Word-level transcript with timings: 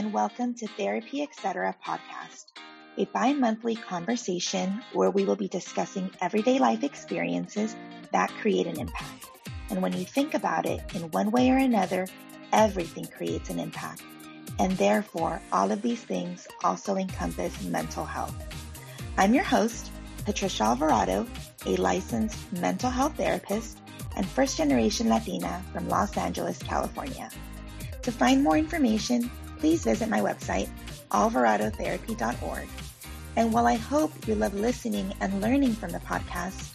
and 0.00 0.14
welcome 0.14 0.54
to 0.54 0.66
Therapy 0.66 1.22
Etc. 1.22 1.76
podcast, 1.86 2.46
a 2.96 3.04
bi 3.12 3.34
monthly 3.34 3.76
conversation 3.76 4.82
where 4.94 5.10
we 5.10 5.26
will 5.26 5.36
be 5.36 5.46
discussing 5.46 6.10
everyday 6.22 6.58
life 6.58 6.82
experiences 6.82 7.76
that 8.10 8.30
create 8.40 8.66
an 8.66 8.80
impact. 8.80 9.26
And 9.68 9.82
when 9.82 9.92
you 9.92 10.06
think 10.06 10.32
about 10.32 10.64
it 10.64 10.80
in 10.94 11.10
one 11.10 11.30
way 11.30 11.50
or 11.50 11.58
another, 11.58 12.06
everything 12.50 13.08
creates 13.08 13.50
an 13.50 13.58
impact. 13.58 14.02
And 14.58 14.72
therefore, 14.78 15.42
all 15.52 15.70
of 15.70 15.82
these 15.82 16.02
things 16.02 16.48
also 16.64 16.96
encompass 16.96 17.62
mental 17.64 18.06
health. 18.06 18.34
I'm 19.18 19.34
your 19.34 19.44
host, 19.44 19.90
Patricia 20.24 20.64
Alvarado, 20.64 21.26
a 21.66 21.76
licensed 21.76 22.50
mental 22.54 22.88
health 22.88 23.18
therapist 23.18 23.76
and 24.16 24.24
first 24.26 24.56
generation 24.56 25.10
Latina 25.10 25.62
from 25.74 25.90
Los 25.90 26.16
Angeles, 26.16 26.58
California. 26.58 27.28
To 28.00 28.10
find 28.10 28.42
more 28.42 28.56
information, 28.56 29.30
please 29.60 29.84
visit 29.84 30.08
my 30.08 30.20
website, 30.20 30.68
alvaradotherapy.org. 31.10 32.68
And 33.36 33.52
while 33.52 33.66
I 33.66 33.74
hope 33.74 34.10
you 34.26 34.34
love 34.34 34.54
listening 34.54 35.14
and 35.20 35.40
learning 35.40 35.74
from 35.74 35.90
the 35.90 36.00
podcast, 36.00 36.72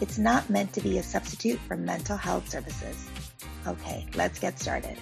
it's 0.00 0.18
not 0.18 0.48
meant 0.50 0.72
to 0.74 0.82
be 0.82 0.98
a 0.98 1.02
substitute 1.02 1.58
for 1.60 1.76
mental 1.76 2.16
health 2.16 2.48
services. 2.48 3.08
Okay, 3.66 4.06
let's 4.14 4.38
get 4.38 4.60
started. 4.60 4.98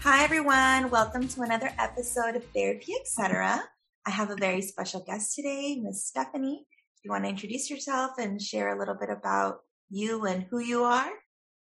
Hi, 0.00 0.22
everyone. 0.22 0.90
Welcome 0.90 1.26
to 1.28 1.40
another 1.40 1.70
episode 1.78 2.36
of 2.36 2.44
Therapy 2.54 2.92
Etc. 3.00 3.62
I 4.06 4.10
have 4.10 4.30
a 4.30 4.36
very 4.36 4.60
special 4.60 5.00
guest 5.00 5.34
today, 5.34 5.80
Miss 5.82 6.06
Stephanie. 6.06 6.66
Do 6.68 7.00
you 7.04 7.10
want 7.10 7.24
to 7.24 7.30
introduce 7.30 7.70
yourself 7.70 8.18
and 8.18 8.40
share 8.40 8.76
a 8.76 8.78
little 8.78 8.96
bit 9.00 9.08
about 9.08 9.60
you 9.88 10.26
and 10.26 10.44
who 10.50 10.58
you 10.58 10.84
are? 10.84 11.10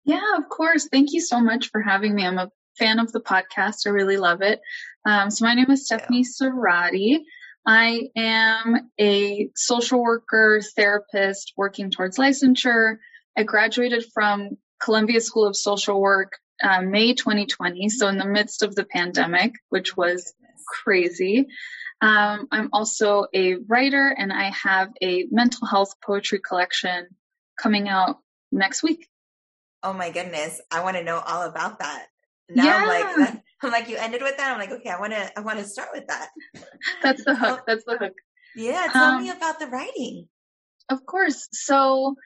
Yeah, 0.05 0.36
of 0.38 0.48
course. 0.48 0.88
Thank 0.91 1.12
you 1.12 1.20
so 1.20 1.41
much 1.41 1.69
for 1.70 1.83
having 1.83 2.14
me. 2.14 2.27
I'm 2.27 2.38
a 2.38 2.50
fan 2.78 2.98
of 2.98 3.12
the 3.12 3.20
podcast. 3.20 3.87
I 3.87 3.91
really 3.91 4.17
love 4.17 4.42
it. 4.42 4.61
Um, 5.05 5.31
so 5.31 5.45
my 5.45 5.55
name 5.55 5.70
is 5.70 5.87
Stephanie 5.87 6.25
Sorady. 6.25 7.20
I 7.67 8.09
am 8.17 8.91
a 9.01 9.51
social 9.55 10.03
worker, 10.03 10.61
therapist 10.75 11.53
working 11.56 11.91
towards 11.91 12.19
licensure. 12.19 12.97
I 13.37 13.45
graduated 13.45 14.05
from 14.12 14.59
Columbia 14.83 15.20
School 15.20 15.47
of 15.47 15.56
Social 15.56 16.00
Work 16.00 16.33
uh, 16.62 16.83
May 16.83 17.15
2020, 17.15 17.89
so 17.89 18.09
in 18.09 18.19
the 18.19 18.27
midst 18.27 18.62
of 18.62 18.75
the 18.75 18.84
pandemic, 18.84 19.53
which 19.69 19.97
was 19.97 20.34
crazy. 20.67 21.47
Um, 22.00 22.48
I'm 22.50 22.69
also 22.73 23.27
a 23.33 23.55
writer 23.69 24.15
and 24.17 24.33
I 24.33 24.50
have 24.50 24.91
a 25.00 25.27
mental 25.31 25.69
health 25.69 25.95
poetry 26.05 26.41
collection 26.41 27.06
coming 27.61 27.89
out 27.89 28.19
next 28.50 28.83
week. 28.83 29.09
Oh 29.84 29.93
my 29.93 30.11
goodness. 30.11 30.61
I 30.70 30.83
want 30.83 30.97
to 30.97 31.05
know 31.05 31.23
all 31.25 31.43
about 31.43 31.78
that. 31.78 32.06
Now 32.48 32.64
yeah. 32.64 32.76
I'm 32.76 33.20
like, 33.20 33.42
I'm 33.62 33.70
like, 33.70 33.88
you 33.88 33.96
ended 33.96 34.22
with 34.22 34.36
that. 34.36 34.52
I'm 34.52 34.58
like, 34.58 34.72
okay, 34.72 34.90
I 34.90 34.98
want 34.98 35.12
to, 35.12 35.38
I 35.38 35.40
want 35.40 35.58
to 35.58 35.64
start 35.64 35.90
with 35.92 36.06
that. 36.08 36.28
That's 37.02 37.24
the 37.24 37.34
hook. 37.34 37.62
That's 37.66 37.84
the 37.84 37.96
hook. 37.98 38.14
Yeah. 38.56 38.88
Tell 38.92 39.12
um, 39.12 39.22
me 39.22 39.30
about 39.30 39.58
the 39.58 39.66
writing. 39.66 40.28
Of 40.88 41.06
course. 41.06 41.48
So 41.52 42.16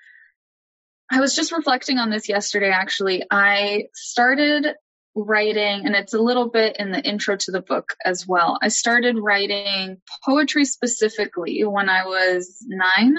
I 1.11 1.21
was 1.21 1.37
just 1.37 1.53
reflecting 1.53 1.99
on 1.99 2.11
this 2.11 2.29
yesterday, 2.29 2.71
actually. 2.71 3.23
I 3.31 3.85
started 3.95 4.67
writing, 5.15 5.87
and 5.87 5.95
it's 5.95 6.15
a 6.15 6.21
little 6.21 6.49
bit 6.49 6.77
in 6.79 6.91
the 6.91 7.01
intro 7.01 7.37
to 7.37 7.51
the 7.53 7.63
book 7.63 7.95
as 8.05 8.27
well. 8.27 8.59
I 8.61 8.69
started 8.69 9.17
writing 9.19 9.99
poetry 10.25 10.65
specifically 10.65 11.65
when 11.65 11.89
I 11.89 12.05
was 12.05 12.59
nine, 12.67 13.17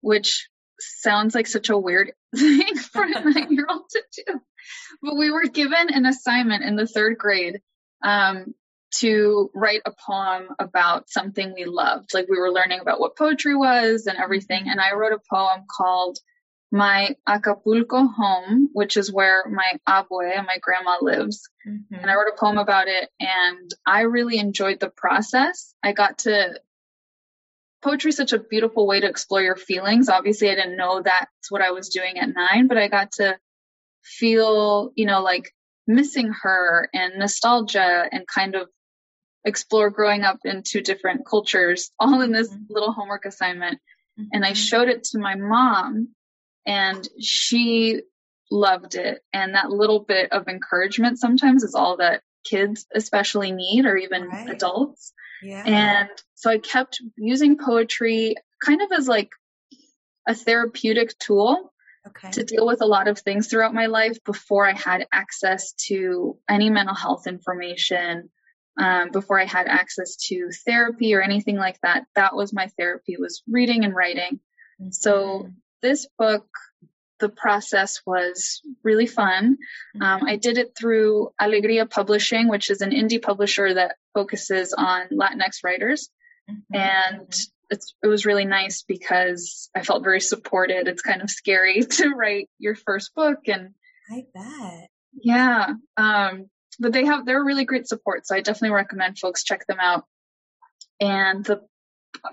which 0.00 0.48
sounds 0.78 1.34
like 1.34 1.46
such 1.46 1.70
a 1.70 1.78
weird 1.78 2.12
thing 2.36 2.76
for 2.76 3.02
a 3.02 3.08
nine 3.08 3.52
year 3.52 3.66
old 3.68 3.88
to 3.90 4.02
do. 4.12 4.40
But 5.02 5.16
we 5.16 5.30
were 5.30 5.46
given 5.46 5.92
an 5.92 6.06
assignment 6.06 6.64
in 6.64 6.76
the 6.76 6.86
third 6.86 7.18
grade 7.18 7.60
um, 8.02 8.54
to 8.98 9.50
write 9.54 9.82
a 9.84 9.92
poem 9.92 10.48
about 10.58 11.10
something 11.10 11.52
we 11.52 11.64
loved. 11.64 12.14
Like 12.14 12.26
we 12.28 12.38
were 12.38 12.52
learning 12.52 12.80
about 12.80 13.00
what 13.00 13.16
poetry 13.16 13.54
was 13.54 14.06
and 14.06 14.18
everything. 14.18 14.64
And 14.68 14.80
I 14.80 14.94
wrote 14.94 15.12
a 15.12 15.20
poem 15.30 15.64
called 15.70 16.18
My 16.70 17.16
Acapulco 17.26 18.06
Home, 18.06 18.70
which 18.72 18.96
is 18.96 19.12
where 19.12 19.44
my 19.48 19.78
abue, 19.86 20.32
and 20.34 20.46
my 20.46 20.58
grandma 20.60 20.96
lives. 21.00 21.48
Mm-hmm. 21.66 21.94
And 21.94 22.10
I 22.10 22.14
wrote 22.14 22.32
a 22.32 22.38
poem 22.38 22.58
about 22.58 22.88
it 22.88 23.10
and 23.20 23.70
I 23.86 24.02
really 24.02 24.38
enjoyed 24.38 24.80
the 24.80 24.90
process. 24.90 25.74
I 25.82 25.92
got 25.92 26.18
to 26.18 26.60
poetry 27.84 28.08
is 28.08 28.16
such 28.16 28.32
a 28.32 28.38
beautiful 28.38 28.86
way 28.86 29.00
to 29.00 29.08
explore 29.08 29.42
your 29.42 29.56
feelings. 29.56 30.08
Obviously, 30.08 30.50
I 30.50 30.54
didn't 30.54 30.76
know 30.76 31.02
that's 31.02 31.50
what 31.50 31.62
I 31.62 31.70
was 31.70 31.90
doing 31.90 32.18
at 32.18 32.34
nine, 32.34 32.66
but 32.66 32.78
I 32.78 32.88
got 32.88 33.12
to 33.12 33.38
feel, 34.02 34.90
you 34.96 35.06
know, 35.06 35.22
like 35.22 35.52
missing 35.86 36.32
her 36.42 36.88
and 36.94 37.18
nostalgia 37.18 38.08
and 38.10 38.26
kind 38.26 38.54
of 38.54 38.68
explore 39.44 39.90
growing 39.90 40.22
up 40.22 40.38
in 40.44 40.62
two 40.62 40.80
different 40.80 41.26
cultures 41.26 41.90
all 42.00 42.22
in 42.22 42.32
this 42.32 42.48
mm-hmm. 42.48 42.62
little 42.70 42.92
homework 42.92 43.26
assignment. 43.26 43.78
Mm-hmm. 44.18 44.28
And 44.32 44.44
I 44.44 44.48
mm-hmm. 44.48 44.54
showed 44.54 44.88
it 44.88 45.04
to 45.04 45.18
my 45.18 45.34
mom 45.34 46.14
and 46.66 47.06
she 47.20 48.00
loved 48.50 48.94
it. 48.94 49.20
And 49.32 49.54
that 49.54 49.70
little 49.70 50.00
bit 50.00 50.32
of 50.32 50.48
encouragement 50.48 51.18
sometimes 51.18 51.62
is 51.62 51.74
all 51.74 51.98
that 51.98 52.22
kids 52.44 52.86
especially 52.94 53.52
need 53.52 53.84
or 53.84 53.96
even 53.96 54.28
right. 54.28 54.48
adults. 54.48 55.12
Yeah. 55.44 55.62
And 55.66 56.08
so 56.34 56.50
I 56.50 56.58
kept 56.58 57.00
using 57.16 57.58
poetry 57.58 58.36
kind 58.64 58.80
of 58.80 58.90
as 58.92 59.06
like 59.06 59.30
a 60.26 60.34
therapeutic 60.34 61.18
tool 61.18 61.72
okay. 62.08 62.30
to 62.30 62.44
deal 62.44 62.66
with 62.66 62.80
a 62.80 62.86
lot 62.86 63.08
of 63.08 63.18
things 63.18 63.48
throughout 63.48 63.74
my 63.74 63.86
life 63.86 64.16
before 64.24 64.66
I 64.66 64.72
had 64.72 65.06
access 65.12 65.72
to 65.88 66.38
any 66.48 66.70
mental 66.70 66.94
health 66.94 67.26
information, 67.26 68.30
um, 68.78 69.10
before 69.10 69.38
I 69.38 69.44
had 69.44 69.66
access 69.66 70.16
to 70.28 70.50
therapy 70.66 71.14
or 71.14 71.20
anything 71.20 71.56
like 71.56 71.78
that. 71.82 72.06
That 72.14 72.34
was 72.34 72.54
my 72.54 72.68
therapy 72.78 73.16
was 73.18 73.42
reading 73.46 73.84
and 73.84 73.94
writing. 73.94 74.40
Mm-hmm. 74.80 74.90
So 74.92 75.50
this 75.82 76.08
book 76.18 76.46
the 77.20 77.28
process 77.28 78.00
was 78.04 78.60
really 78.82 79.06
fun. 79.06 79.56
Um, 80.00 80.24
I 80.26 80.36
did 80.36 80.58
it 80.58 80.76
through 80.76 81.30
Alegria 81.40 81.88
Publishing, 81.88 82.48
which 82.48 82.70
is 82.70 82.80
an 82.80 82.90
indie 82.90 83.22
publisher 83.22 83.74
that 83.74 83.96
focuses 84.14 84.72
on 84.72 85.08
Latinx 85.08 85.64
writers. 85.64 86.08
Mm-hmm. 86.50 86.76
And 86.76 87.34
it 87.70 88.06
was 88.06 88.26
really 88.26 88.44
nice 88.44 88.82
because 88.86 89.70
I 89.74 89.82
felt 89.82 90.04
very 90.04 90.20
supported. 90.20 90.88
It's 90.88 91.02
kind 91.02 91.22
of 91.22 91.30
scary 91.30 91.82
to 91.90 92.10
write 92.10 92.48
your 92.58 92.74
first 92.74 93.14
book 93.14 93.40
and 93.46 93.74
I 94.10 94.24
bet. 94.34 94.88
Yeah. 95.12 95.74
Um, 95.96 96.50
but 96.78 96.92
they 96.92 97.06
have, 97.06 97.24
they're 97.24 97.42
really 97.42 97.64
great 97.64 97.88
support. 97.88 98.26
So 98.26 98.34
I 98.34 98.40
definitely 98.40 98.74
recommend 98.74 99.18
folks 99.18 99.44
check 99.44 99.66
them 99.66 99.78
out. 99.80 100.04
And 101.00 101.44
the, 101.44 101.60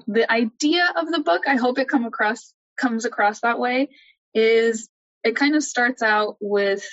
the 0.08 0.32
idea 0.32 0.88
of 0.96 1.12
the 1.12 1.20
book, 1.20 1.44
I 1.48 1.56
hope 1.56 1.80
it 1.80 1.88
come 1.88 2.06
across, 2.06 2.54
comes 2.78 3.06
across 3.06 3.42
that 3.42 3.60
way 3.60 3.90
is 4.34 4.90
it 5.24 5.36
kind 5.36 5.56
of 5.56 5.64
starts 5.64 6.02
out 6.02 6.38
with 6.40 6.88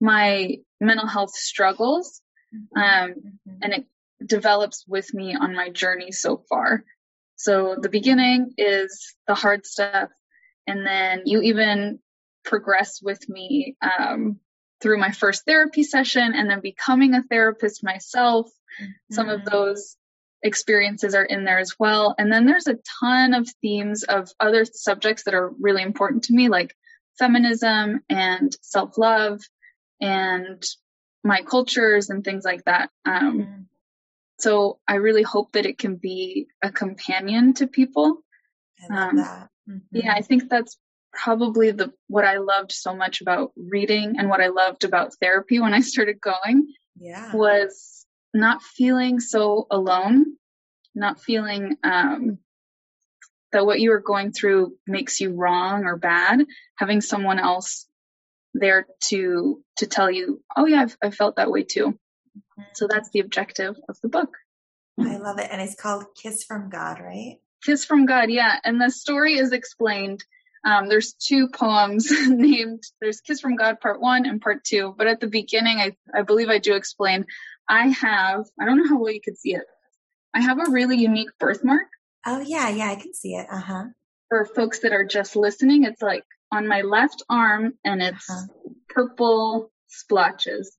my 0.00 0.56
mental 0.80 1.06
health 1.06 1.34
struggles. 1.34 2.21
Um, 2.76 2.82
mm-hmm. 2.82 3.50
and 3.62 3.72
it 3.72 3.86
develops 4.24 4.84
with 4.86 5.12
me 5.14 5.34
on 5.34 5.54
my 5.54 5.70
journey 5.70 6.12
so 6.12 6.42
far. 6.48 6.84
So 7.36 7.76
the 7.80 7.88
beginning 7.88 8.54
is 8.56 9.14
the 9.26 9.34
hard 9.34 9.66
stuff, 9.66 10.10
and 10.66 10.86
then 10.86 11.22
you 11.26 11.42
even 11.42 11.98
progress 12.44 13.00
with 13.02 13.28
me 13.28 13.76
um, 13.82 14.38
through 14.80 14.98
my 14.98 15.12
first 15.12 15.44
therapy 15.44 15.82
session 15.82 16.34
and 16.34 16.50
then 16.50 16.60
becoming 16.60 17.14
a 17.14 17.22
therapist 17.22 17.84
myself. 17.84 18.48
Mm-hmm. 18.80 19.14
Some 19.14 19.28
of 19.28 19.40
mm-hmm. 19.40 19.50
those 19.50 19.96
experiences 20.42 21.14
are 21.14 21.24
in 21.24 21.44
there 21.44 21.58
as 21.58 21.78
well. 21.78 22.14
And 22.18 22.32
then 22.32 22.46
there's 22.46 22.66
a 22.66 22.78
ton 23.00 23.32
of 23.34 23.48
themes 23.60 24.02
of 24.02 24.30
other 24.40 24.64
subjects 24.64 25.24
that 25.24 25.34
are 25.34 25.52
really 25.60 25.82
important 25.82 26.24
to 26.24 26.34
me, 26.34 26.48
like 26.48 26.74
feminism 27.18 28.00
and 28.08 28.54
self 28.60 28.98
love 28.98 29.40
and 30.00 30.62
my 31.24 31.42
cultures 31.42 32.10
and 32.10 32.24
things 32.24 32.44
like 32.44 32.64
that. 32.64 32.90
Um, 33.04 33.38
mm-hmm. 33.38 33.62
So 34.38 34.80
I 34.88 34.96
really 34.96 35.22
hope 35.22 35.52
that 35.52 35.66
it 35.66 35.78
can 35.78 35.96
be 35.96 36.48
a 36.62 36.70
companion 36.70 37.54
to 37.54 37.66
people. 37.66 38.18
Um, 38.90 39.18
mm-hmm. 39.18 39.76
Yeah, 39.92 40.12
I 40.12 40.22
think 40.22 40.48
that's 40.48 40.76
probably 41.12 41.70
the 41.70 41.92
what 42.08 42.24
I 42.24 42.38
loved 42.38 42.72
so 42.72 42.96
much 42.96 43.20
about 43.20 43.52
reading 43.56 44.14
and 44.18 44.28
what 44.28 44.40
I 44.40 44.48
loved 44.48 44.84
about 44.84 45.14
therapy 45.20 45.60
when 45.60 45.74
I 45.74 45.80
started 45.80 46.20
going. 46.20 46.66
Yeah. 46.98 47.34
Was 47.34 48.06
not 48.34 48.62
feeling 48.62 49.20
so 49.20 49.66
alone, 49.70 50.36
not 50.94 51.20
feeling 51.20 51.76
um, 51.84 52.38
that 53.52 53.66
what 53.66 53.80
you 53.80 53.92
are 53.92 54.00
going 54.00 54.32
through 54.32 54.74
makes 54.86 55.20
you 55.20 55.34
wrong 55.34 55.84
or 55.84 55.96
bad, 55.96 56.44
having 56.76 57.00
someone 57.00 57.38
else 57.38 57.86
there 58.54 58.86
to 59.04 59.62
to 59.78 59.86
tell 59.86 60.10
you, 60.10 60.42
oh 60.56 60.66
yeah, 60.66 60.82
I've, 60.82 60.96
I've 61.02 61.14
felt 61.14 61.36
that 61.36 61.50
way 61.50 61.62
too. 61.64 61.88
Mm-hmm. 61.88 62.62
So 62.74 62.86
that's 62.88 63.10
the 63.10 63.20
objective 63.20 63.76
of 63.88 63.96
the 64.02 64.08
book. 64.08 64.36
I 65.00 65.16
love 65.16 65.38
it, 65.38 65.48
and 65.50 65.60
it's 65.60 65.74
called 65.74 66.04
"Kiss 66.20 66.44
from 66.44 66.70
God," 66.70 67.00
right? 67.00 67.38
Kiss 67.64 67.84
from 67.84 68.06
God, 68.06 68.30
yeah. 68.30 68.58
And 68.64 68.80
the 68.80 68.90
story 68.90 69.34
is 69.34 69.52
explained 69.52 70.24
Um, 70.64 70.88
there's 70.88 71.14
two 71.14 71.48
poems 71.48 72.10
named, 72.28 72.82
there's 73.00 73.20
Kiss 73.20 73.40
from 73.40 73.56
God 73.56 73.80
part 73.80 74.00
one 74.00 74.26
and 74.26 74.40
part 74.40 74.64
two. 74.64 74.94
But 74.96 75.06
at 75.08 75.20
the 75.20 75.26
beginning, 75.26 75.78
I, 75.78 75.96
I 76.14 76.22
believe 76.22 76.48
I 76.48 76.58
do 76.58 76.74
explain, 76.74 77.26
I 77.68 77.88
have, 77.88 78.46
I 78.60 78.64
don't 78.64 78.78
know 78.78 78.88
how 78.88 79.00
well 79.00 79.12
you 79.12 79.20
could 79.20 79.38
see 79.38 79.54
it. 79.54 79.64
I 80.34 80.40
have 80.40 80.58
a 80.58 80.70
really 80.70 80.96
unique 80.96 81.30
birthmark. 81.38 81.88
Oh 82.24 82.40
yeah, 82.40 82.68
yeah, 82.68 82.90
I 82.90 82.94
can 82.94 83.12
see 83.14 83.34
it. 83.34 83.46
Uh 83.50 83.60
huh. 83.60 83.84
For 84.28 84.44
folks 84.44 84.80
that 84.80 84.92
are 84.92 85.04
just 85.04 85.36
listening, 85.36 85.84
it's 85.84 86.00
like 86.00 86.24
on 86.52 86.68
my 86.68 86.82
left 86.82 87.22
arm 87.28 87.72
and 87.84 88.02
it's 88.02 88.30
uh-huh. 88.30 88.46
purple 88.88 89.72
splotches. 89.88 90.76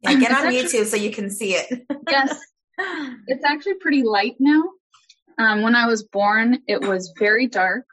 Yeah, 0.00 0.14
get 0.14 0.30
on 0.32 0.46
actually, 0.46 0.62
YouTube 0.62 0.86
so 0.86 0.96
you 0.96 1.12
can 1.12 1.30
see 1.30 1.54
it. 1.54 1.86
yes. 2.10 2.40
It's 3.26 3.44
actually 3.44 3.74
pretty 3.74 4.02
light 4.02 4.36
now. 4.38 4.62
Um, 5.38 5.62
when 5.62 5.74
I 5.74 5.86
was 5.86 6.02
born, 6.02 6.60
it 6.66 6.80
was 6.80 7.12
very 7.18 7.46
dark, 7.46 7.86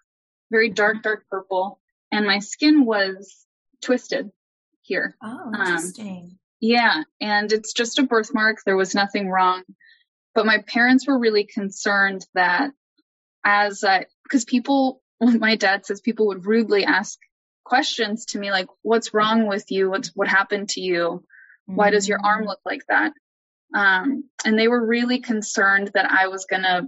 very 0.50 0.70
dark, 0.70 1.04
dark 1.04 1.26
purple, 1.30 1.80
and 2.12 2.26
my 2.26 2.40
skin 2.40 2.86
was 2.86 3.46
twisted 3.82 4.32
here. 4.82 5.16
Oh, 5.22 5.28
um, 5.28 5.54
interesting. 5.56 6.18
Um, 6.32 6.40
yeah, 6.60 7.04
and 7.22 7.52
it's 7.52 7.74
just 7.74 8.00
a 8.00 8.04
birthmark. 8.04 8.58
There 8.66 8.78
was 8.78 8.96
nothing 8.96 9.30
wrong. 9.30 9.64
But 10.34 10.46
my 10.46 10.60
parents 10.68 11.08
were 11.08 11.18
really 11.18 11.46
concerned 11.46 12.26
that 12.34 12.72
as 13.44 13.84
I, 13.84 14.06
because 14.24 14.46
people, 14.46 15.02
my 15.22 15.56
dad 15.56 15.86
says 15.86 16.02
people 16.02 16.28
would 16.28 16.46
rudely 16.46 16.86
ask 16.86 17.18
questions 17.64 18.26
to 18.26 18.40
me 18.40 18.52
like, 18.52 18.68
what's 18.82 19.14
wrong 19.14 19.48
with 19.48 19.72
you? 19.72 19.90
What's, 19.90 20.10
what 20.16 20.28
happened 20.28 20.70
to 20.70 20.82
you? 20.82 21.24
Why 21.66 21.90
does 21.90 22.08
your 22.08 22.20
arm 22.24 22.44
mm. 22.44 22.48
look 22.48 22.60
like 22.66 22.82
that? 22.88 23.12
Um, 23.76 24.24
and 24.46 24.58
they 24.58 24.68
were 24.68 24.86
really 24.86 25.20
concerned 25.20 25.92
that 25.94 26.10
I 26.10 26.28
was 26.28 26.46
going 26.46 26.64
to 26.64 26.88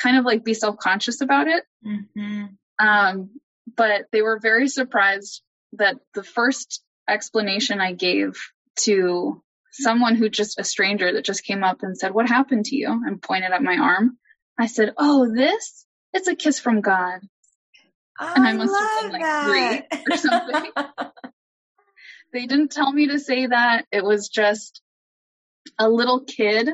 kind 0.00 0.16
of 0.16 0.24
like 0.24 0.44
be 0.44 0.54
self 0.54 0.78
conscious 0.78 1.20
about 1.20 1.48
it. 1.48 1.64
Mm-hmm. 1.84 2.44
Um, 2.78 3.30
but 3.76 4.06
they 4.12 4.22
were 4.22 4.38
very 4.38 4.68
surprised 4.68 5.42
that 5.74 5.96
the 6.14 6.22
first 6.22 6.82
explanation 7.08 7.80
I 7.80 7.92
gave 7.92 8.38
to 8.82 9.42
someone 9.72 10.16
who 10.16 10.28
just 10.28 10.58
a 10.58 10.64
stranger 10.64 11.12
that 11.12 11.24
just 11.24 11.44
came 11.44 11.64
up 11.64 11.82
and 11.82 11.96
said, 11.98 12.12
What 12.12 12.28
happened 12.28 12.66
to 12.66 12.76
you? 12.76 12.88
and 12.88 13.20
pointed 13.20 13.52
at 13.52 13.62
my 13.62 13.76
arm. 13.76 14.16
I 14.58 14.66
said, 14.66 14.94
Oh, 14.96 15.32
this? 15.32 15.86
It's 16.12 16.28
a 16.28 16.36
kiss 16.36 16.58
from 16.58 16.80
God. 16.80 17.20
Oh, 18.18 18.32
and 18.36 18.46
I 18.46 18.52
must 18.52 18.74
have 18.78 19.02
been 19.02 19.12
like 19.12 19.22
that. 19.22 19.86
three 19.90 20.02
or 20.10 20.16
something. 20.16 20.72
they 22.32 22.46
didn't 22.46 22.72
tell 22.72 22.92
me 22.92 23.08
to 23.08 23.18
say 23.18 23.46
that. 23.46 23.86
It 23.90 24.04
was 24.04 24.28
just 24.28 24.82
a 25.78 25.88
little 25.88 26.20
kid 26.20 26.68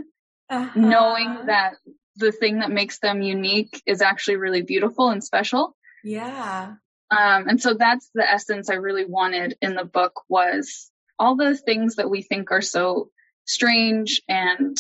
uh-huh. 0.51 0.79
knowing 0.79 1.47
that 1.47 1.75
the 2.17 2.33
thing 2.33 2.61
that 2.61 2.71
makes 2.71 2.99
them 2.99 3.23
unique 3.23 3.83
is 3.87 4.01
actually 4.03 4.37
really 4.37 4.63
beautiful 4.63 5.11
and 5.11 5.23
special. 5.23 5.77
Yeah. 6.03 6.75
Um, 7.11 7.49
and 7.49 7.61
so 7.61 7.75
that's 7.75 8.11
the 8.15 8.29
essence 8.29 8.69
I 8.69 8.75
really 8.75 9.05
wanted 9.05 9.57
in 9.61 9.75
the 9.75 9.85
book 9.85 10.23
was 10.29 10.91
all 11.19 11.37
the 11.37 11.57
things 11.57 11.97
that 11.97 12.11
we 12.11 12.23
think 12.23 12.51
are 12.51 12.63
so 12.63 13.11
strange 13.45 14.23
and 14.29 14.77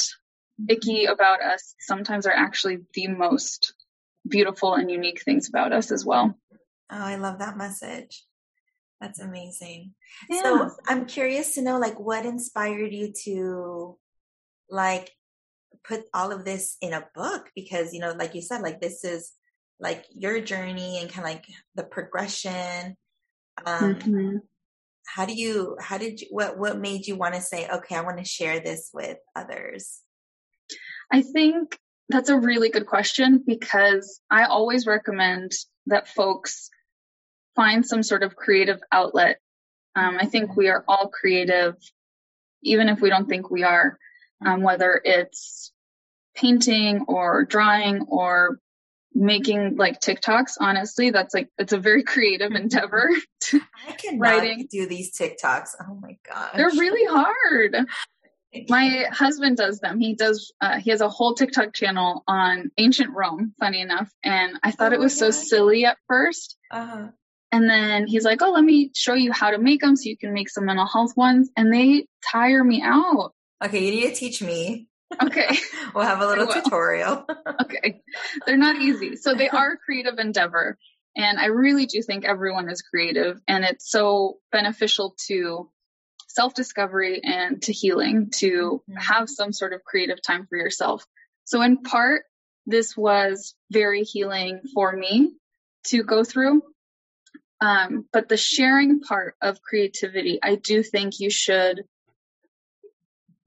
icky 0.68 1.04
mm-hmm. 1.04 1.12
about 1.12 1.42
us 1.42 1.74
sometimes 1.78 2.26
are 2.26 2.32
actually 2.32 2.78
the 2.94 3.08
most 3.08 3.74
beautiful 4.28 4.74
and 4.74 4.90
unique 4.90 5.22
things 5.22 5.48
about 5.48 5.72
us 5.72 5.90
as 5.90 6.04
well. 6.04 6.34
Oh, 6.90 7.04
I 7.04 7.16
love 7.16 7.38
that 7.38 7.56
message. 7.56 8.24
That's 9.00 9.20
amazing. 9.20 9.94
Yeah. 10.30 10.42
So 10.42 10.70
I'm 10.88 11.06
curious 11.06 11.54
to 11.54 11.62
know 11.62 11.78
like 11.78 12.00
what 12.00 12.24
inspired 12.24 12.92
you 12.92 13.12
to 13.24 13.98
like 14.70 15.10
put 15.84 16.04
all 16.14 16.32
of 16.32 16.44
this 16.44 16.76
in 16.80 16.92
a 16.92 17.06
book 17.14 17.50
because 17.54 17.92
you 17.92 18.00
know 18.00 18.12
like 18.12 18.34
you 18.34 18.42
said 18.42 18.62
like 18.62 18.80
this 18.80 19.04
is 19.04 19.32
like 19.78 20.04
your 20.10 20.40
journey 20.40 20.98
and 21.00 21.10
kind 21.10 21.26
of 21.26 21.32
like 21.32 21.44
the 21.76 21.84
progression 21.84 22.96
um 23.64 23.94
mm-hmm 23.94 24.36
how 25.06 25.24
do 25.24 25.34
you 25.34 25.76
how 25.80 25.96
did 25.96 26.20
you 26.20 26.26
what 26.30 26.58
what 26.58 26.78
made 26.78 27.06
you 27.06 27.16
want 27.16 27.34
to 27.34 27.40
say 27.40 27.68
okay 27.68 27.94
i 27.94 28.02
want 28.02 28.18
to 28.18 28.24
share 28.24 28.60
this 28.60 28.90
with 28.92 29.16
others 29.34 30.00
i 31.12 31.22
think 31.22 31.78
that's 32.08 32.28
a 32.28 32.38
really 32.38 32.70
good 32.70 32.86
question 32.86 33.42
because 33.44 34.20
i 34.30 34.44
always 34.44 34.86
recommend 34.86 35.52
that 35.86 36.08
folks 36.08 36.70
find 37.54 37.86
some 37.86 38.02
sort 38.02 38.22
of 38.22 38.36
creative 38.36 38.80
outlet 38.92 39.38
um, 39.94 40.16
i 40.20 40.26
think 40.26 40.56
we 40.56 40.68
are 40.68 40.84
all 40.88 41.08
creative 41.08 41.74
even 42.62 42.88
if 42.88 43.00
we 43.00 43.10
don't 43.10 43.28
think 43.28 43.50
we 43.50 43.62
are 43.62 43.98
um, 44.44 44.62
whether 44.62 45.00
it's 45.04 45.72
painting 46.34 47.04
or 47.08 47.44
drawing 47.44 48.02
or 48.08 48.58
making 49.16 49.76
like 49.76 50.00
TikToks, 50.00 50.52
honestly, 50.60 51.10
that's 51.10 51.34
like 51.34 51.48
it's 51.58 51.72
a 51.72 51.78
very 51.78 52.02
creative 52.04 52.52
endeavor. 52.52 53.10
I 53.52 53.92
can 53.98 54.18
writing. 54.18 54.68
do 54.70 54.86
these 54.86 55.16
TikToks. 55.16 55.70
Oh 55.80 55.98
my 56.00 56.16
god, 56.28 56.50
They're 56.54 56.68
really 56.68 57.06
hard. 57.06 57.86
My 58.68 59.06
husband 59.10 59.56
does 59.56 59.80
them. 59.80 60.00
He 60.00 60.14
does 60.14 60.52
uh, 60.60 60.78
he 60.78 60.90
has 60.90 61.00
a 61.00 61.08
whole 61.08 61.34
TikTok 61.34 61.74
channel 61.74 62.24
on 62.26 62.70
ancient 62.78 63.10
Rome, 63.14 63.54
funny 63.58 63.80
enough, 63.80 64.10
and 64.24 64.58
I 64.62 64.70
thought 64.70 64.92
oh 64.92 64.96
it 64.96 65.00
was 65.00 65.18
so 65.18 65.30
silly 65.30 65.84
at 65.84 65.98
1st 66.10 66.54
uh-huh. 66.70 67.08
And 67.52 67.70
then 67.70 68.06
he's 68.06 68.24
like, 68.24 68.42
"Oh, 68.42 68.50
let 68.50 68.64
me 68.64 68.90
show 68.94 69.14
you 69.14 69.32
how 69.32 69.50
to 69.50 69.58
make 69.58 69.80
them 69.80 69.96
so 69.96 70.08
you 70.08 70.16
can 70.16 70.32
make 70.32 70.50
some 70.50 70.64
mental 70.64 70.86
health 70.86 71.16
ones." 71.16 71.48
And 71.56 71.72
they 71.72 72.06
tire 72.30 72.62
me 72.62 72.82
out. 72.82 73.32
Okay, 73.64 73.84
you 73.84 73.90
need 73.92 74.08
to 74.08 74.14
teach 74.14 74.42
me. 74.42 74.88
Okay. 75.22 75.48
we'll 75.94 76.04
have 76.04 76.20
a 76.20 76.26
little 76.26 76.46
tutorial. 76.62 77.24
okay. 77.62 78.02
They're 78.46 78.56
not 78.56 78.76
easy. 78.76 79.16
So 79.16 79.34
they 79.34 79.48
are 79.48 79.72
a 79.72 79.78
creative 79.78 80.18
endeavor. 80.18 80.76
And 81.16 81.38
I 81.38 81.46
really 81.46 81.86
do 81.86 82.02
think 82.02 82.26
everyone 82.26 82.68
is 82.68 82.82
creative 82.82 83.40
and 83.48 83.64
it's 83.64 83.90
so 83.90 84.38
beneficial 84.52 85.14
to 85.28 85.70
self 86.36 86.54
discovery 86.54 87.22
and 87.24 87.62
to 87.62 87.72
healing 87.72 88.30
to 88.36 88.82
mm-hmm. 88.88 88.96
have 88.96 89.28
some 89.28 89.52
sort 89.52 89.72
of 89.72 89.82
creative 89.82 90.22
time 90.22 90.46
for 90.46 90.56
yourself. 90.56 91.06
So 91.44 91.62
in 91.62 91.78
part, 91.78 92.24
this 92.66 92.96
was 92.96 93.54
very 93.70 94.02
healing 94.02 94.60
for 94.74 94.94
me 94.94 95.32
to 95.84 96.02
go 96.02 96.24
through. 96.24 96.62
Um, 97.60 98.04
but 98.12 98.28
the 98.28 98.36
sharing 98.36 99.00
part 99.00 99.34
of 99.40 99.62
creativity, 99.62 100.38
I 100.42 100.56
do 100.56 100.82
think 100.82 101.20
you 101.20 101.30
should 101.30 101.84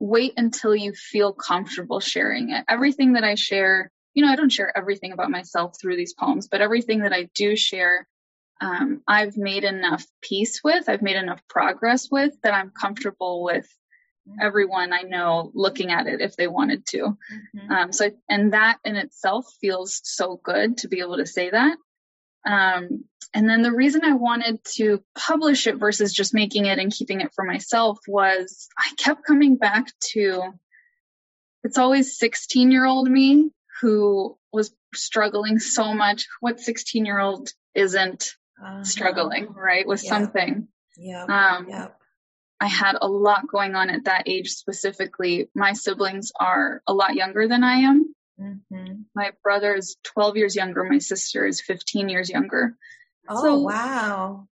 wait 0.00 0.32
until 0.36 0.74
you 0.74 0.92
feel 0.94 1.32
comfortable 1.32 2.00
sharing 2.00 2.50
it. 2.50 2.64
Everything 2.68 3.12
that 3.12 3.22
I 3.22 3.36
share, 3.36 3.90
you 4.14 4.24
know, 4.24 4.32
I 4.32 4.36
don't 4.36 4.50
share 4.50 4.76
everything 4.76 5.12
about 5.12 5.30
myself 5.30 5.76
through 5.80 5.96
these 5.96 6.14
poems, 6.14 6.48
but 6.48 6.60
everything 6.60 7.00
that 7.00 7.12
I 7.12 7.28
do 7.34 7.54
share, 7.54 8.08
um, 8.60 9.02
I've 9.06 9.36
made 9.36 9.64
enough 9.64 10.06
peace 10.20 10.60
with, 10.62 10.88
I've 10.88 11.02
made 11.02 11.16
enough 11.16 11.40
progress 11.48 12.08
with 12.10 12.34
that 12.42 12.54
I'm 12.54 12.70
comfortable 12.70 13.42
with 13.42 13.68
everyone 14.40 14.92
I 14.92 15.02
know 15.02 15.50
looking 15.54 15.90
at 15.90 16.06
it 16.06 16.20
if 16.20 16.36
they 16.36 16.46
wanted 16.46 16.86
to. 16.86 16.98
Mm-hmm. 17.56 17.72
Um, 17.72 17.92
so, 17.92 18.10
and 18.28 18.52
that 18.52 18.78
in 18.84 18.96
itself 18.96 19.46
feels 19.60 20.00
so 20.04 20.38
good 20.42 20.78
to 20.78 20.88
be 20.88 21.00
able 21.00 21.16
to 21.16 21.26
say 21.26 21.50
that. 21.50 21.76
Um, 22.46 23.04
and 23.34 23.48
then 23.48 23.62
the 23.62 23.72
reason 23.72 24.02
I 24.04 24.14
wanted 24.14 24.62
to 24.76 25.02
publish 25.16 25.66
it 25.66 25.76
versus 25.76 26.12
just 26.12 26.34
making 26.34 26.66
it 26.66 26.78
and 26.78 26.92
keeping 26.92 27.20
it 27.20 27.32
for 27.34 27.44
myself 27.44 27.98
was 28.08 28.68
I 28.78 28.90
kept 28.96 29.26
coming 29.26 29.56
back 29.56 29.86
to 30.12 30.52
it's 31.62 31.78
always 31.78 32.18
16 32.18 32.70
year 32.70 32.86
old 32.86 33.08
me 33.10 33.50
who 33.80 34.36
was 34.52 34.72
struggling 34.94 35.58
so 35.58 35.94
much. 35.94 36.26
What 36.40 36.60
16 36.60 37.04
year 37.04 37.20
old 37.20 37.50
isn't 37.74 38.34
uh-huh. 38.62 38.84
struggling, 38.84 39.48
right, 39.54 39.86
with 39.86 40.00
something? 40.00 40.68
Yeah. 40.96 41.24
Um, 41.24 41.68
yep. 41.68 41.96
I 42.60 42.66
had 42.66 42.96
a 43.00 43.08
lot 43.08 43.48
going 43.48 43.74
on 43.74 43.88
at 43.88 44.04
that 44.04 44.24
age 44.26 44.50
specifically. 44.50 45.48
My 45.54 45.72
siblings 45.72 46.30
are 46.38 46.82
a 46.86 46.92
lot 46.92 47.14
younger 47.14 47.48
than 47.48 47.64
I 47.64 47.76
am. 47.76 48.14
Mm-hmm. 48.38 49.02
My 49.14 49.32
brother 49.42 49.74
is 49.74 49.96
12 50.04 50.36
years 50.36 50.56
younger. 50.56 50.84
My 50.84 50.98
sister 50.98 51.46
is 51.46 51.62
15 51.62 52.10
years 52.10 52.28
younger. 52.28 52.76
Oh, 53.28 53.42
so, 53.42 53.58
wow. 53.58 54.48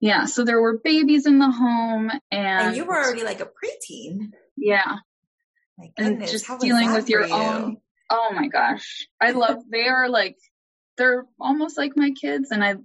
Yeah. 0.00 0.24
So 0.24 0.44
there 0.44 0.60
were 0.60 0.78
babies 0.78 1.26
in 1.26 1.38
the 1.38 1.50
home 1.50 2.10
and, 2.30 2.68
and 2.68 2.76
you 2.76 2.86
were 2.86 2.96
already 2.96 3.24
like 3.24 3.40
a 3.40 3.46
preteen. 3.46 4.32
Yeah. 4.56 4.96
and 5.98 6.20
just 6.26 6.46
dealing 6.60 6.92
with 6.92 7.10
your 7.10 7.26
you? 7.26 7.34
own. 7.34 7.76
Oh 8.08 8.30
my 8.34 8.48
gosh. 8.48 9.06
I 9.20 9.32
love, 9.32 9.58
they 9.70 9.86
are 9.86 10.08
like, 10.08 10.36
they're 10.96 11.26
almost 11.38 11.76
like 11.76 11.96
my 11.96 12.10
kids 12.10 12.50
and 12.50 12.64
I, 12.64 12.76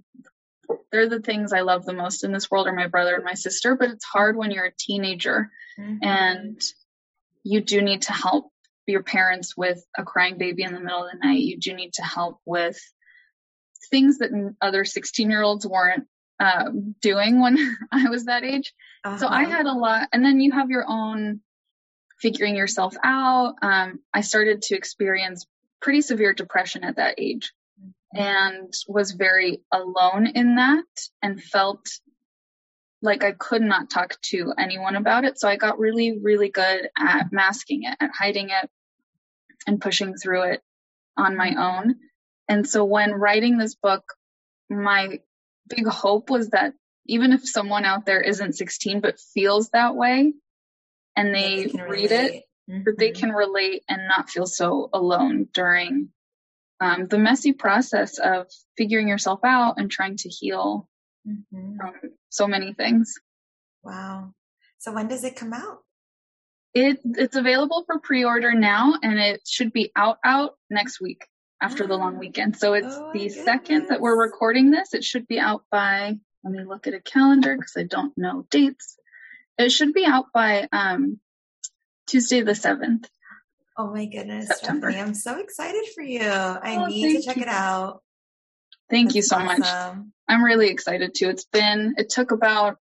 they're 0.90 1.08
the 1.08 1.20
things 1.20 1.52
I 1.52 1.60
love 1.60 1.84
the 1.84 1.92
most 1.92 2.24
in 2.24 2.32
this 2.32 2.50
world 2.50 2.66
are 2.66 2.72
my 2.72 2.86
brother 2.86 3.14
and 3.14 3.24
my 3.24 3.34
sister, 3.34 3.76
but 3.76 3.90
it's 3.90 4.04
hard 4.04 4.36
when 4.36 4.50
you're 4.50 4.66
a 4.66 4.72
teenager 4.78 5.50
mm-hmm. 5.78 6.02
and 6.02 6.60
you 7.42 7.60
do 7.60 7.82
need 7.82 8.02
to 8.02 8.12
help 8.12 8.50
your 8.86 9.02
parents 9.02 9.56
with 9.56 9.84
a 9.96 10.04
crying 10.04 10.38
baby 10.38 10.62
in 10.62 10.72
the 10.72 10.80
middle 10.80 11.04
of 11.04 11.10
the 11.12 11.26
night. 11.26 11.40
You 11.40 11.58
do 11.58 11.74
need 11.74 11.94
to 11.94 12.02
help 12.02 12.40
with 12.44 12.78
things 13.90 14.18
that 14.18 14.30
other 14.60 14.84
16 14.84 15.30
year 15.30 15.42
olds 15.42 15.66
weren't 15.66 16.06
um, 16.38 16.94
doing 17.00 17.40
when 17.40 17.76
I 17.92 18.08
was 18.08 18.26
that 18.26 18.44
age. 18.44 18.72
Uh-huh. 19.04 19.18
So 19.18 19.26
I 19.26 19.42
uh-huh. 19.42 19.52
had 19.52 19.66
a 19.66 19.72
lot, 19.72 20.08
and 20.12 20.24
then 20.24 20.40
you 20.40 20.52
have 20.52 20.70
your 20.70 20.84
own 20.88 21.40
figuring 22.20 22.56
yourself 22.56 22.96
out. 23.02 23.54
Um, 23.62 24.00
I 24.12 24.22
started 24.22 24.62
to 24.62 24.76
experience 24.76 25.46
pretty 25.80 26.00
severe 26.00 26.32
depression 26.32 26.84
at 26.84 26.96
that 26.96 27.16
age. 27.18 27.52
And 28.18 28.72
was 28.88 29.12
very 29.12 29.60
alone 29.72 30.26
in 30.26 30.56
that 30.56 30.84
and 31.22 31.42
felt 31.42 31.88
like 33.02 33.22
I 33.22 33.32
could 33.32 33.62
not 33.62 33.90
talk 33.90 34.20
to 34.22 34.52
anyone 34.58 34.96
about 34.96 35.24
it. 35.24 35.38
So 35.38 35.48
I 35.48 35.56
got 35.56 35.78
really, 35.78 36.18
really 36.18 36.48
good 36.48 36.88
at 36.98 37.32
masking 37.32 37.84
it, 37.84 37.96
at 38.00 38.10
hiding 38.16 38.50
it 38.50 38.70
and 39.66 39.80
pushing 39.80 40.14
through 40.14 40.42
it 40.52 40.62
on 41.16 41.36
my 41.36 41.54
own. 41.56 41.96
And 42.48 42.68
so 42.68 42.84
when 42.84 43.12
writing 43.12 43.58
this 43.58 43.74
book, 43.74 44.04
my 44.70 45.20
big 45.68 45.86
hope 45.86 46.30
was 46.30 46.50
that 46.50 46.74
even 47.06 47.32
if 47.32 47.48
someone 47.48 47.84
out 47.84 48.06
there 48.06 48.20
isn't 48.20 48.54
16 48.54 49.00
but 49.00 49.20
feels 49.34 49.70
that 49.70 49.94
way 49.94 50.32
and 51.14 51.34
they, 51.34 51.66
read 51.88 52.12
it, 52.12 52.42
mm-hmm. 52.68 52.82
that 52.84 52.98
they 52.98 53.10
can 53.10 53.30
relate 53.30 53.82
and 53.88 54.08
not 54.08 54.30
feel 54.30 54.46
so 54.46 54.90
alone 54.92 55.48
during 55.52 56.10
um, 56.80 57.06
the 57.06 57.18
messy 57.18 57.52
process 57.52 58.18
of 58.18 58.46
figuring 58.76 59.08
yourself 59.08 59.40
out 59.44 59.74
and 59.78 59.90
trying 59.90 60.16
to 60.18 60.28
heal 60.28 60.88
mm-hmm. 61.26 61.76
from 61.76 61.94
so 62.28 62.46
many 62.46 62.72
things. 62.72 63.14
Wow. 63.82 64.32
So 64.78 64.92
when 64.92 65.08
does 65.08 65.24
it 65.24 65.36
come 65.36 65.52
out? 65.52 65.78
It 66.74 67.00
it's 67.04 67.36
available 67.36 67.84
for 67.86 67.98
pre-order 67.98 68.52
now 68.52 68.94
and 69.02 69.18
it 69.18 69.42
should 69.46 69.72
be 69.72 69.90
out 69.96 70.18
out 70.22 70.56
next 70.68 71.00
week 71.00 71.26
after 71.60 71.86
the 71.86 71.96
long 71.96 72.18
weekend. 72.18 72.56
So 72.56 72.74
it's 72.74 72.94
oh, 72.94 73.10
the 73.14 73.30
second 73.30 73.88
that 73.88 74.00
we're 74.00 74.20
recording 74.20 74.70
this. 74.70 74.92
It 74.92 75.02
should 75.02 75.26
be 75.26 75.38
out 75.38 75.62
by 75.70 76.18
let 76.44 76.52
me 76.52 76.64
look 76.64 76.86
at 76.86 76.94
a 76.94 77.00
calendar 77.00 77.56
because 77.56 77.74
I 77.76 77.84
don't 77.84 78.12
know 78.16 78.46
dates. 78.50 78.98
It 79.58 79.70
should 79.70 79.94
be 79.94 80.04
out 80.04 80.26
by 80.34 80.68
um, 80.70 81.18
Tuesday 82.06 82.42
the 82.42 82.54
seventh. 82.54 83.08
Oh 83.78 83.92
my 83.92 84.06
goodness, 84.06 84.48
September. 84.48 84.90
Stephanie, 84.90 85.08
I'm 85.08 85.14
so 85.14 85.38
excited 85.38 85.84
for 85.94 86.02
you. 86.02 86.22
I 86.22 86.76
oh, 86.76 86.86
need 86.86 87.16
to 87.16 87.22
check 87.22 87.36
you. 87.36 87.42
it 87.42 87.48
out. 87.48 88.02
Thank 88.88 89.08
That's 89.08 89.16
you 89.16 89.22
so 89.22 89.36
awesome. 89.36 89.60
much. 89.60 89.96
I'm 90.28 90.42
really 90.42 90.68
excited 90.68 91.14
too. 91.14 91.28
It's 91.28 91.44
been, 91.44 91.94
it 91.98 92.08
took 92.08 92.30
about 92.30 92.78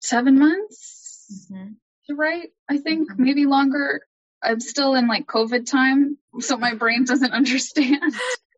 seven 0.00 0.38
months 0.38 1.48
mm-hmm. 1.52 1.72
to 2.08 2.14
write, 2.14 2.48
I 2.68 2.78
think, 2.78 3.10
mm-hmm. 3.10 3.22
maybe 3.22 3.46
longer. 3.46 4.02
I'm 4.42 4.60
still 4.60 4.94
in 4.94 5.08
like 5.08 5.26
COVID 5.26 5.66
time, 5.66 6.18
so 6.40 6.56
my 6.56 6.74
brain 6.74 7.04
doesn't 7.04 7.32
understand. 7.32 8.12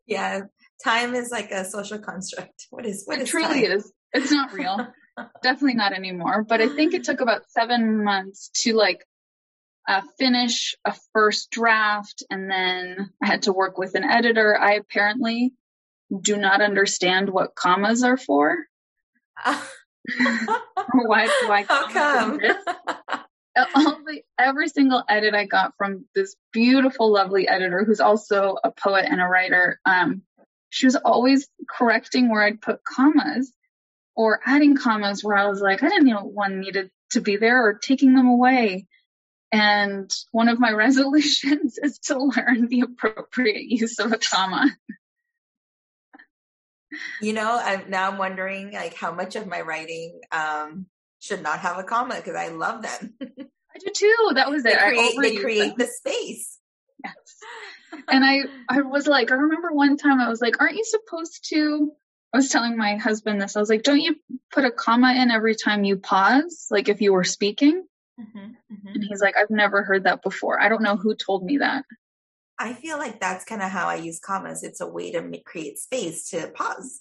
Yeah, 0.07 0.43
time 0.83 1.15
is 1.15 1.31
like 1.31 1.51
a 1.51 1.65
social 1.65 1.99
construct. 1.99 2.67
What 2.71 2.85
is 2.85 3.05
what 3.07 3.19
it 3.19 3.23
is 3.23 3.31
truly 3.31 3.67
time? 3.67 3.79
is. 3.79 3.93
It's 4.13 4.33
not 4.33 4.53
real. 4.53 4.89
Definitely 5.43 5.75
not 5.75 5.93
anymore. 5.93 6.45
But 6.47 6.61
I 6.61 6.69
think 6.69 6.95
it 6.95 7.05
took 7.05 7.21
about 7.21 7.43
seven 7.51 8.05
months 8.05 8.51
to 8.63 8.75
like 8.75 9.05
uh, 9.91 10.03
finish 10.19 10.77
a 10.85 10.95
first 11.13 11.51
draft, 11.51 12.23
and 12.31 12.49
then 12.49 13.11
I 13.21 13.27
had 13.27 13.43
to 13.43 13.53
work 13.53 13.77
with 13.77 13.97
an 13.97 14.05
editor. 14.05 14.57
I 14.57 14.75
apparently 14.75 15.53
do 16.17 16.37
not 16.37 16.61
understand 16.61 17.29
what 17.29 17.57
commas 17.57 18.05
are 18.05 18.17
for. 18.17 18.57
why? 19.45 21.27
Why? 21.47 21.65
How 21.69 21.89
come? 21.89 22.39
The, 22.39 24.23
every 24.39 24.69
single 24.69 25.03
edit 25.09 25.35
I 25.35 25.45
got 25.47 25.75
from 25.77 26.05
this 26.15 26.37
beautiful, 26.53 27.13
lovely 27.13 27.49
editor 27.49 27.85
who's 27.85 28.01
also 28.01 28.59
a 28.63 28.71
poet 28.71 29.07
and 29.09 29.21
a 29.21 29.27
writer, 29.27 29.81
um, 29.85 30.23
she 30.69 30.87
was 30.87 30.95
always 30.95 31.49
correcting 31.69 32.31
where 32.31 32.45
I'd 32.45 32.63
put 32.63 32.85
commas 32.85 33.53
or 34.15 34.41
adding 34.47 34.77
commas 34.77 35.25
where 35.25 35.37
I 35.37 35.49
was 35.49 35.61
like, 35.61 35.83
I 35.83 35.89
didn't 35.89 36.07
know 36.07 36.23
one 36.23 36.61
needed 36.61 36.91
to 37.11 37.21
be 37.21 37.39
there 37.39 37.67
or 37.67 37.75
taking 37.75 38.15
them 38.15 38.29
away. 38.29 38.87
And 39.53 40.11
one 40.33 40.49
of 40.49 40.61
my 40.61 40.71
resolutions 40.73 41.79
is 41.79 41.99
to 42.01 42.19
learn 42.19 42.69
the 42.69 42.83
appropriate 42.83 43.65
use 43.65 43.99
of 43.99 44.13
a 44.13 44.19
comma. 44.19 44.71
You 47.21 47.33
know, 47.33 47.61
I'm, 47.63 47.89
now 47.89 48.11
I'm 48.11 48.19
wondering 48.19 48.73
like 48.73 48.95
how 48.95 49.13
much 49.13 49.37
of 49.37 49.47
my 49.47 49.61
writing 49.61 50.21
um, 50.33 50.87
should 51.21 51.43
not 51.43 51.61
have 51.61 51.79
a 51.79 51.85
comma 51.85 52.17
because 52.17 52.35
I 52.35 52.49
love 52.49 52.83
them. 52.83 53.15
I 53.21 53.79
do 53.79 53.91
too. 53.95 54.31
That 54.35 54.51
was 54.51 54.65
they 54.65 54.73
it. 54.73 54.79
Create, 54.79 55.15
they 55.21 55.37
create 55.37 55.69
them. 55.69 55.75
the 55.79 55.87
space. 55.87 56.59
Yes. 57.05 58.05
and 58.09 58.25
I, 58.25 58.43
I 58.69 58.83
was 58.83 59.07
like, 59.07 59.31
I 59.31 59.35
remember 59.35 59.73
one 59.73 59.97
time 59.97 60.21
I 60.21 60.29
was 60.29 60.41
like, 60.41 60.61
aren't 60.61 60.77
you 60.77 60.85
supposed 60.85 61.49
to? 61.51 61.93
I 62.33 62.39
was 62.39 62.49
telling 62.49 62.77
my 62.77 62.97
husband 62.97 63.41
this. 63.41 63.57
I 63.57 63.61
was 63.61 63.71
like, 63.71 63.83
don't 63.83 64.01
you 64.01 64.17
put 64.53 64.65
a 64.65 64.71
comma 64.71 65.15
in 65.15 65.31
every 65.31 65.55
time 65.55 65.85
you 65.85 65.97
pause? 65.97 66.67
Like 66.71 66.89
if 66.89 67.01
you 67.01 67.13
were 67.13 67.25
speaking? 67.25 67.85
Mm-hmm, 68.21 68.53
mm-hmm. 68.81 68.95
And 68.95 69.05
he's 69.09 69.21
like, 69.21 69.37
I've 69.37 69.51
never 69.51 69.83
heard 69.83 70.05
that 70.05 70.23
before. 70.23 70.61
I 70.61 70.69
don't 70.69 70.83
know 70.83 70.97
who 70.97 71.15
told 71.15 71.45
me 71.45 71.59
that. 71.59 71.85
I 72.59 72.75
feel 72.75 72.99
like 72.99 73.21
that's 73.21 73.45
kind 73.45 73.63
of 73.63 73.71
how 73.71 73.89
I 73.89 73.97
use 73.97 74.21
commas. 74.21 74.63
It's 74.63 74.81
a 74.81 74.87
way 74.87 75.13
to 75.13 75.23
make, 75.23 75.45
create 75.45 75.79
space 75.79 76.29
to 76.31 76.49
pause. 76.55 77.01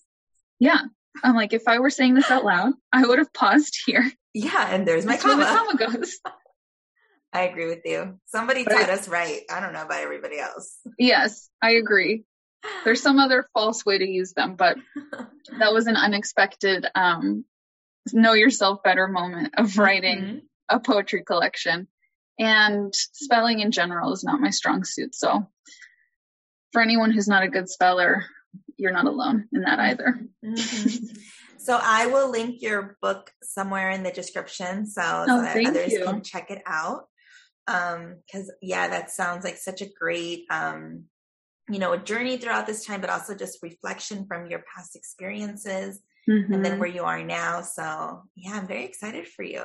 Yeah. 0.59 0.79
I'm 1.23 1.35
like, 1.35 1.53
if 1.53 1.67
I 1.67 1.79
were 1.79 1.89
saying 1.89 2.13
this 2.13 2.31
out 2.31 2.45
loud, 2.45 2.73
I 2.93 3.05
would 3.05 3.19
have 3.19 3.33
paused 3.33 3.77
here. 3.85 4.09
Yeah, 4.33 4.73
and 4.73 4.87
there's 4.87 5.05
my 5.05 5.13
that's 5.13 5.23
comma. 5.23 5.43
The 5.43 5.45
comma 5.45 5.97
goes. 5.97 6.17
I 7.33 7.41
agree 7.41 7.67
with 7.67 7.81
you. 7.85 8.19
Somebody 8.25 8.63
but 8.63 8.71
taught 8.71 8.89
I, 8.89 8.93
us 8.93 9.07
right. 9.07 9.41
I 9.51 9.59
don't 9.59 9.73
know 9.73 9.83
about 9.83 10.01
everybody 10.01 10.39
else. 10.39 10.77
Yes, 10.97 11.49
I 11.61 11.71
agree. 11.73 12.23
There's 12.83 13.01
some 13.01 13.19
other 13.19 13.47
false 13.53 13.85
way 13.85 13.97
to 13.97 14.07
use 14.07 14.33
them, 14.33 14.55
but 14.55 14.77
that 15.59 15.73
was 15.73 15.87
an 15.87 15.95
unexpected 15.95 16.85
um, 16.95 17.45
know 18.13 18.33
yourself 18.33 18.81
better 18.83 19.07
moment 19.07 19.53
of 19.57 19.77
writing 19.77 20.17
mm-hmm. 20.17 20.37
A 20.69 20.79
poetry 20.79 21.23
collection. 21.23 21.87
And 22.37 22.93
spelling 22.95 23.59
in 23.59 23.71
general 23.71 24.13
is 24.13 24.23
not 24.23 24.39
my 24.39 24.49
strong 24.49 24.85
suit. 24.85 25.13
So 25.13 25.49
for 26.71 26.81
anyone 26.81 27.11
who's 27.11 27.27
not 27.27 27.43
a 27.43 27.49
good 27.49 27.69
speller, 27.69 28.23
you're 28.77 28.93
not 28.93 29.05
alone 29.05 29.47
in 29.51 29.61
that 29.61 29.79
either. 29.79 30.19
Mm-hmm. 30.45 31.05
so 31.57 31.79
I 31.81 32.07
will 32.07 32.31
link 32.31 32.61
your 32.61 32.97
book 33.01 33.29
somewhere 33.43 33.89
in 33.91 34.03
the 34.03 34.11
description 34.11 34.85
so, 34.85 35.01
oh, 35.03 35.25
so 35.25 35.41
that 35.41 35.65
others 35.67 35.91
you. 35.91 36.03
can 36.05 36.23
check 36.23 36.49
it 36.49 36.61
out. 36.65 37.07
Um, 37.67 38.21
cause 38.31 38.51
yeah, 38.61 38.87
that 38.87 39.11
sounds 39.11 39.43
like 39.43 39.57
such 39.57 39.81
a 39.81 39.89
great, 39.99 40.45
um, 40.49 41.03
you 41.69 41.77
know, 41.77 41.91
a 41.91 41.99
journey 41.99 42.37
throughout 42.37 42.65
this 42.65 42.85
time, 42.85 43.01
but 43.01 43.11
also 43.11 43.35
just 43.35 43.61
reflection 43.61 44.25
from 44.25 44.47
your 44.47 44.63
past 44.73 44.95
experiences 44.95 46.01
mm-hmm. 46.27 46.53
and 46.53 46.65
then 46.65 46.73
mm-hmm. 46.73 46.79
where 46.79 46.89
you 46.89 47.03
are 47.03 47.23
now. 47.23 47.61
So 47.61 48.23
yeah, 48.35 48.53
I'm 48.53 48.67
very 48.67 48.85
excited 48.85 49.27
for 49.27 49.43
you. 49.43 49.63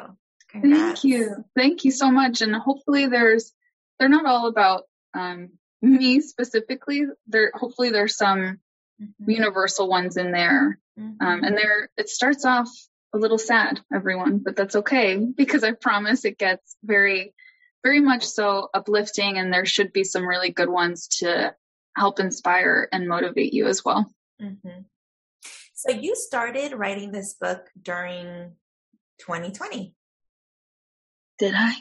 Congrats. 0.61 1.03
Thank 1.03 1.05
you. 1.05 1.45
Thank 1.57 1.85
you 1.85 1.91
so 1.91 2.11
much. 2.11 2.41
And 2.41 2.55
hopefully 2.55 3.07
there's, 3.07 3.53
they're 3.99 4.09
not 4.09 4.27
all 4.27 4.47
about, 4.47 4.85
um, 5.13 5.51
me 5.83 6.21
specifically. 6.21 7.05
There, 7.27 7.51
hopefully 7.55 7.91
there's 7.91 8.17
some 8.17 8.61
mm-hmm. 9.03 9.31
universal 9.31 9.89
ones 9.89 10.17
in 10.17 10.33
there. 10.33 10.79
Mm-hmm. 10.99 11.27
Um, 11.27 11.45
and 11.45 11.57
there, 11.57 11.91
it 11.97 12.09
starts 12.09 12.45
off 12.45 12.69
a 13.13 13.19
little 13.19 13.39
sad, 13.39 13.81
everyone, 13.93 14.39
but 14.39 14.57
that's 14.57 14.77
okay 14.77 15.17
because 15.17 15.65
I 15.65 15.73
promise 15.73 16.25
it 16.25 16.39
gets 16.39 16.77
very, 16.83 17.35
very 17.83 18.01
much 18.01 18.25
so 18.25 18.69
uplifting 18.73 19.39
and 19.39 19.53
there 19.53 19.67
should 19.67 19.93
be 19.93 20.05
some 20.05 20.27
really 20.27 20.51
good 20.51 20.69
ones 20.69 21.09
to 21.19 21.55
help 21.97 22.19
inspire 22.19 22.89
and 22.93 23.09
motivate 23.09 23.53
you 23.55 23.67
as 23.67 23.85
well. 23.85 24.11
Mm-hmm. 24.41 24.81
So 25.75 25.93
you 25.93 26.17
started 26.17 26.73
writing 26.73 27.13
this 27.13 27.35
book 27.35 27.69
during 27.81 28.53
2020. 29.19 29.95
Did 31.45 31.55
I? 31.55 31.75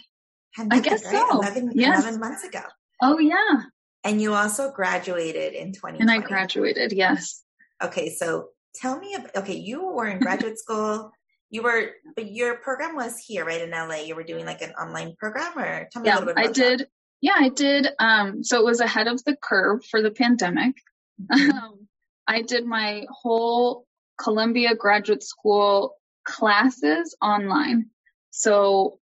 I 0.70 0.80
guess 0.82 1.06
right? 1.06 1.14
so. 1.14 1.38
11, 1.38 1.72
yes. 1.76 2.04
11 2.04 2.20
months 2.20 2.44
ago. 2.44 2.60
Oh, 3.02 3.18
yeah. 3.18 3.62
And 4.04 4.22
you 4.22 4.34
also 4.34 4.72
graduated 4.72 5.54
in 5.54 5.72
2020. 5.72 6.00
And 6.00 6.12
I 6.12 6.20
graduated, 6.20 6.92
yes. 6.92 7.42
Okay, 7.82 8.10
so 8.10 8.50
tell 8.76 9.00
me, 9.00 9.16
about, 9.16 9.34
okay, 9.38 9.56
you 9.56 9.88
were 9.88 10.08
in 10.08 10.20
graduate 10.20 10.60
school. 10.60 11.12
You 11.50 11.64
were, 11.64 11.92
but 12.16 12.30
your 12.30 12.56
program 12.58 12.96
was 12.98 13.18
here, 13.20 13.46
right 13.46 13.62
in 13.62 13.72
LA. 13.72 14.02
You 14.06 14.16
were 14.16 14.24
doing 14.24 14.46
like 14.46 14.62
an 14.62 14.72
online 14.72 15.16
program, 15.18 15.58
or 15.58 15.88
tell 15.94 16.02
me 16.02 16.10
yeah, 16.10 16.18
a 16.18 16.20
little 16.20 16.34
bit. 16.34 16.46
I 16.46 16.52
did. 16.52 16.80
That. 16.82 16.88
Yeah, 17.22 17.36
I 17.38 17.50
did. 17.50 17.88
Um, 18.00 18.44
so 18.44 18.60
it 18.60 18.66
was 18.66 18.82
ahead 18.82 19.08
of 19.08 19.24
the 19.24 19.38
curve 19.38 19.86
for 19.86 20.02
the 20.02 20.12
pandemic. 20.12 20.76
Mm-hmm. 21.22 21.52
Um, 21.58 21.88
I 22.28 22.42
did 22.42 22.66
my 22.66 23.06
whole 23.10 23.86
Columbia 24.20 24.76
graduate 24.76 25.24
school 25.24 25.96
classes 26.26 27.16
online. 27.22 27.88
So 28.32 29.00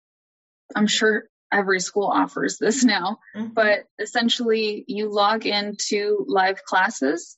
I'm 0.75 0.87
sure 0.87 1.25
every 1.52 1.81
school 1.81 2.07
offers 2.07 2.59
this 2.59 2.83
now, 2.85 3.19
mm-hmm. 3.37 3.49
but 3.54 3.85
essentially 4.00 4.85
you 4.88 5.09
log 5.09 5.47
into 5.47 6.25
live 6.28 6.64
classes 6.64 7.37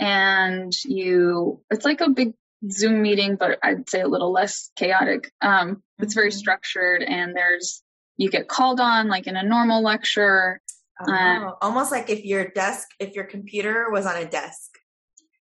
and 0.00 0.72
you, 0.84 1.60
it's 1.70 1.84
like 1.84 2.00
a 2.00 2.08
big 2.08 2.32
Zoom 2.70 3.02
meeting, 3.02 3.36
but 3.36 3.58
I'd 3.62 3.88
say 3.88 4.00
a 4.00 4.08
little 4.08 4.32
less 4.32 4.70
chaotic. 4.76 5.30
Um, 5.42 5.50
mm-hmm. 5.50 6.02
It's 6.02 6.14
very 6.14 6.30
mm-hmm. 6.30 6.38
structured 6.38 7.02
and 7.02 7.36
there's, 7.36 7.82
you 8.16 8.30
get 8.30 8.48
called 8.48 8.80
on 8.80 9.08
like 9.08 9.26
in 9.26 9.36
a 9.36 9.42
normal 9.42 9.82
lecture. 9.82 10.60
Oh, 11.00 11.12
um, 11.12 11.54
almost 11.60 11.92
like 11.92 12.10
if 12.10 12.24
your 12.24 12.48
desk, 12.48 12.88
if 12.98 13.14
your 13.14 13.24
computer 13.24 13.90
was 13.90 14.06
on 14.06 14.16
a 14.16 14.24
desk. 14.24 14.70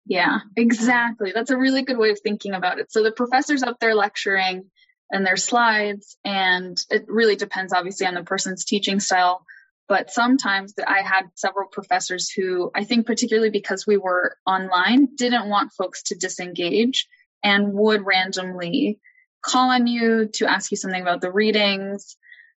Yeah, 0.06 0.40
exactly. 0.56 1.32
That's 1.34 1.50
a 1.50 1.56
really 1.56 1.82
good 1.82 1.98
way 1.98 2.10
of 2.10 2.18
thinking 2.20 2.52
about 2.52 2.78
it. 2.78 2.92
So 2.92 3.02
the 3.02 3.12
professor's 3.12 3.62
up 3.62 3.78
there 3.80 3.94
lecturing 3.94 4.70
and 5.10 5.24
their 5.26 5.36
slides. 5.36 6.16
And 6.24 6.78
it 6.90 7.04
really 7.08 7.36
depends, 7.36 7.72
obviously, 7.72 8.06
on 8.06 8.14
the 8.14 8.22
person's 8.22 8.64
teaching 8.64 9.00
style. 9.00 9.44
but 9.86 10.10
sometimes 10.10 10.72
I 10.86 11.02
had 11.02 11.24
several 11.34 11.68
professors 11.68 12.30
who 12.30 12.70
I 12.74 12.84
think 12.84 13.06
particularly 13.06 13.50
because 13.50 13.86
we 13.86 13.98
were 13.98 14.36
online 14.46 15.14
didn't 15.14 15.48
want 15.48 15.72
folks 15.72 16.04
to 16.04 16.14
disengage 16.14 17.06
and 17.42 17.74
would 17.74 18.06
randomly 18.06 18.98
call 19.42 19.70
on 19.70 19.86
you 19.86 20.28
to 20.34 20.46
ask 20.46 20.70
you 20.70 20.76
something 20.78 21.02
about 21.02 21.20
the 21.20 21.30
readings. 21.30 22.16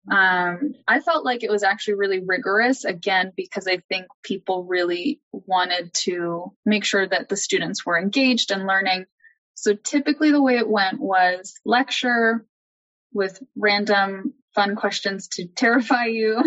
Um, 0.10 0.74
I 0.88 1.02
felt 1.02 1.26
like 1.26 1.44
it 1.44 1.52
was 1.52 1.64
actually 1.64 1.96
really 1.96 2.24
rigorous 2.26 2.86
again 2.86 3.34
because 3.36 3.68
I 3.68 3.80
think 3.90 4.06
people 4.24 4.64
really 4.64 5.20
wanted 5.34 5.94
to 6.06 6.54
make 6.66 6.86
sure 6.86 7.06
that 7.06 7.28
the 7.28 7.36
students 7.36 7.86
were 7.86 8.00
engaged 8.00 8.52
and 8.52 8.66
learning. 8.66 9.06
So 9.58 9.74
typically 9.74 10.30
the 10.30 10.42
way 10.42 10.58
it 10.58 10.70
went 10.70 11.00
was 11.00 11.56
lecture 11.66 12.46
with 13.12 13.42
random 13.56 14.36
fun 14.54 14.76
questions 14.76 15.28
to 15.30 15.48
terrify 15.56 16.06
you 16.06 16.44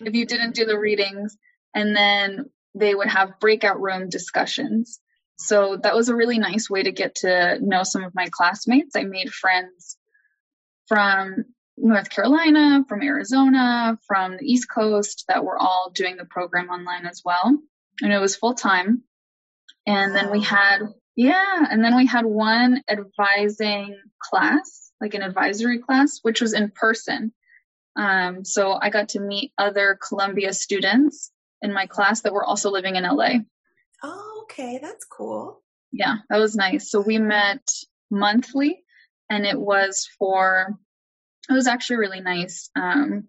if 0.00 0.14
you 0.14 0.24
didn't 0.24 0.54
do 0.54 0.64
the 0.64 0.78
readings. 0.78 1.36
And 1.74 1.94
then 1.94 2.46
they 2.74 2.94
would 2.94 3.08
have 3.08 3.38
breakout 3.40 3.80
room 3.80 4.08
discussions. 4.08 5.00
So 5.36 5.78
that 5.82 5.94
was 5.94 6.08
a 6.08 6.16
really 6.16 6.38
nice 6.38 6.70
way 6.70 6.82
to 6.82 6.92
get 6.92 7.16
to 7.16 7.58
know 7.60 7.82
some 7.82 8.04
of 8.04 8.14
my 8.14 8.28
classmates. 8.30 8.96
I 8.96 9.04
made 9.04 9.30
friends 9.30 9.98
from 10.86 11.44
North 11.76 12.08
Carolina, 12.08 12.84
from 12.88 13.02
Arizona, 13.02 13.98
from 14.06 14.38
the 14.38 14.44
East 14.44 14.68
Coast 14.72 15.24
that 15.28 15.44
were 15.44 15.58
all 15.60 15.90
doing 15.94 16.16
the 16.16 16.24
program 16.24 16.70
online 16.70 17.04
as 17.04 17.20
well. 17.22 17.58
And 18.00 18.12
it 18.12 18.18
was 18.18 18.36
full 18.36 18.54
time. 18.54 19.02
And 19.86 20.14
then 20.14 20.30
we 20.30 20.42
had, 20.42 20.78
yeah, 21.16 21.66
and 21.70 21.84
then 21.84 21.96
we 21.96 22.06
had 22.06 22.24
one 22.24 22.82
advising 22.88 23.96
class, 24.20 24.90
like 25.00 25.14
an 25.14 25.22
advisory 25.22 25.78
class, 25.78 26.18
which 26.22 26.40
was 26.40 26.52
in 26.52 26.70
person. 26.70 27.32
Um, 27.96 28.44
so 28.44 28.72
I 28.80 28.90
got 28.90 29.10
to 29.10 29.20
meet 29.20 29.52
other 29.56 29.96
Columbia 30.06 30.52
students 30.52 31.30
in 31.62 31.72
my 31.72 31.86
class 31.86 32.22
that 32.22 32.32
were 32.32 32.44
also 32.44 32.70
living 32.70 32.96
in 32.96 33.04
LA. 33.04 33.34
Oh, 34.02 34.40
okay. 34.44 34.78
That's 34.82 35.04
cool. 35.04 35.62
Yeah, 35.92 36.16
that 36.28 36.38
was 36.38 36.56
nice. 36.56 36.90
So 36.90 37.00
we 37.00 37.18
met 37.18 37.66
monthly 38.10 38.82
and 39.30 39.46
it 39.46 39.58
was 39.58 40.08
for, 40.18 40.76
it 41.48 41.52
was 41.52 41.68
actually 41.68 41.96
really 41.98 42.20
nice. 42.20 42.70
Um, 42.74 43.28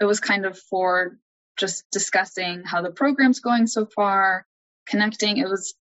it 0.00 0.04
was 0.04 0.20
kind 0.20 0.44
of 0.44 0.58
for 0.58 1.18
just 1.56 1.84
discussing 1.90 2.62
how 2.64 2.82
the 2.82 2.90
program's 2.90 3.40
going 3.40 3.66
so 3.66 3.86
far, 3.86 4.46
connecting. 4.86 5.38
It 5.38 5.48
was 5.48 5.74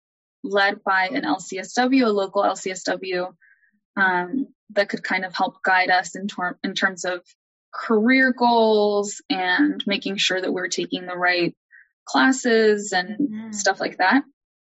led 0.43 0.83
by 0.83 1.07
an 1.07 1.23
LCSW, 1.23 2.05
a 2.05 2.09
local 2.09 2.43
LCSW, 2.43 3.33
um, 3.97 4.47
that 4.71 4.89
could 4.89 5.03
kind 5.03 5.25
of 5.25 5.35
help 5.35 5.61
guide 5.63 5.89
us 5.89 6.15
in, 6.15 6.27
tor- 6.27 6.59
in 6.63 6.73
terms 6.73 7.05
of 7.05 7.21
career 7.73 8.33
goals 8.33 9.21
and 9.29 9.83
making 9.85 10.17
sure 10.17 10.39
that 10.39 10.51
we're 10.51 10.67
taking 10.67 11.05
the 11.05 11.15
right 11.15 11.55
classes 12.05 12.91
and 12.91 13.17
mm-hmm. 13.17 13.51
stuff 13.51 13.79
like 13.79 13.97
that. 13.97 14.23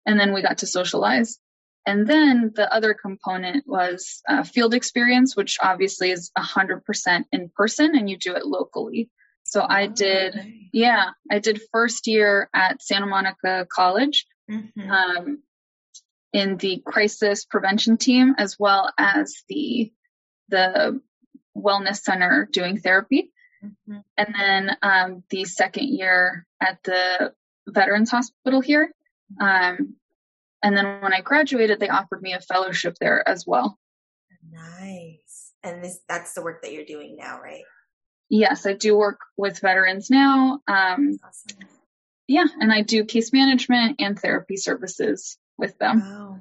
And 0.05 0.19
then 0.19 0.33
we 0.33 0.41
got 0.41 0.59
to 0.59 0.67
socialize. 0.67 1.39
And 1.85 2.05
then 2.05 2.51
the 2.55 2.71
other 2.71 2.93
component 2.93 3.67
was 3.67 4.21
uh, 4.27 4.43
field 4.43 4.73
experience, 4.73 5.35
which 5.35 5.57
obviously 5.61 6.11
is 6.11 6.31
100% 6.37 7.23
in 7.31 7.49
person 7.55 7.95
and 7.95 8.09
you 8.09 8.17
do 8.17 8.35
it 8.35 8.45
locally. 8.45 9.09
So 9.43 9.61
I 9.61 9.85
oh, 9.85 9.89
did, 9.89 10.35
yeah, 10.71 11.09
I 11.29 11.39
did 11.39 11.61
first 11.71 12.07
year 12.07 12.49
at 12.53 12.81
Santa 12.83 13.07
Monica 13.07 13.65
College 13.69 14.25
mm-hmm. 14.49 14.91
um, 14.91 15.43
in 16.33 16.57
the 16.57 16.81
crisis 16.85 17.45
prevention 17.45 17.97
team, 17.97 18.35
as 18.37 18.57
well 18.59 18.89
as 18.97 19.43
the 19.47 19.91
the 20.49 21.01
wellness 21.55 22.01
center 22.01 22.47
doing 22.51 22.77
therapy. 22.77 23.31
Mm-hmm. 23.63 23.99
And 24.17 24.35
then 24.37 24.77
um, 24.81 25.23
the 25.29 25.45
second 25.45 25.87
year 25.87 26.45
at 26.61 26.81
the 26.83 27.33
Veterans 27.67 28.11
Hospital 28.11 28.61
here. 28.61 28.91
Um, 29.39 29.95
and 30.63 30.75
then 30.77 31.01
when 31.01 31.13
I 31.13 31.21
graduated, 31.21 31.79
they 31.79 31.89
offered 31.89 32.21
me 32.21 32.33
a 32.33 32.41
fellowship 32.41 32.95
there 32.99 33.27
as 33.27 33.45
well. 33.47 33.77
Nice. 34.49 35.53
And 35.63 35.83
this 35.83 35.99
that's 36.07 36.33
the 36.33 36.41
work 36.41 36.63
that 36.63 36.73
you're 36.73 36.85
doing 36.85 37.17
now, 37.17 37.39
right? 37.39 37.63
Yes, 38.29 38.65
I 38.65 38.73
do 38.73 38.97
work 38.97 39.19
with 39.37 39.59
veterans 39.59 40.09
now. 40.09 40.59
Um, 40.67 41.19
awesome. 41.23 41.67
Yeah, 42.27 42.45
and 42.59 42.71
I 42.71 42.81
do 42.81 43.03
case 43.03 43.33
management 43.33 43.97
and 43.99 44.17
therapy 44.17 44.55
services 44.55 45.37
with 45.57 45.77
them. 45.77 45.99
Wow. 46.01 46.39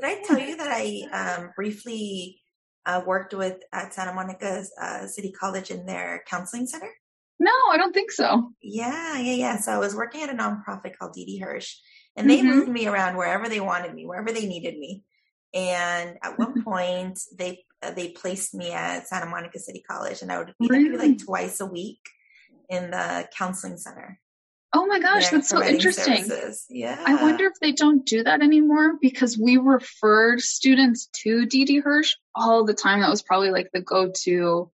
Did 0.00 0.06
I 0.06 0.22
tell 0.22 0.38
you 0.38 0.56
that 0.56 0.68
I 0.70 1.36
um, 1.38 1.50
briefly 1.54 2.40
uh, 2.86 3.02
worked 3.06 3.34
with 3.34 3.58
at 3.72 3.92
Santa 3.94 4.14
Monica 4.14 4.64
uh, 4.80 5.06
City 5.06 5.32
College 5.32 5.70
in 5.70 5.86
their 5.86 6.24
counseling 6.26 6.66
center? 6.66 6.90
No, 7.38 7.52
I 7.70 7.76
don't 7.76 7.94
think 7.94 8.10
so. 8.10 8.52
Yeah, 8.62 9.18
yeah, 9.18 9.34
yeah. 9.34 9.56
So 9.58 9.72
I 9.72 9.78
was 9.78 9.94
working 9.94 10.22
at 10.22 10.30
a 10.30 10.34
nonprofit 10.34 10.96
called 10.98 11.14
Didi 11.14 11.38
Hirsch, 11.38 11.76
and 12.16 12.28
they 12.28 12.38
mm-hmm. 12.38 12.48
moved 12.48 12.68
me 12.70 12.86
around 12.86 13.16
wherever 13.16 13.48
they 13.48 13.60
wanted 13.60 13.94
me, 13.94 14.06
wherever 14.06 14.30
they 14.30 14.46
needed 14.46 14.78
me. 14.78 15.04
And 15.54 16.18
at 16.22 16.38
one 16.38 16.52
mm-hmm. 16.52 16.62
point, 16.62 17.18
they 17.36 17.64
uh, 17.82 17.92
they 17.92 18.10
placed 18.10 18.54
me 18.54 18.72
at 18.72 19.08
Santa 19.08 19.26
Monica 19.26 19.58
City 19.58 19.82
College, 19.88 20.20
and 20.20 20.30
I 20.30 20.38
would 20.38 20.54
be 20.60 20.68
really? 20.68 20.88
there 20.90 20.98
like 20.98 21.24
twice 21.24 21.60
a 21.60 21.66
week 21.66 22.00
in 22.68 22.90
the 22.90 23.26
counseling 23.36 23.78
center. 23.78 24.20
Oh 24.72 24.86
my 24.86 25.00
gosh, 25.00 25.30
that's 25.30 25.48
so 25.48 25.62
interesting. 25.64 26.24
Services. 26.24 26.66
Yeah. 26.68 27.02
I 27.04 27.20
wonder 27.20 27.46
if 27.46 27.54
they 27.60 27.72
don't 27.72 28.06
do 28.06 28.22
that 28.22 28.40
anymore 28.40 28.94
because 29.00 29.36
we 29.36 29.56
referred 29.56 30.40
students 30.40 31.08
to 31.24 31.44
Didi 31.44 31.78
Hirsch 31.78 32.14
all 32.36 32.64
the 32.64 32.74
time. 32.74 33.00
That 33.00 33.10
was 33.10 33.22
probably 33.22 33.50
like 33.50 33.70
the 33.72 33.80
go 33.80 34.12
to 34.22 34.70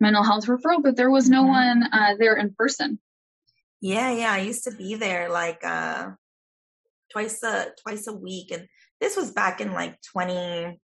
mental 0.00 0.24
health 0.24 0.46
referral, 0.46 0.82
but 0.82 0.96
there 0.96 1.10
was 1.10 1.30
no 1.30 1.44
mm-hmm. 1.44 1.82
one 1.82 1.82
uh, 1.92 2.14
there 2.18 2.36
in 2.36 2.54
person. 2.54 2.98
Yeah, 3.80 4.10
yeah. 4.10 4.32
I 4.32 4.38
used 4.38 4.64
to 4.64 4.72
be 4.72 4.96
there 4.96 5.30
like 5.30 5.64
uh, 5.64 6.10
twice 7.12 7.42
a 7.44 7.68
twice 7.84 8.08
a 8.08 8.12
week, 8.12 8.50
and 8.50 8.66
this 9.00 9.16
was 9.16 9.30
back 9.30 9.60
in 9.60 9.74
like 9.74 9.96
twenty, 10.02 10.80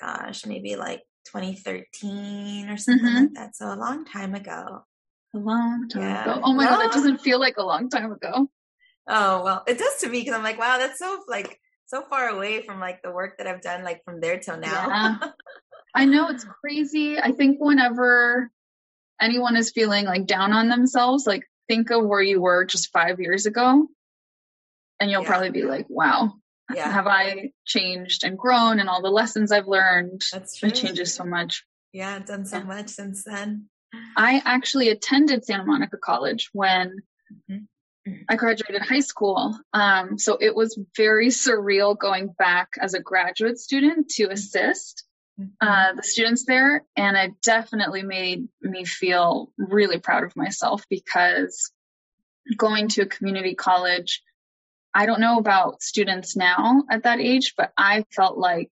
gosh, 0.00 0.44
maybe 0.46 0.74
like 0.74 1.02
2013 1.26 2.68
or 2.68 2.76
something 2.76 3.04
mm-hmm. 3.04 3.16
like 3.16 3.34
that. 3.34 3.56
So 3.56 3.72
a 3.72 3.76
long 3.76 4.04
time 4.04 4.34
ago. 4.34 4.84
A 5.36 5.38
long 5.38 5.88
time 5.88 6.02
yeah. 6.02 6.22
ago. 6.22 6.40
Oh 6.42 6.54
my 6.54 6.64
god, 6.64 6.78
that 6.78 6.92
doesn't 6.92 7.18
feel 7.18 7.38
like 7.38 7.58
a 7.58 7.62
long 7.62 7.90
time 7.90 8.10
ago. 8.10 8.48
Oh 9.06 9.44
well, 9.44 9.62
it 9.66 9.78
does 9.78 9.96
to 10.00 10.08
me 10.08 10.20
because 10.20 10.34
I'm 10.34 10.42
like, 10.42 10.58
wow, 10.58 10.78
that's 10.78 10.98
so 10.98 11.20
like 11.28 11.60
so 11.84 12.02
far 12.02 12.28
away 12.28 12.62
from 12.62 12.80
like 12.80 13.02
the 13.02 13.12
work 13.12 13.36
that 13.36 13.46
I've 13.46 13.60
done 13.60 13.84
like 13.84 14.02
from 14.04 14.20
there 14.20 14.38
till 14.38 14.56
now. 14.56 14.88
Yeah. 14.88 15.28
I 15.94 16.06
know 16.06 16.28
it's 16.28 16.46
crazy. 16.62 17.18
I 17.18 17.32
think 17.32 17.58
whenever 17.60 18.50
anyone 19.20 19.56
is 19.56 19.72
feeling 19.72 20.06
like 20.06 20.26
down 20.26 20.52
on 20.52 20.68
themselves, 20.68 21.26
like 21.26 21.44
think 21.68 21.90
of 21.90 22.04
where 22.06 22.22
you 22.22 22.40
were 22.40 22.64
just 22.64 22.90
five 22.92 23.20
years 23.20 23.44
ago, 23.44 23.86
and 24.98 25.10
you'll 25.10 25.22
yeah. 25.22 25.28
probably 25.28 25.50
be 25.50 25.64
like, 25.64 25.86
wow, 25.90 26.32
yeah. 26.74 26.90
have 26.90 27.06
I 27.06 27.50
changed 27.66 28.24
and 28.24 28.38
grown 28.38 28.80
and 28.80 28.88
all 28.88 29.02
the 29.02 29.10
lessons 29.10 29.52
I've 29.52 29.68
learned? 29.68 30.22
That's 30.32 30.56
true. 30.56 30.70
It 30.70 30.76
changes 30.76 31.12
so 31.12 31.24
much. 31.24 31.62
Yeah, 31.92 32.14
I've 32.14 32.26
done 32.26 32.46
so 32.46 32.62
much 32.62 32.88
since 32.88 33.22
then. 33.24 33.68
I 34.16 34.42
actually 34.44 34.88
attended 34.88 35.44
Santa 35.44 35.64
Monica 35.64 35.96
College 35.96 36.50
when 36.52 37.02
mm-hmm. 37.50 37.64
I 38.28 38.36
graduated 38.36 38.82
high 38.82 39.00
school. 39.00 39.58
Um, 39.72 40.18
so 40.18 40.38
it 40.40 40.54
was 40.54 40.78
very 40.96 41.28
surreal 41.28 41.98
going 41.98 42.28
back 42.38 42.70
as 42.80 42.94
a 42.94 43.00
graduate 43.00 43.58
student 43.58 44.08
to 44.10 44.30
assist 44.30 45.04
mm-hmm. 45.40 45.50
uh, 45.60 45.94
the 45.94 46.02
students 46.02 46.44
there. 46.44 46.84
And 46.96 47.16
it 47.16 47.40
definitely 47.42 48.02
made 48.02 48.48
me 48.62 48.84
feel 48.84 49.52
really 49.58 49.98
proud 49.98 50.24
of 50.24 50.36
myself 50.36 50.84
because 50.88 51.70
going 52.56 52.88
to 52.88 53.02
a 53.02 53.06
community 53.06 53.54
college, 53.54 54.22
I 54.94 55.06
don't 55.06 55.20
know 55.20 55.38
about 55.38 55.82
students 55.82 56.36
now 56.36 56.84
at 56.90 57.02
that 57.02 57.20
age, 57.20 57.54
but 57.56 57.72
I 57.76 58.04
felt 58.14 58.38
like 58.38 58.70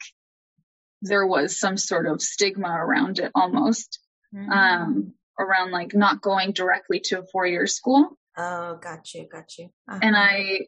there 1.02 1.26
was 1.26 1.60
some 1.60 1.78
sort 1.78 2.06
of 2.06 2.22
stigma 2.22 2.70
around 2.70 3.20
it 3.20 3.32
almost 3.34 4.00
mm-hmm. 4.34 4.52
um, 4.52 5.14
around 5.40 5.72
like 5.72 5.94
not 5.94 6.22
going 6.22 6.52
directly 6.52 7.00
to 7.06 7.20
a 7.20 7.26
four 7.26 7.46
year 7.46 7.68
school. 7.68 8.18
Oh, 8.38 8.78
got 8.82 9.14
you, 9.14 9.28
got 9.32 9.58
you. 9.58 9.70
Uh-huh. 9.90 10.00
And 10.02 10.16
I 10.16 10.68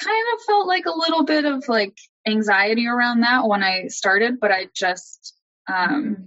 kind 0.00 0.26
of 0.34 0.42
felt 0.46 0.66
like 0.66 0.86
a 0.86 0.96
little 0.96 1.24
bit 1.24 1.44
of 1.44 1.68
like 1.68 1.96
anxiety 2.26 2.86
around 2.86 3.20
that 3.20 3.46
when 3.46 3.62
I 3.62 3.88
started, 3.88 4.40
but 4.40 4.50
I 4.50 4.68
just 4.74 5.34
um, 5.68 6.04
mm-hmm. 6.04 6.22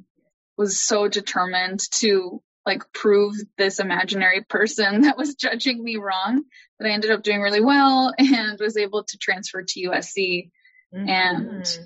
was 0.57 0.79
so 0.79 1.07
determined 1.07 1.79
to 1.93 2.41
like 2.65 2.91
prove 2.93 3.35
this 3.57 3.79
imaginary 3.79 4.41
person 4.41 5.01
that 5.01 5.17
was 5.17 5.35
judging 5.35 5.83
me 5.83 5.97
wrong 5.97 6.43
that 6.79 6.87
I 6.87 6.91
ended 6.91 7.11
up 7.11 7.23
doing 7.23 7.41
really 7.41 7.61
well 7.61 8.13
and 8.17 8.59
was 8.59 8.77
able 8.77 9.03
to 9.03 9.17
transfer 9.17 9.63
to 9.63 9.87
USC. 9.87 10.49
Mm-hmm. 10.93 11.09
And 11.09 11.79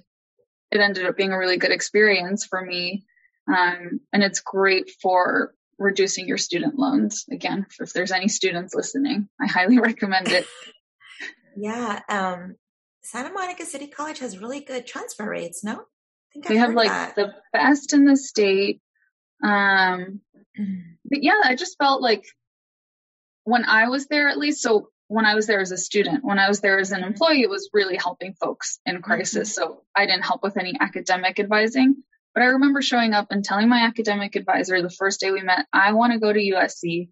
it 0.71 0.79
ended 0.79 1.05
up 1.05 1.17
being 1.17 1.31
a 1.31 1.38
really 1.38 1.57
good 1.57 1.71
experience 1.71 2.45
for 2.45 2.63
me. 2.63 3.05
Um, 3.49 4.01
and 4.13 4.23
it's 4.23 4.41
great 4.41 4.91
for 5.01 5.53
reducing 5.77 6.27
your 6.27 6.38
student 6.38 6.77
loans. 6.77 7.25
Again, 7.31 7.65
if 7.79 7.93
there's 7.93 8.12
any 8.12 8.27
students 8.27 8.75
listening, 8.75 9.27
I 9.41 9.47
highly 9.47 9.79
recommend 9.79 10.27
it. 10.29 10.45
yeah. 11.57 12.01
Um, 12.09 12.55
Santa 13.01 13.31
Monica 13.31 13.65
City 13.65 13.88
College 13.88 14.19
has 14.19 14.38
really 14.38 14.62
good 14.62 14.85
transfer 14.85 15.27
rates, 15.27 15.63
no? 15.63 15.83
they 16.47 16.57
have 16.57 16.75
like 16.75 16.89
that. 16.89 17.15
the 17.15 17.33
best 17.51 17.93
in 17.93 18.05
the 18.05 18.15
state. 18.15 18.81
Um, 19.43 20.21
but 20.55 21.23
yeah, 21.23 21.41
I 21.43 21.55
just 21.55 21.77
felt 21.77 22.01
like 22.01 22.25
when 23.45 23.65
I 23.65 23.88
was 23.88 24.07
there, 24.07 24.29
at 24.29 24.38
least, 24.38 24.62
so 24.62 24.89
when 25.07 25.25
I 25.25 25.33
was 25.33 25.47
there 25.47 25.59
as 25.59 25.71
a 25.71 25.77
student, 25.77 26.23
when 26.23 26.38
I 26.38 26.47
was 26.47 26.62
there 26.62 26.79
as 26.79 26.91
an 26.91 27.03
employee, 27.03 27.41
it 27.41 27.49
was 27.49 27.69
really 27.73 27.97
helping 27.97 28.33
folks 28.33 28.79
in 28.85 29.01
crisis. 29.01 29.57
Mm-hmm. 29.57 29.69
So 29.69 29.83
I 29.95 30.05
didn't 30.05 30.25
help 30.25 30.43
with 30.43 30.57
any 30.57 30.75
academic 30.79 31.39
advising. 31.39 32.03
But 32.39 32.45
I 32.45 32.52
remember 32.52 32.82
showing 32.82 33.13
up 33.13 33.28
and 33.32 33.43
telling 33.43 33.67
my 33.67 33.82
academic 33.82 34.38
advisor 34.38 34.82
the 34.82 34.89
first 34.89 35.19
day 35.19 35.30
we 35.30 35.41
met, 35.41 35.65
I 35.73 35.91
want 35.91 36.13
to 36.13 36.19
go 36.19 36.32
to 36.32 36.39
USC. 36.39 37.10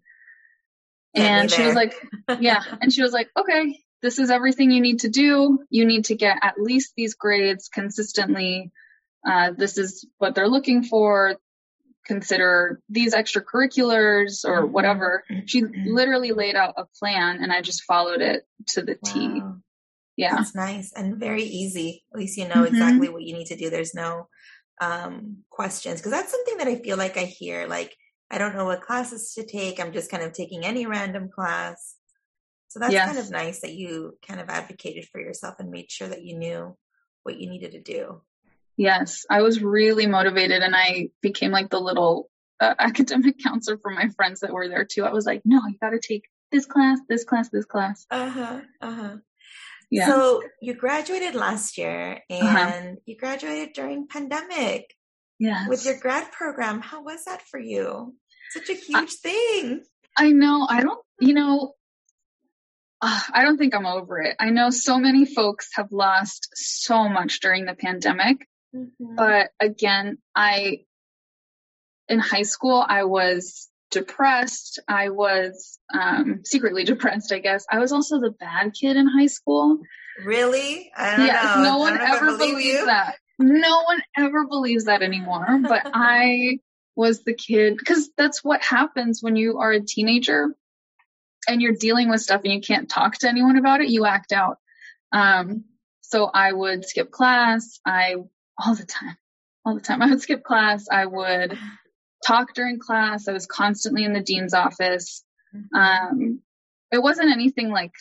And 1.14 1.50
she 1.50 1.66
was 1.66 1.74
like, 1.74 1.92
yeah. 2.40 2.62
And 2.80 2.90
she 2.90 3.02
was 3.02 3.12
like, 3.12 3.28
okay, 3.38 3.78
this 4.00 4.18
is 4.18 4.30
everything 4.30 4.70
you 4.70 4.80
need 4.80 5.00
to 5.00 5.10
do. 5.10 5.58
You 5.68 5.84
need 5.84 6.06
to 6.06 6.14
get 6.14 6.38
at 6.40 6.58
least 6.58 6.94
these 6.96 7.12
grades 7.12 7.68
consistently. 7.68 8.72
Uh, 9.28 9.50
this 9.54 9.76
is 9.76 10.06
what 10.16 10.34
they're 10.34 10.48
looking 10.48 10.82
for 10.82 11.36
consider 12.06 12.80
these 12.88 13.14
extracurriculars 13.14 14.46
or 14.46 14.62
mm-hmm. 14.62 14.72
whatever. 14.72 15.24
She 15.44 15.60
mm-hmm. 15.60 15.94
literally 15.94 16.32
laid 16.32 16.54
out 16.54 16.72
a 16.78 16.86
plan 16.98 17.42
and 17.42 17.52
I 17.52 17.60
just 17.60 17.82
followed 17.82 18.22
it 18.22 18.44
to 18.68 18.80
the 18.80 18.96
wow. 19.02 19.12
T. 19.12 19.42
Yeah. 20.16 20.36
That's 20.36 20.54
nice 20.54 20.90
and 20.94 21.18
very 21.18 21.42
easy. 21.44 22.02
At 22.14 22.18
least 22.18 22.38
you 22.38 22.48
know 22.48 22.54
mm-hmm. 22.54 22.74
exactly 22.74 23.10
what 23.10 23.24
you 23.24 23.34
need 23.34 23.48
to 23.48 23.56
do. 23.56 23.68
There's 23.68 23.94
no 23.94 24.28
um, 24.80 25.38
questions 25.50 26.00
because 26.00 26.12
that's 26.12 26.30
something 26.30 26.58
that 26.58 26.68
I 26.68 26.76
feel 26.76 26.96
like 26.96 27.16
I 27.16 27.24
hear 27.24 27.66
like 27.66 27.96
I 28.30 28.38
don't 28.38 28.54
know 28.54 28.66
what 28.66 28.82
classes 28.82 29.32
to 29.34 29.44
take. 29.44 29.80
I'm 29.80 29.92
just 29.92 30.10
kind 30.10 30.22
of 30.22 30.32
taking 30.32 30.64
any 30.64 30.86
random 30.86 31.30
class. 31.34 31.96
So 32.68 32.78
that's 32.78 32.92
yes. 32.92 33.06
kind 33.06 33.18
of 33.18 33.30
nice 33.30 33.60
that 33.62 33.72
you 33.72 34.18
kind 34.26 34.40
of 34.40 34.50
advocated 34.50 35.06
for 35.06 35.20
yourself 35.20 35.54
and 35.58 35.70
made 35.70 35.90
sure 35.90 36.08
that 36.08 36.22
you 36.22 36.36
knew 36.36 36.76
what 37.22 37.40
you 37.40 37.48
needed 37.48 37.72
to 37.72 37.80
do. 37.80 38.20
Yes, 38.76 39.24
I 39.30 39.40
was 39.40 39.62
really 39.62 40.06
motivated 40.06 40.62
and 40.62 40.76
I 40.76 41.08
became 41.22 41.50
like 41.50 41.70
the 41.70 41.80
little 41.80 42.30
uh, 42.60 42.74
academic 42.78 43.42
counselor 43.42 43.78
for 43.78 43.90
my 43.90 44.08
friends 44.10 44.40
that 44.40 44.52
were 44.52 44.68
there 44.68 44.84
too. 44.84 45.04
I 45.04 45.12
was 45.12 45.24
like, 45.24 45.42
no, 45.44 45.60
you 45.66 45.78
got 45.80 45.90
to 45.90 46.00
take 46.00 46.24
this 46.52 46.66
class, 46.66 46.98
this 47.08 47.24
class, 47.24 47.48
this 47.48 47.64
class. 47.64 48.06
Uh 48.10 48.28
huh. 48.28 48.60
Uh 48.80 48.92
huh. 48.92 49.16
Yeah. 49.90 50.08
So 50.08 50.42
you 50.60 50.74
graduated 50.74 51.34
last 51.34 51.78
year 51.78 52.20
uh-huh. 52.30 52.46
and 52.46 52.86
uh-huh. 52.86 52.96
you 53.06 53.16
graduated 53.16 53.72
during 53.74 54.06
pandemic. 54.06 54.94
Yeah. 55.38 55.68
With 55.68 55.84
your 55.84 55.98
grad 55.98 56.32
program. 56.32 56.80
How 56.80 57.02
was 57.02 57.24
that 57.24 57.42
for 57.42 57.60
you? 57.60 58.14
Such 58.50 58.70
a 58.70 58.74
huge 58.74 59.12
I, 59.24 59.28
thing. 59.28 59.84
I 60.16 60.32
know. 60.32 60.66
I 60.68 60.82
don't, 60.82 61.00
you 61.20 61.32
know, 61.32 61.74
uh, 63.00 63.20
I 63.32 63.42
don't 63.42 63.56
think 63.56 63.74
I'm 63.74 63.86
over 63.86 64.20
it. 64.20 64.34
I 64.40 64.50
know 64.50 64.70
so 64.70 64.98
many 64.98 65.24
folks 65.24 65.68
have 65.74 65.92
lost 65.92 66.48
so 66.54 67.08
much 67.08 67.38
during 67.40 67.66
the 67.66 67.74
pandemic. 67.74 68.48
Mm-hmm. 68.74 69.14
But 69.14 69.50
again, 69.60 70.18
I, 70.34 70.80
in 72.08 72.18
high 72.18 72.42
school, 72.42 72.84
I 72.86 73.04
was 73.04 73.67
depressed. 73.90 74.80
I 74.88 75.10
was 75.10 75.78
um, 75.92 76.42
secretly 76.44 76.84
depressed, 76.84 77.32
I 77.32 77.38
guess. 77.38 77.66
I 77.70 77.78
was 77.78 77.92
also 77.92 78.20
the 78.20 78.30
bad 78.30 78.72
kid 78.78 78.96
in 78.96 79.06
high 79.06 79.26
school. 79.26 79.78
Really? 80.24 80.90
I 80.96 81.26
yes, 81.26 81.56
know. 81.56 81.62
No 81.62 81.78
one 81.78 81.98
ever 81.98 82.36
believes 82.36 82.64
you. 82.64 82.86
that. 82.86 83.16
No 83.38 83.82
one 83.82 84.02
ever 84.16 84.46
believes 84.46 84.84
that 84.86 85.02
anymore. 85.02 85.46
But 85.62 85.82
I 85.94 86.58
was 86.96 87.22
the 87.22 87.34
kid 87.34 87.76
because 87.78 88.10
that's 88.16 88.42
what 88.42 88.62
happens 88.62 89.22
when 89.22 89.36
you 89.36 89.58
are 89.58 89.70
a 89.70 89.80
teenager 89.80 90.48
and 91.48 91.62
you're 91.62 91.74
dealing 91.74 92.10
with 92.10 92.20
stuff 92.20 92.42
and 92.44 92.52
you 92.52 92.60
can't 92.60 92.88
talk 92.88 93.16
to 93.18 93.28
anyone 93.28 93.56
about 93.56 93.80
it. 93.80 93.88
You 93.88 94.04
act 94.04 94.32
out. 94.32 94.58
Um, 95.12 95.64
so 96.00 96.24
I 96.26 96.52
would 96.52 96.84
skip 96.84 97.10
class. 97.10 97.78
I 97.86 98.16
all 98.58 98.74
the 98.74 98.84
time, 98.84 99.16
all 99.64 99.74
the 99.74 99.80
time. 99.80 100.02
I 100.02 100.10
would 100.10 100.20
skip 100.20 100.42
class. 100.42 100.86
I 100.90 101.06
would 101.06 101.56
talk 102.28 102.54
during 102.54 102.78
class. 102.78 103.28
I 103.28 103.32
was 103.32 103.46
constantly 103.46 104.04
in 104.04 104.12
the 104.12 104.20
dean's 104.20 104.54
office. 104.54 105.24
Mm-hmm. 105.54 105.76
Um, 105.76 106.40
it 106.92 107.02
wasn't 107.02 107.32
anything 107.32 107.70
like 107.70 107.92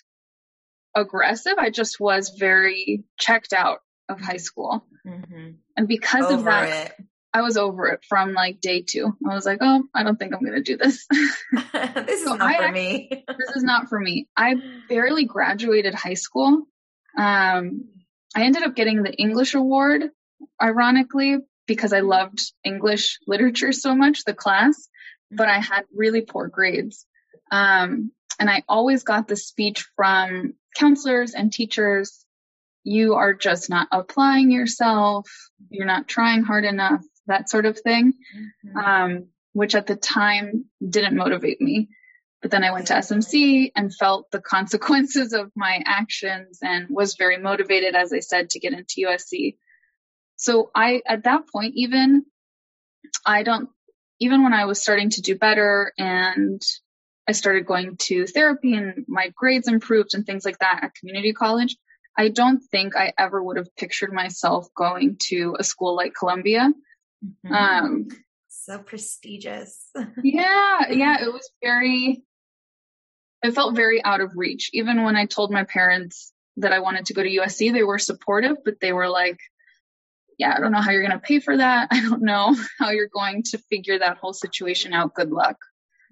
aggressive. 0.95 1.53
I 1.57 1.69
just 1.69 1.99
was 1.99 2.35
very 2.37 3.03
checked 3.17 3.53
out 3.53 3.79
of 4.09 4.19
high 4.19 4.37
school. 4.37 4.85
Mm-hmm. 5.05 5.51
And 5.75 5.87
because 5.87 6.25
over 6.25 6.35
of 6.35 6.45
that, 6.45 6.87
it. 6.99 7.05
I 7.33 7.41
was 7.41 7.57
over 7.57 7.87
it 7.87 8.03
from 8.07 8.33
like 8.33 8.61
day 8.61 8.81
two. 8.81 9.15
I 9.29 9.33
was 9.33 9.45
like, 9.45 9.59
oh, 9.61 9.83
I 9.93 10.03
don't 10.03 10.17
think 10.17 10.33
I'm 10.33 10.41
going 10.41 10.55
to 10.55 10.61
do 10.61 10.77
this. 10.77 11.05
this 11.51 12.19
is 12.19 12.23
so 12.23 12.35
not 12.35 12.41
I, 12.41 12.65
for 12.65 12.71
me. 12.71 13.09
this 13.27 13.55
is 13.55 13.63
not 13.63 13.89
for 13.89 13.99
me. 13.99 14.27
I 14.35 14.55
barely 14.89 15.25
graduated 15.25 15.93
high 15.93 16.15
school. 16.15 16.63
Um, 17.17 17.89
I 18.35 18.43
ended 18.43 18.63
up 18.63 18.75
getting 18.75 19.03
the 19.03 19.13
English 19.13 19.53
award 19.55 20.09
ironically, 20.61 21.37
because 21.67 21.93
I 21.93 21.99
loved 21.99 22.41
English 22.63 23.19
literature 23.27 23.71
so 23.71 23.95
much, 23.95 24.23
the 24.23 24.33
class, 24.33 24.89
but 25.31 25.49
I 25.49 25.59
had 25.59 25.83
really 25.93 26.21
poor 26.21 26.47
grades. 26.47 27.05
Um, 27.51 28.11
and 28.39 28.49
I 28.49 28.63
always 28.67 29.03
got 29.03 29.27
the 29.27 29.35
speech 29.35 29.85
from 29.95 30.53
counselors 30.75 31.33
and 31.33 31.51
teachers 31.51 32.25
you 32.87 33.15
are 33.15 33.33
just 33.33 33.69
not 33.69 33.89
applying 33.91 34.49
yourself, 34.49 35.29
you're 35.69 35.85
not 35.85 36.07
trying 36.07 36.43
hard 36.43 36.63
enough, 36.63 37.03
that 37.27 37.49
sort 37.49 37.65
of 37.65 37.77
thing, 37.77 38.13
mm-hmm. 38.65 38.77
um, 38.77 39.27
which 39.51 39.75
at 39.75 39.87
the 39.87 39.95
time 39.97 40.65
didn't 40.87 41.17
motivate 41.17 41.59
me. 41.59 41.89
But 42.41 42.51
then 42.51 42.63
I 42.63 42.71
went 42.71 42.87
to 42.87 42.93
SMC 42.93 43.71
and 43.75 43.93
felt 43.93 44.31
the 44.31 44.39
consequences 44.39 45.33
of 45.33 45.51
my 45.53 45.81
actions 45.85 46.59
and 46.61 46.87
was 46.89 47.15
very 47.15 47.37
motivated, 47.37 47.93
as 47.93 48.13
I 48.13 48.19
said, 48.19 48.51
to 48.51 48.59
get 48.59 48.71
into 48.71 49.07
USC. 49.07 49.57
So 50.37 50.71
I, 50.73 51.01
at 51.05 51.23
that 51.23 51.47
point, 51.51 51.73
even 51.75 52.25
I 53.25 53.43
don't, 53.43 53.69
even 54.19 54.43
when 54.43 54.53
I 54.53 54.65
was 54.65 54.81
starting 54.81 55.09
to 55.11 55.21
do 55.21 55.35
better 55.35 55.93
and 55.97 56.61
I 57.27 57.33
started 57.33 57.65
going 57.65 57.97
to 57.97 58.25
therapy 58.25 58.73
and 58.73 59.05
my 59.07 59.31
grades 59.35 59.67
improved 59.67 60.13
and 60.13 60.25
things 60.25 60.45
like 60.45 60.59
that 60.59 60.79
at 60.83 60.95
community 60.95 61.33
college, 61.33 61.75
I 62.17 62.29
don't 62.29 62.59
think 62.59 62.95
I 62.95 63.13
ever 63.17 63.43
would 63.43 63.57
have 63.57 63.75
pictured 63.75 64.13
myself 64.13 64.67
going 64.75 65.17
to 65.27 65.55
a 65.59 65.63
school 65.63 65.95
like 65.95 66.13
Columbia. 66.17 66.71
Mm-hmm. 67.45 67.53
Um, 67.53 68.07
so 68.47 68.79
prestigious. 68.79 69.89
yeah, 70.23 70.89
yeah, 70.89 71.23
it 71.23 71.31
was 71.31 71.49
very, 71.61 72.23
it 73.43 73.51
felt 73.51 73.75
very 73.75 74.03
out 74.03 74.21
of 74.21 74.31
reach. 74.35 74.69
Even 74.73 75.03
when 75.03 75.15
I 75.15 75.25
told 75.25 75.51
my 75.51 75.63
parents 75.63 76.33
that 76.57 76.73
I 76.73 76.79
wanted 76.79 77.05
to 77.05 77.13
go 77.13 77.23
to 77.23 77.29
USC, 77.29 77.71
they 77.71 77.83
were 77.83 77.99
supportive, 77.99 78.57
but 78.65 78.79
they 78.81 78.93
were 78.93 79.09
like, 79.09 79.37
yeah, 80.37 80.53
I 80.55 80.59
don't 80.59 80.71
know 80.71 80.81
how 80.81 80.91
you're 80.91 81.07
going 81.07 81.19
to 81.19 81.25
pay 81.25 81.39
for 81.39 81.57
that. 81.57 81.89
I 81.91 82.01
don't 82.01 82.21
know 82.21 82.55
how 82.79 82.91
you're 82.91 83.07
going 83.07 83.43
to 83.51 83.57
figure 83.57 83.99
that 83.99 84.17
whole 84.17 84.33
situation 84.33 84.93
out. 84.93 85.13
Good 85.13 85.31
luck. 85.31 85.57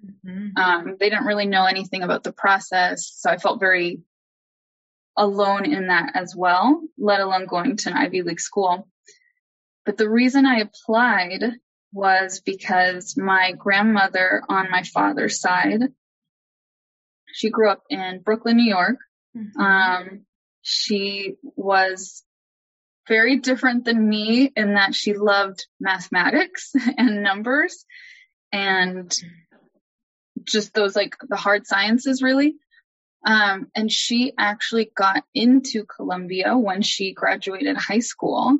Mm-hmm. 0.04 0.56
Um, 0.56 0.96
they 0.98 1.08
didn't 1.08 1.26
really 1.26 1.46
know 1.46 1.64
anything 1.64 2.02
about 2.02 2.24
the 2.24 2.32
process. 2.32 3.12
So 3.16 3.30
I 3.30 3.38
felt 3.38 3.60
very 3.60 4.00
alone 5.16 5.64
in 5.72 5.88
that 5.88 6.12
as 6.14 6.34
well, 6.36 6.82
let 6.98 7.20
alone 7.20 7.46
going 7.46 7.76
to 7.78 7.90
an 7.90 7.96
Ivy 7.96 8.22
League 8.22 8.40
school. 8.40 8.88
But 9.84 9.96
the 9.96 10.10
reason 10.10 10.44
I 10.44 10.58
applied 10.58 11.42
was 11.92 12.42
because 12.44 13.16
my 13.16 13.52
grandmother 13.52 14.42
on 14.48 14.70
my 14.70 14.82
father's 14.82 15.40
side, 15.40 15.80
she 17.32 17.50
grew 17.50 17.70
up 17.70 17.82
in 17.88 18.20
Brooklyn, 18.22 18.56
New 18.56 18.68
York. 18.68 18.98
Mm-hmm. 19.36 19.60
Um, 19.60 20.26
she 20.62 21.36
was 21.42 22.22
very 23.08 23.36
different 23.36 23.84
than 23.84 24.08
me 24.08 24.52
in 24.56 24.74
that 24.74 24.94
she 24.94 25.14
loved 25.14 25.66
mathematics 25.80 26.72
and 26.98 27.22
numbers 27.22 27.84
and 28.52 29.14
just 30.44 30.74
those 30.74 30.94
like 30.96 31.16
the 31.28 31.36
hard 31.36 31.66
sciences 31.66 32.22
really. 32.22 32.56
Um, 33.24 33.68
and 33.74 33.90
she 33.90 34.32
actually 34.38 34.90
got 34.94 35.24
into 35.34 35.84
Columbia 35.84 36.56
when 36.56 36.82
she 36.82 37.12
graduated 37.12 37.76
high 37.76 37.98
school 37.98 38.58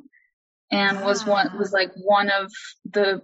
and 0.69 1.01
was 1.01 1.25
one, 1.25 1.57
was 1.57 1.71
like 1.71 1.93
one 1.95 2.29
of 2.29 2.51
the, 2.83 3.21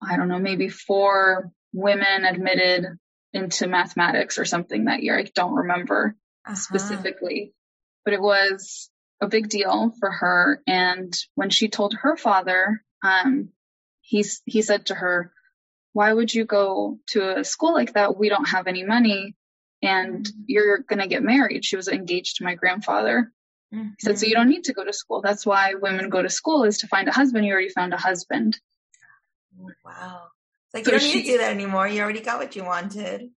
I 0.00 0.16
don't 0.16 0.28
know, 0.28 0.38
maybe 0.38 0.70
four 0.70 1.52
women 1.74 2.24
admitted 2.24 2.86
into 3.34 3.66
mathematics 3.66 4.38
or 4.38 4.46
something 4.46 4.86
that 4.86 5.02
year. 5.02 5.18
I 5.18 5.30
don't 5.34 5.54
remember 5.54 6.16
uh-huh. 6.46 6.54
specifically, 6.54 7.52
but 8.04 8.14
it 8.14 8.22
was 8.22 8.88
a 9.20 9.28
big 9.28 9.48
deal 9.48 9.92
for 9.98 10.10
her. 10.10 10.62
And 10.66 11.16
when 11.34 11.50
she 11.50 11.68
told 11.68 11.94
her 11.94 12.16
father, 12.16 12.82
um, 13.02 13.50
he, 14.00 14.24
he 14.44 14.62
said 14.62 14.86
to 14.86 14.94
her, 14.94 15.32
why 15.92 16.12
would 16.12 16.32
you 16.32 16.44
go 16.44 16.98
to 17.08 17.38
a 17.38 17.44
school 17.44 17.72
like 17.72 17.94
that? 17.94 18.16
We 18.16 18.28
don't 18.28 18.48
have 18.48 18.66
any 18.66 18.84
money 18.84 19.34
and 19.82 20.24
mm-hmm. 20.24 20.42
you're 20.46 20.78
going 20.78 21.00
to 21.00 21.08
get 21.08 21.22
married. 21.22 21.64
She 21.64 21.76
was 21.76 21.88
engaged 21.88 22.36
to 22.36 22.44
my 22.44 22.54
grandfather. 22.54 23.32
Mm-hmm. 23.74 23.88
He 23.98 24.04
said, 24.04 24.18
so 24.18 24.26
you 24.26 24.34
don't 24.34 24.48
need 24.48 24.64
to 24.64 24.72
go 24.72 24.84
to 24.84 24.92
school. 24.92 25.20
That's 25.22 25.44
why 25.44 25.74
women 25.74 26.08
go 26.08 26.22
to 26.22 26.30
school 26.30 26.64
is 26.64 26.78
to 26.78 26.86
find 26.86 27.08
a 27.08 27.12
husband. 27.12 27.46
You 27.46 27.52
already 27.52 27.68
found 27.68 27.92
a 27.92 27.98
husband. 27.98 28.58
Wow. 29.84 30.28
It's 30.66 30.74
like 30.74 30.84
so 30.84 30.92
you 30.92 30.98
don't 30.98 31.08
she, 31.08 31.16
need 31.16 31.24
to 31.24 31.32
do 31.32 31.38
that 31.38 31.50
anymore. 31.50 31.88
You 31.88 32.02
already 32.02 32.20
got 32.20 32.38
what 32.38 32.54
you 32.54 32.64
wanted 32.64 33.30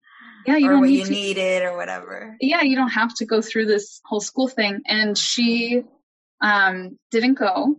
yeah, 0.47 0.57
you 0.57 0.69
don't 0.69 0.83
need 0.83 0.99
you 0.99 1.05
to, 1.05 1.11
needed 1.11 1.63
or 1.63 1.77
whatever. 1.77 2.37
Yeah, 2.41 2.63
you 2.63 2.77
don't 2.77 2.91
have 2.91 3.15
to 3.17 3.27
go 3.27 3.41
through 3.41 3.67
this 3.67 4.01
whole 4.05 4.21
school 4.21 4.49
thing. 4.49 4.83
And 4.87 5.17
she 5.17 5.85
um, 6.41 6.99
didn't 7.11 7.35
go, 7.35 7.77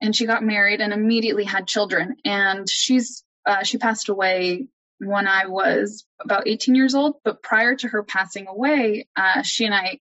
and 0.00 0.14
she 0.14 0.26
got 0.26 0.42
married 0.42 0.80
and 0.80 0.92
immediately 0.92 1.44
had 1.44 1.66
children. 1.66 2.16
And 2.24 2.68
she's 2.68 3.24
uh, 3.46 3.62
she 3.62 3.78
passed 3.78 4.08
away 4.08 4.66
when 4.98 5.26
I 5.26 5.46
was 5.46 6.04
about 6.22 6.48
18 6.48 6.74
years 6.74 6.94
old. 6.94 7.16
But 7.24 7.42
prior 7.42 7.76
to 7.76 7.88
her 7.88 8.02
passing 8.02 8.46
away, 8.46 9.06
uh, 9.16 9.42
she 9.42 9.64
and 9.64 9.74
I 9.74 9.98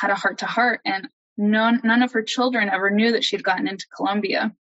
had 0.00 0.10
a 0.10 0.14
heart 0.14 0.38
to 0.38 0.46
heart, 0.46 0.80
and 0.84 1.08
none 1.36 1.80
none 1.84 2.02
of 2.02 2.12
her 2.12 2.22
children 2.22 2.68
ever 2.68 2.90
knew 2.90 3.12
that 3.12 3.24
she 3.24 3.36
had 3.36 3.44
gotten 3.44 3.68
into 3.68 3.86
Columbia. 3.94 4.54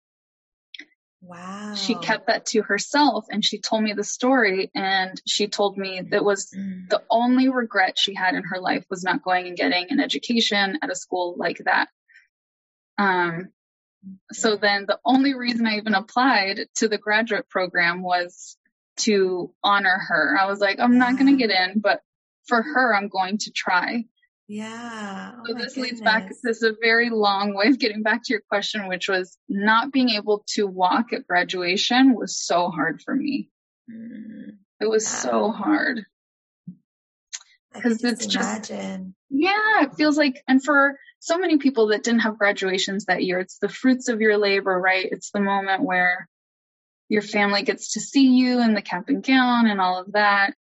Wow. 1.22 1.74
She 1.76 1.96
kept 1.96 2.28
that 2.28 2.46
to 2.48 2.62
herself 2.62 3.26
and 3.30 3.44
she 3.44 3.60
told 3.60 3.84
me 3.84 3.94
the 3.94 4.04
story 4.04 4.70
and 4.76 5.20
she 5.26 5.48
told 5.48 5.78
me 5.78 6.02
that 6.12 6.24
was 6.24 6.52
mm. 6.56 6.88
the 6.90 7.02
only 7.10 7.50
regret 7.50 7.98
she 7.98 8.14
had 8.14 8.36
in 8.36 8.44
her 8.44 8.60
life 8.60 8.86
was 8.90 9.04
not 9.04 9.24
going 9.24 9.48
and 9.48 9.58
getting 9.58 9.88
an 9.90 10.00
education 10.00 10.78
at 10.82 10.92
a 10.92 10.96
school 10.96 11.36
like 11.38 11.60
that. 11.66 11.90
Um 12.98 13.50
so 14.32 14.56
then 14.56 14.86
the 14.88 15.00
only 15.04 15.34
reason 15.34 15.66
I 15.66 15.78
even 15.78 15.96
applied 15.96 16.68
to 16.76 16.88
the 16.88 16.98
graduate 16.98 17.50
program 17.50 18.04
was 18.04 18.58
to 18.98 19.54
honor 19.64 19.98
her. 20.08 20.38
I 20.40 20.46
was 20.46 20.60
like, 20.60 20.80
I'm 20.80 20.98
not 20.98 21.18
going 21.18 21.36
to 21.36 21.48
get 21.48 21.52
in, 21.52 21.80
but 21.80 22.02
for 22.46 22.62
her, 22.62 22.96
I'm 22.96 23.10
going 23.10 23.38
to 23.40 23.52
try. 23.52 24.06
Yeah. 24.48 25.34
Oh 25.36 25.44
so 25.46 25.54
this 25.54 25.74
goodness. 25.74 25.78
leads 25.78 26.02
back, 26.02 26.30
this 26.30 26.44
is 26.46 26.64
a 26.64 26.74
very 26.82 27.10
long 27.10 27.54
way 27.54 27.68
of 27.68 27.80
getting 27.80 28.02
back 28.02 28.24
to 28.24 28.34
your 28.34 28.42
question, 28.50 28.88
which 28.88 29.10
was 29.10 29.38
not 29.50 29.92
being 29.92 30.10
able 30.10 30.46
to 30.56 30.66
walk 30.66 31.12
at 31.12 31.28
graduation 31.28 32.16
was 32.16 32.38
so 32.38 32.70
hard 32.70 33.02
for 33.02 33.14
me. 33.14 33.50
Mm, 33.92 34.58
it 34.80 34.90
was 34.90 35.04
yeah. 35.04 35.20
so 35.20 35.52
hard. 35.52 36.06
Because 37.74 38.04
it's 38.04 38.26
just, 38.26 38.72
imagine. 38.72 39.16
yeah, 39.30 39.84
it 39.84 39.96
feels 39.96 40.18
like, 40.18 40.42
and 40.48 40.64
for 40.64 40.98
so 41.20 41.38
many 41.38 41.58
people 41.58 41.88
that 41.88 42.04
didn't 42.04 42.22
have 42.22 42.40
graduations 42.40 43.06
that 43.06 43.24
year, 43.24 43.40
it's 43.40 43.60
the 43.60 43.70
fruits 43.70 44.08
of 44.08 44.22
your 44.22 44.38
labor, 44.38 44.80
right? 44.80 45.08
It's 45.12 45.32
the 45.32 45.42
moment 45.42 45.84
where 45.84 46.28
your 47.10 47.22
family 47.22 47.64
gets 47.64 47.94
to 47.94 48.00
see 48.00 48.30
you 48.30 48.62
in 48.62 48.74
the 48.74 48.82
cap 48.82 49.10
and 49.10 49.22
gown 49.22 49.68
and 49.68 49.80
all 49.80 50.00
of 50.00 50.14
that. 50.14 50.54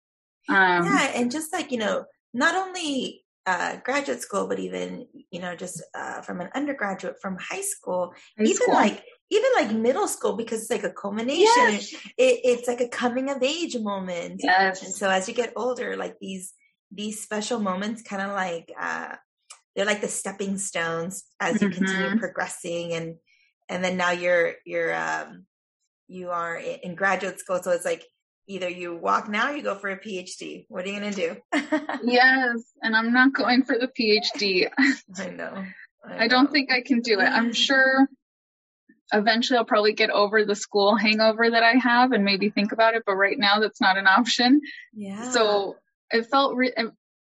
Um, 0.49 0.87
yeah, 0.87 1.12
and 1.14 1.31
just 1.31 1.53
like, 1.53 1.70
you 1.70 1.79
know, 1.79 2.05
not 2.33 2.55
only 2.55 3.24
uh, 3.46 3.76
graduate 3.85 4.20
school, 4.20 4.46
but 4.46 4.59
even 4.59 5.07
you 5.30 5.40
know 5.40 5.54
just 5.54 5.83
uh, 5.94 6.22
from 6.22 6.40
an 6.40 6.48
undergraduate 6.54 7.20
from 7.20 7.37
high 7.38 7.61
school, 7.61 8.14
high 8.38 8.44
even 8.44 8.57
school. 8.57 8.74
like 8.74 9.04
even 9.30 9.50
like 9.57 9.72
middle 9.72 10.09
school 10.09 10.37
because 10.37 10.62
it's 10.62 10.70
like 10.70 10.85
a 10.85 10.90
culmination. 10.90 11.44
Yes. 11.44 11.92
It, 12.16 12.40
it's 12.44 12.68
like 12.68 12.80
a 12.80 12.88
coming 12.88 13.30
of 13.30 13.42
age 13.42 13.76
moment. 13.76 14.40
Yes. 14.42 14.83
And 14.83 14.94
so 14.94 15.11
as 15.11 15.28
you 15.28 15.35
get 15.35 15.52
older, 15.57 15.96
like 15.96 16.16
these 16.20 16.52
these 16.90 17.22
special 17.22 17.59
moments, 17.59 18.02
kind 18.02 18.22
of 18.22 18.30
like 18.33 18.72
uh, 18.80 19.16
they're 19.74 19.85
like 19.85 20.00
the 20.00 20.09
stepping 20.09 20.59
stones 20.59 21.24
as 21.40 21.61
you 21.61 21.68
mm-hmm. 21.68 21.85
continue 21.85 22.18
progressing, 22.18 22.94
and 22.94 23.16
and 23.68 23.85
then 23.85 23.96
now 23.96 24.12
you're 24.12 24.54
you're 24.64 24.94
um, 24.94 25.44
you 26.09 26.30
are 26.30 26.57
in 26.57 26.94
graduate 26.94 27.40
school, 27.40 27.62
so 27.62 27.72
it's 27.72 27.85
like 27.85 28.04
either 28.46 28.68
you 28.68 28.94
walk 28.94 29.28
now 29.28 29.50
you 29.50 29.62
go 29.62 29.74
for 29.74 29.88
a 29.90 29.98
phd 29.98 30.66
what 30.68 30.85
are 30.85 30.88
you 30.88 31.00
going 31.00 31.12
to 31.12 31.16
do? 31.16 31.37
Yes 32.02 32.62
and 32.83 32.94
i'm 32.96 33.12
not 33.12 33.33
going 33.33 33.62
for 33.64 33.76
the 33.78 33.88
phd 33.88 34.68
i 35.18 35.30
know. 35.30 35.64
I, 36.07 36.24
I 36.24 36.28
don't 36.28 36.52
think 36.52 36.70
i 36.70 36.83
can 36.83 37.00
do 37.00 37.18
it. 37.20 37.24
I'm 37.24 37.52
sure 37.52 38.09
eventually 39.12 39.59
i'll 39.59 39.64
probably 39.64 39.92
get 39.92 40.11
over 40.11 40.44
the 40.44 40.54
school 40.54 40.96
hangover 40.96 41.50
that 41.50 41.62
i 41.62 41.72
have 41.72 42.12
and 42.12 42.24
maybe 42.24 42.50
think 42.50 42.72
about 42.72 42.94
it 42.94 43.02
but 43.07 43.16
right 43.16 43.38
now 43.38 43.61
that's 43.61 43.80
not 43.80 43.96
an 43.96 44.07
option. 44.07 44.61
Yeah. 44.92 45.30
So 45.30 45.76
it 46.11 46.26
felt 46.26 46.57
re- 46.57 46.74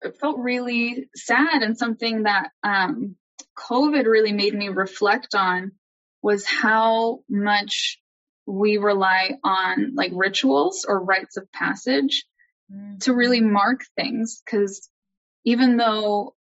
it 0.03 0.17
felt 0.19 0.39
really 0.39 1.09
sad 1.15 1.63
and 1.63 1.77
something 1.77 2.25
that 2.25 2.51
um, 2.63 3.17
covid 3.59 4.07
really 4.07 4.33
made 4.33 4.55
me 4.55 4.69
reflect 4.69 5.35
on 5.35 5.73
was 6.23 6.45
how 6.45 7.21
much 7.29 7.99
we 8.47 8.79
rely 8.79 9.33
on 9.45 9.95
like 9.95 10.13
rituals 10.15 10.85
or 10.89 11.03
rites 11.03 11.37
of 11.37 11.51
passage 11.53 12.25
mm-hmm. 12.73 12.99
to 12.99 13.15
really 13.15 13.41
mark 13.41 13.83
things 13.97 14.43
because 14.45 14.89
even 15.45 15.77
though 15.77 16.35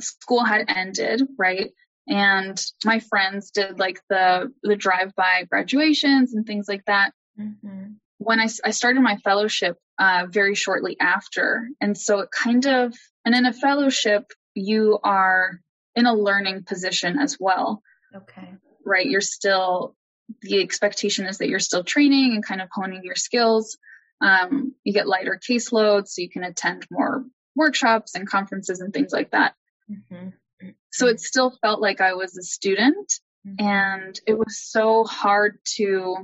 school 0.00 0.44
had 0.44 0.64
ended, 0.68 1.22
right? 1.38 1.72
And 2.08 2.58
my 2.84 3.00
friends 3.00 3.50
did 3.50 3.78
like 3.78 4.00
the 4.08 4.52
the 4.62 4.76
drive 4.76 5.14
by 5.14 5.44
graduations 5.50 6.34
and 6.34 6.46
things 6.46 6.66
like 6.68 6.84
that. 6.86 7.12
Mm-hmm. 7.38 7.92
When 8.18 8.40
I, 8.40 8.48
I 8.64 8.70
started 8.70 9.00
my 9.00 9.16
fellowship 9.18 9.76
uh, 9.98 10.26
very 10.28 10.54
shortly 10.54 10.96
after, 10.98 11.68
and 11.80 11.96
so 11.96 12.20
it 12.20 12.30
kind 12.30 12.66
of 12.66 12.94
and 13.24 13.34
in 13.34 13.46
a 13.46 13.52
fellowship 13.52 14.24
you 14.54 14.98
are 15.04 15.60
in 15.94 16.06
a 16.06 16.14
learning 16.14 16.64
position 16.64 17.18
as 17.18 17.36
well. 17.38 17.82
Okay. 18.14 18.54
Right, 18.84 19.06
you're 19.06 19.20
still 19.20 19.94
the 20.42 20.60
expectation 20.60 21.26
is 21.26 21.38
that 21.38 21.48
you're 21.48 21.58
still 21.58 21.84
training 21.84 22.32
and 22.34 22.44
kind 22.44 22.60
of 22.60 22.68
honing 22.72 23.02
your 23.04 23.16
skills. 23.16 23.78
Um, 24.20 24.74
you 24.84 24.92
get 24.92 25.08
lighter 25.08 25.38
caseloads, 25.38 26.08
so 26.08 26.22
you 26.22 26.30
can 26.30 26.44
attend 26.44 26.86
more 26.90 27.24
workshops 27.54 28.14
and 28.14 28.28
conferences 28.28 28.80
and 28.80 28.92
things 28.92 29.12
like 29.12 29.30
that. 29.30 29.54
Mm-hmm. 29.90 30.70
So 30.90 31.06
it 31.06 31.20
still 31.20 31.56
felt 31.62 31.80
like 31.80 32.00
I 32.00 32.14
was 32.14 32.36
a 32.36 32.42
student, 32.42 33.12
mm-hmm. 33.46 33.64
and 33.64 34.20
it 34.26 34.36
was 34.36 34.58
so 34.60 35.04
hard 35.04 35.58
to 35.76 36.16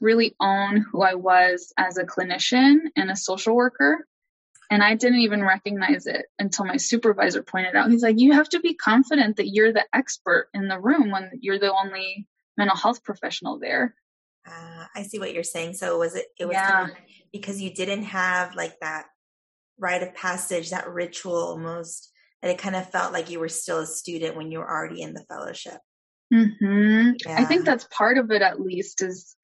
really 0.00 0.34
own 0.40 0.84
who 0.90 1.02
I 1.02 1.14
was 1.14 1.72
as 1.76 1.98
a 1.98 2.04
clinician 2.04 2.78
and 2.96 3.10
a 3.10 3.16
social 3.16 3.54
worker. 3.54 4.06
And 4.70 4.82
I 4.82 4.94
didn't 4.94 5.20
even 5.20 5.44
recognize 5.44 6.06
it 6.06 6.26
until 6.38 6.64
my 6.64 6.78
supervisor 6.78 7.42
pointed 7.42 7.76
out. 7.76 7.90
He's 7.90 8.02
like, 8.02 8.18
You 8.18 8.32
have 8.32 8.48
to 8.50 8.60
be 8.60 8.74
confident 8.74 9.36
that 9.36 9.48
you're 9.48 9.72
the 9.72 9.84
expert 9.92 10.48
in 10.54 10.68
the 10.68 10.80
room 10.80 11.10
when 11.10 11.30
you're 11.40 11.58
the 11.58 11.72
only 11.72 12.26
mental 12.56 12.76
health 12.76 13.02
professional 13.04 13.58
there. 13.58 13.94
Uh, 14.46 14.84
I 14.94 15.02
see 15.02 15.18
what 15.18 15.32
you're 15.32 15.44
saying. 15.44 15.74
So 15.74 15.98
was 15.98 16.16
it, 16.16 16.26
it 16.38 16.46
was 16.46 16.54
yeah. 16.54 16.70
kind 16.70 16.90
of 16.90 16.96
because 17.32 17.60
you 17.60 17.72
didn't 17.72 18.04
have 18.04 18.54
like 18.54 18.78
that 18.80 19.06
rite 19.78 20.02
of 20.02 20.14
passage, 20.14 20.70
that 20.70 20.88
ritual 20.88 21.36
almost, 21.36 22.12
that 22.42 22.50
it 22.50 22.58
kind 22.58 22.76
of 22.76 22.90
felt 22.90 23.12
like 23.12 23.30
you 23.30 23.38
were 23.38 23.48
still 23.48 23.80
a 23.80 23.86
student 23.86 24.36
when 24.36 24.50
you 24.50 24.58
were 24.58 24.70
already 24.70 25.02
in 25.02 25.14
the 25.14 25.24
fellowship. 25.28 25.78
Mm-hmm. 26.32 27.12
Yeah. 27.26 27.36
I 27.38 27.44
think 27.44 27.64
that's 27.64 27.86
part 27.90 28.18
of 28.18 28.30
it 28.30 28.42
at 28.42 28.60
least 28.60 29.02
is 29.02 29.36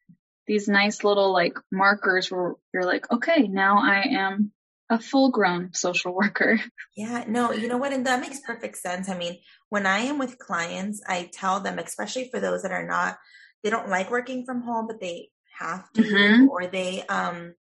these 0.46 0.68
nice 0.68 1.04
little 1.04 1.32
like 1.32 1.58
markers 1.70 2.30
where 2.30 2.54
you're 2.72 2.84
like, 2.84 3.10
okay, 3.12 3.46
now 3.46 3.78
I 3.78 4.00
am 4.10 4.52
a 4.90 4.98
full 4.98 5.30
grown 5.30 5.72
social 5.74 6.14
worker. 6.14 6.60
Yeah, 6.96 7.24
no, 7.28 7.52
you 7.52 7.68
know 7.68 7.76
what? 7.76 7.92
And 7.92 8.06
that 8.06 8.20
makes 8.20 8.40
perfect 8.40 8.78
sense. 8.78 9.08
I 9.08 9.16
mean, 9.16 9.38
when 9.68 9.86
I 9.86 10.00
am 10.00 10.18
with 10.18 10.38
clients, 10.38 11.02
I 11.06 11.30
tell 11.32 11.60
them, 11.60 11.78
especially 11.78 12.28
for 12.30 12.40
those 12.40 12.62
that 12.62 12.72
are 12.72 12.86
not, 12.86 13.18
they 13.62 13.70
don't 13.70 13.88
like 13.88 14.10
working 14.10 14.44
from 14.44 14.62
home, 14.62 14.86
but 14.86 15.00
they 15.00 15.30
have 15.58 15.92
to, 15.92 16.02
mm-hmm. 16.02 16.48
or 16.48 16.66
they, 16.66 17.02
um, 17.08 17.54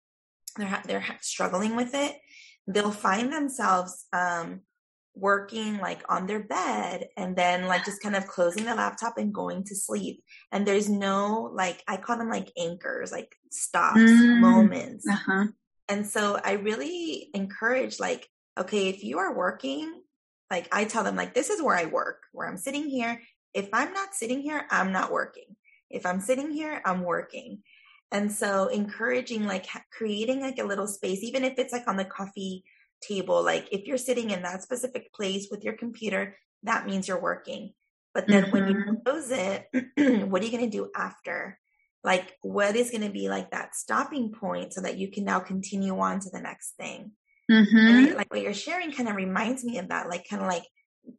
they're, 0.56 0.82
they're 0.86 1.04
struggling 1.20 1.74
with 1.74 1.94
it. 1.94 2.14
They'll 2.66 2.90
find 2.90 3.32
themselves, 3.32 4.06
um, 4.12 4.60
working 5.18 5.78
like 5.78 6.02
on 6.10 6.26
their 6.26 6.44
bed 6.44 7.08
and 7.16 7.34
then 7.36 7.66
like 7.66 7.86
just 7.86 8.02
kind 8.02 8.14
of 8.14 8.26
closing 8.26 8.66
the 8.66 8.74
laptop 8.74 9.16
and 9.16 9.32
going 9.32 9.64
to 9.64 9.74
sleep. 9.74 10.22
And 10.52 10.66
there's 10.66 10.90
no 10.90 11.50
like, 11.54 11.82
I 11.88 11.96
call 11.96 12.18
them 12.18 12.28
like 12.28 12.52
anchors, 12.58 13.12
like 13.12 13.34
stops, 13.50 13.98
mm. 13.98 14.40
moments. 14.40 15.08
Uh-huh. 15.08 15.46
And 15.88 16.06
so 16.06 16.38
I 16.42 16.52
really 16.52 17.30
encourage 17.34 18.00
like, 18.00 18.28
okay, 18.58 18.88
if 18.88 19.04
you 19.04 19.18
are 19.18 19.36
working, 19.36 20.02
like 20.50 20.68
I 20.72 20.84
tell 20.84 21.04
them 21.04 21.16
like, 21.16 21.34
this 21.34 21.50
is 21.50 21.62
where 21.62 21.76
I 21.76 21.86
work, 21.86 22.22
where 22.32 22.48
I'm 22.48 22.56
sitting 22.56 22.88
here. 22.88 23.20
If 23.54 23.68
I'm 23.72 23.92
not 23.92 24.14
sitting 24.14 24.40
here, 24.40 24.66
I'm 24.70 24.92
not 24.92 25.12
working. 25.12 25.56
If 25.90 26.04
I'm 26.04 26.20
sitting 26.20 26.50
here, 26.50 26.82
I'm 26.84 27.02
working. 27.02 27.62
And 28.12 28.30
so 28.30 28.66
encouraging 28.66 29.46
like 29.46 29.66
creating 29.96 30.40
like 30.40 30.58
a 30.58 30.64
little 30.64 30.86
space, 30.86 31.22
even 31.22 31.44
if 31.44 31.58
it's 31.58 31.72
like 31.72 31.88
on 31.88 31.96
the 31.96 32.04
coffee 32.04 32.64
table, 33.00 33.42
like 33.42 33.68
if 33.72 33.86
you're 33.86 33.98
sitting 33.98 34.30
in 34.30 34.42
that 34.42 34.62
specific 34.62 35.12
place 35.12 35.48
with 35.50 35.64
your 35.64 35.74
computer, 35.74 36.36
that 36.62 36.86
means 36.86 37.08
you're 37.08 37.20
working. 37.20 37.72
But 38.14 38.26
then 38.28 38.44
mm-hmm. 38.44 38.52
when 38.52 38.68
you 38.68 38.74
mm-hmm. 38.74 38.94
close 39.04 39.30
it, 39.30 39.68
what 40.30 40.42
are 40.42 40.44
you 40.44 40.50
going 40.50 40.70
to 40.70 40.76
do 40.76 40.90
after? 40.96 41.58
Like 42.06 42.32
what 42.40 42.76
is 42.76 42.90
going 42.90 43.02
to 43.02 43.10
be 43.10 43.28
like 43.28 43.50
that 43.50 43.74
stopping 43.74 44.32
point 44.32 44.72
so 44.72 44.80
that 44.80 44.96
you 44.96 45.10
can 45.10 45.24
now 45.24 45.40
continue 45.40 45.98
on 45.98 46.20
to 46.20 46.30
the 46.30 46.40
next 46.40 46.74
thing? 46.78 47.10
Mm-hmm. 47.50 48.16
like 48.16 48.32
what 48.32 48.42
you're 48.42 48.52
sharing 48.52 48.90
kind 48.90 49.08
of 49.08 49.14
reminds 49.14 49.62
me 49.62 49.78
of 49.78 49.90
that 49.90 50.08
like 50.08 50.26
kind 50.28 50.42
of 50.42 50.48
like 50.48 50.64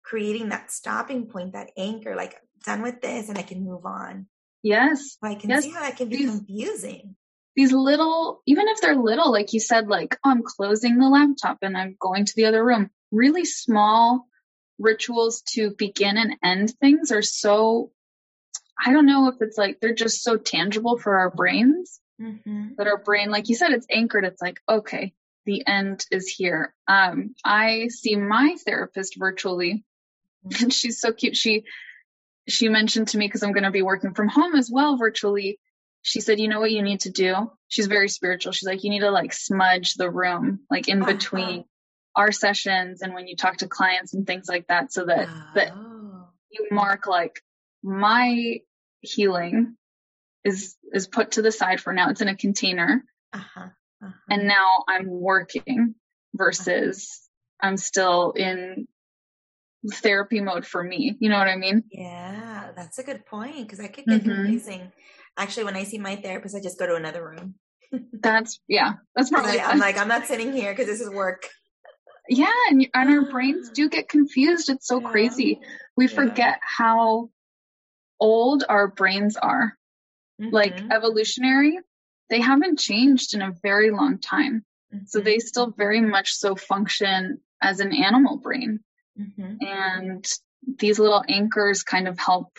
creating 0.04 0.50
that 0.50 0.70
stopping 0.70 1.28
point 1.28 1.54
that 1.54 1.70
anchor 1.78 2.18
like 2.18 2.36
done 2.66 2.82
with 2.82 3.00
this 3.00 3.30
and 3.30 3.38
i 3.38 3.44
can 3.44 3.64
move 3.64 3.86
on. 3.86 4.28
Yes. 4.62 5.18
So 5.22 5.30
i 5.30 5.36
can 5.36 5.50
yes. 5.50 5.64
see 5.64 5.72
how 5.72 5.80
that 5.82 5.96
can 5.96 6.10
be 6.10 6.18
these, 6.18 6.32
confusing. 6.32 7.16
these 7.56 7.72
little 7.72 8.42
even 8.46 8.68
if 8.68 8.82
they're 8.82 8.96
little 8.96 9.32
like 9.32 9.54
you 9.54 9.62
said 9.62 9.88
like 9.88 10.18
oh, 10.26 10.32
i'm 10.32 10.44
closing 10.44 10.98
the 10.98 11.08
laptop 11.08 11.60
and 11.62 11.78
i'm 11.78 11.96
going 12.00 12.26
to 12.26 12.34
the 12.36 12.46
other 12.46 12.64
room. 12.64 12.90
Really 13.12 13.46
small 13.46 14.28
rituals 14.80 15.44
to 15.54 15.72
begin 15.78 16.18
and 16.18 16.36
end 16.44 16.72
things 16.82 17.12
are 17.12 17.22
so 17.22 17.92
I 18.80 18.94
don't 18.94 19.06
know 19.06 19.28
if 19.30 19.36
it's 19.42 19.58
like 19.58 19.80
they're 19.80 19.94
just 19.94 20.24
so 20.24 20.38
tangible 20.38 20.98
for 20.98 21.18
our 21.18 21.32
brains 21.32 22.00
mm-hmm. 22.22 22.70
that 22.78 22.88
our 22.88 22.98
brain, 22.98 23.32
like 23.32 23.50
you 23.50 23.56
said, 23.56 23.72
it's 23.72 23.88
anchored. 23.90 24.26
It's 24.26 24.42
like, 24.42 24.60
okay, 24.70 25.14
the 25.46 25.66
end 25.66 26.06
is 26.12 26.28
here. 26.28 26.74
Um, 26.88 27.36
I 27.44 27.88
see 27.88 28.16
my 28.16 28.56
therapist 28.66 29.16
virtually 29.18 29.84
mm-hmm. 30.46 30.66
and 30.66 30.74
she's 30.74 31.00
so 31.00 31.12
cute. 31.12 31.36
She, 31.36 31.64
she 32.48 32.70
mentioned 32.70 33.10
to 33.10 33.18
me 33.18 33.28
because 33.28 33.44
I'm 33.44 33.52
going 33.52 33.64
to 33.64 33.72
be 33.72 33.82
working 33.82 34.14
from 34.14 34.28
home 34.28 34.56
as 34.56 34.70
well 34.72 34.98
virtually. 34.98 35.60
she 36.02 36.22
said, 36.22 36.40
you 36.40 36.48
know 36.48 36.60
what 36.60 36.72
you 36.72 36.82
need 36.82 37.02
to 37.02 37.12
do? 37.12 37.52
She's 37.68 37.88
very 37.88 38.10
spiritual. 38.10 38.54
She's 38.54 38.68
like, 38.68 38.84
you 38.84 38.90
need 38.90 39.02
to 39.02 39.12
like 39.12 39.34
smudge 39.34 39.96
the 39.96 40.10
room, 40.10 40.62
like 40.70 40.88
in 40.88 41.02
uh-huh. 41.02 41.14
between 41.14 41.66
our 42.16 42.32
sessions 42.32 43.02
and 43.02 43.14
when 43.14 43.28
you 43.28 43.36
talk 43.36 43.58
to 43.58 43.68
clients 43.68 44.14
and 44.14 44.26
things 44.26 44.48
like 44.48 44.68
that, 44.68 44.92
so 44.92 45.06
that, 45.06 45.28
oh. 45.30 45.52
that 45.56 45.74
you 46.50 46.68
mark 46.72 47.06
like 47.08 47.42
my 47.84 48.60
healing 49.02 49.76
is, 50.44 50.76
is 50.94 51.08
put 51.08 51.32
to 51.32 51.42
the 51.42 51.52
side 51.52 51.82
for 51.82 51.94
now. 51.94 52.10
It's 52.10 52.22
in 52.22 52.28
a 52.28 52.36
container. 52.36 53.04
Uh-huh. 53.34 53.68
Uh-huh. 54.04 54.12
And 54.30 54.48
now 54.48 54.84
I'm 54.88 55.08
working 55.10 55.96
versus 56.34 57.22
I'm 57.62 57.78
still 57.78 58.32
in 58.32 58.88
therapy 59.92 60.42
mode 60.42 60.66
for 60.66 60.84
me. 60.84 61.16
You 61.20 61.30
know 61.30 61.38
what 61.38 61.48
I 61.48 61.56
mean? 61.56 61.84
Yeah, 61.92 62.72
that's 62.76 63.00
a 63.00 63.04
good 63.04 63.26
point 63.26 63.68
because 63.68 63.80
I 63.80 63.88
could 63.88 64.06
get 64.06 64.24
mm-hmm. 64.24 64.36
confusing. 64.36 64.92
Actually, 65.38 65.66
when 65.66 65.76
I 65.76 65.84
see 65.84 65.98
my 65.98 66.16
therapist, 66.16 66.56
I 66.56 66.62
just 66.62 66.80
go 66.80 66.88
to 66.88 66.96
another 66.96 67.24
room. 67.24 67.56
that's 68.14 68.60
yeah, 68.68 68.94
that's 69.16 69.30
probably. 69.30 69.60
I'm 69.60 69.80
like, 69.80 69.98
I'm 69.98 70.08
not 70.08 70.26
sitting 70.26 70.52
here 70.52 70.72
because 70.72 70.88
this 70.88 71.02
is 71.02 71.10
work. 71.10 71.48
Yeah, 72.30 72.52
and, 72.70 72.88
and 72.94 73.10
our 73.10 73.32
brains 73.32 73.70
do 73.74 73.90
get 73.90 74.10
confused. 74.10 74.70
It's 74.70 74.88
so 74.88 75.00
yeah. 75.00 75.10
crazy. 75.10 75.60
We 75.96 76.08
yeah. 76.08 76.16
forget 76.16 76.60
how 76.62 77.30
old 78.20 78.64
our 78.68 78.88
brains 78.88 79.38
are. 79.38 79.78
Mm-hmm. 80.42 80.54
Like 80.54 80.80
evolutionary, 80.92 81.80
they 82.30 82.42
haven't 82.42 82.78
changed 82.78 83.34
in 83.34 83.42
a 83.42 83.56
very 83.64 83.90
long 83.90 84.20
time. 84.20 84.64
Mm-hmm. 84.94 85.06
So 85.08 85.20
they 85.20 85.40
still 85.40 85.72
very 85.72 86.02
much 86.02 86.34
so 86.34 86.56
function 86.56 87.40
as 87.62 87.80
an 87.80 87.92
animal 87.92 88.38
brain. 88.38 88.82
Mm-hmm. 89.20 89.56
And 89.62 90.26
these 90.78 91.00
little 91.00 91.24
anchors 91.28 91.82
kind 91.82 92.08
of 92.08 92.20
help 92.20 92.58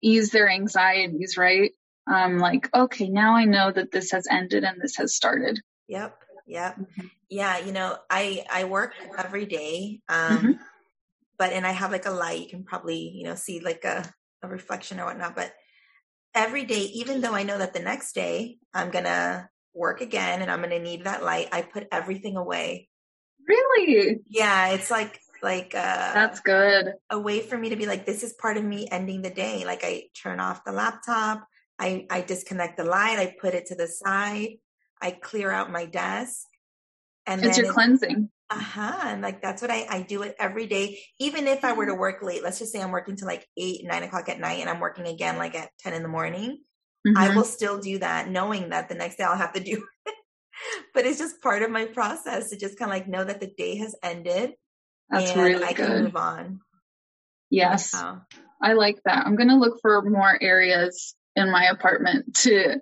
ease 0.00 0.30
their 0.30 0.48
anxieties, 0.48 1.36
right? 1.36 1.72
Um, 2.10 2.38
like, 2.38 2.68
okay, 2.74 3.08
now 3.08 3.36
I 3.36 3.44
know 3.44 3.70
that 3.70 3.92
this 3.92 4.12
has 4.12 4.26
ended 4.30 4.64
and 4.64 4.80
this 4.80 4.96
has 4.96 5.14
started. 5.14 5.60
Yep. 5.88 6.18
Yep. 6.46 6.78
Mm-hmm. 6.78 7.06
Yeah. 7.28 7.58
You 7.58 7.72
know, 7.72 7.96
I, 8.08 8.44
I 8.50 8.64
work 8.64 8.94
every 9.18 9.44
day. 9.44 10.00
Um, 10.08 10.38
mm-hmm. 10.38 10.52
but, 11.38 11.52
and 11.52 11.66
I 11.66 11.72
have 11.72 11.92
like 11.92 12.06
a 12.06 12.10
light, 12.10 12.40
you 12.40 12.48
can 12.48 12.64
probably, 12.64 13.12
you 13.14 13.24
know, 13.24 13.34
see 13.34 13.60
like 13.60 13.84
a, 13.84 14.10
a 14.42 14.48
reflection 14.48 15.00
or 15.00 15.06
whatnot, 15.06 15.36
but 15.36 15.52
every 16.34 16.64
day, 16.64 16.82
even 16.94 17.20
though 17.20 17.34
I 17.34 17.42
know 17.42 17.58
that 17.58 17.74
the 17.74 17.80
next 17.80 18.14
day 18.14 18.58
I'm 18.74 18.90
going 18.90 19.04
to 19.04 19.48
work 19.74 20.00
again 20.00 20.42
and 20.42 20.50
I'm 20.50 20.60
going 20.60 20.70
to 20.70 20.80
need 20.80 21.04
that 21.04 21.22
light, 21.22 21.48
I 21.52 21.62
put 21.62 21.88
everything 21.92 22.36
away. 22.36 22.88
Really? 23.46 24.20
Yeah. 24.28 24.70
It's 24.70 24.90
like, 24.90 25.18
like 25.42 25.74
uh 25.74 26.14
that's 26.14 26.38
good 26.38 26.92
a 27.10 27.18
way 27.18 27.40
for 27.40 27.58
me 27.58 27.70
to 27.70 27.76
be 27.76 27.86
like 27.86 28.06
this 28.06 28.22
is 28.22 28.32
part 28.34 28.56
of 28.56 28.64
me 28.64 28.86
ending 28.90 29.22
the 29.22 29.30
day 29.30 29.64
like 29.66 29.82
i 29.82 30.04
turn 30.22 30.38
off 30.38 30.64
the 30.64 30.70
laptop 30.70 31.44
i 31.80 32.06
i 32.10 32.20
disconnect 32.20 32.76
the 32.76 32.84
light 32.84 33.18
i 33.18 33.34
put 33.40 33.52
it 33.52 33.66
to 33.66 33.74
the 33.74 33.88
side 33.88 34.50
i 35.00 35.10
clear 35.10 35.50
out 35.50 35.72
my 35.72 35.84
desk 35.84 36.46
and 37.26 37.44
it's 37.44 37.58
your 37.58 37.66
it, 37.66 37.72
cleansing 37.72 38.30
uh-huh 38.52 38.98
and 39.04 39.22
like 39.22 39.40
that's 39.42 39.62
what 39.62 39.70
i 39.70 39.86
i 39.88 40.02
do 40.02 40.22
it 40.22 40.34
every 40.38 40.66
day 40.66 40.98
even 41.18 41.46
if 41.46 41.64
i 41.64 41.72
were 41.72 41.86
to 41.86 41.92
mm-hmm. 41.92 42.00
work 42.00 42.22
late 42.22 42.42
let's 42.42 42.58
just 42.58 42.72
say 42.72 42.80
i'm 42.80 42.90
working 42.90 43.16
to 43.16 43.24
like 43.24 43.46
eight 43.56 43.80
nine 43.84 44.02
o'clock 44.02 44.28
at 44.28 44.40
night 44.40 44.60
and 44.60 44.68
i'm 44.68 44.80
working 44.80 45.06
again 45.06 45.38
like 45.38 45.54
at 45.54 45.70
10 45.80 45.94
in 45.94 46.02
the 46.02 46.08
morning 46.08 46.58
mm-hmm. 47.06 47.16
i 47.16 47.34
will 47.34 47.44
still 47.44 47.78
do 47.78 47.98
that 47.98 48.28
knowing 48.28 48.70
that 48.70 48.88
the 48.88 48.94
next 48.94 49.16
day 49.16 49.24
i'll 49.24 49.36
have 49.36 49.52
to 49.52 49.62
do 49.62 49.84
it 50.06 50.14
but 50.94 51.06
it's 51.06 51.18
just 51.18 51.40
part 51.40 51.62
of 51.62 51.70
my 51.70 51.86
process 51.86 52.50
to 52.50 52.56
just 52.56 52.78
kind 52.78 52.90
of 52.90 52.96
like 52.96 53.08
know 53.08 53.24
that 53.24 53.40
the 53.40 53.52
day 53.56 53.76
has 53.76 53.94
ended 54.02 54.52
that's 55.12 55.30
and 55.30 55.42
really 55.42 55.62
I 55.62 55.72
good. 55.72 55.86
can 55.86 56.04
move 56.04 56.16
on. 56.16 56.60
Yes. 57.50 57.94
I 58.62 58.72
like 58.72 58.98
that. 59.04 59.26
I'm 59.26 59.36
going 59.36 59.50
to 59.50 59.56
look 59.56 59.78
for 59.82 60.02
more 60.02 60.38
areas 60.40 61.14
in 61.36 61.50
my 61.50 61.66
apartment 61.66 62.34
to 62.36 62.80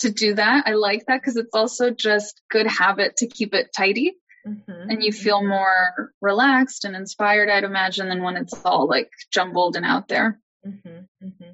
to 0.00 0.10
do 0.10 0.34
that. 0.34 0.64
I 0.66 0.72
like 0.72 1.04
that 1.06 1.20
because 1.20 1.36
it's 1.36 1.54
also 1.54 1.90
just 1.90 2.42
good 2.50 2.66
habit 2.66 3.16
to 3.18 3.26
keep 3.26 3.54
it 3.54 3.70
tidy. 3.74 4.14
Mm-hmm. 4.46 4.90
And 4.90 5.02
you 5.02 5.12
feel 5.12 5.44
more 5.44 6.12
relaxed 6.20 6.84
and 6.84 6.94
inspired, 6.94 7.48
I'd 7.48 7.64
imagine, 7.64 8.08
than 8.08 8.22
when 8.22 8.36
it's 8.36 8.54
all 8.64 8.88
like 8.88 9.10
jumbled 9.32 9.76
and 9.76 9.84
out 9.84 10.08
there. 10.08 10.40
Mm-hmm. 10.66 11.26
Mm-hmm. 11.26 11.50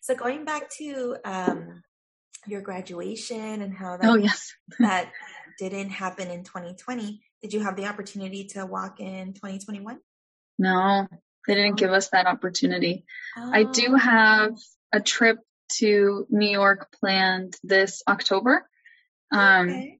So 0.00 0.14
going 0.14 0.44
back 0.44 0.70
to 0.78 1.16
um, 1.24 1.82
your 2.46 2.60
graduation 2.60 3.62
and 3.62 3.74
how 3.74 3.96
that, 3.96 4.08
oh 4.08 4.16
yes 4.16 4.52
that 4.78 5.10
didn't 5.58 5.90
happen 5.90 6.30
in 6.30 6.44
2020, 6.44 7.22
did 7.42 7.52
you 7.52 7.60
have 7.60 7.76
the 7.76 7.86
opportunity 7.86 8.44
to 8.48 8.66
walk 8.66 9.00
in 9.00 9.32
2021? 9.34 9.98
No, 10.58 11.08
they 11.46 11.54
didn't 11.54 11.76
give 11.76 11.90
us 11.90 12.08
that 12.10 12.26
opportunity. 12.26 13.04
Oh. 13.36 13.50
I 13.52 13.64
do 13.64 13.94
oh. 13.94 13.96
have 13.96 14.56
a 14.92 15.00
trip 15.00 15.38
to 15.74 16.26
New 16.30 16.50
York 16.50 16.94
planned 17.00 17.56
this 17.62 18.02
October. 18.06 18.68
Um, 19.32 19.68
okay. 19.68 19.98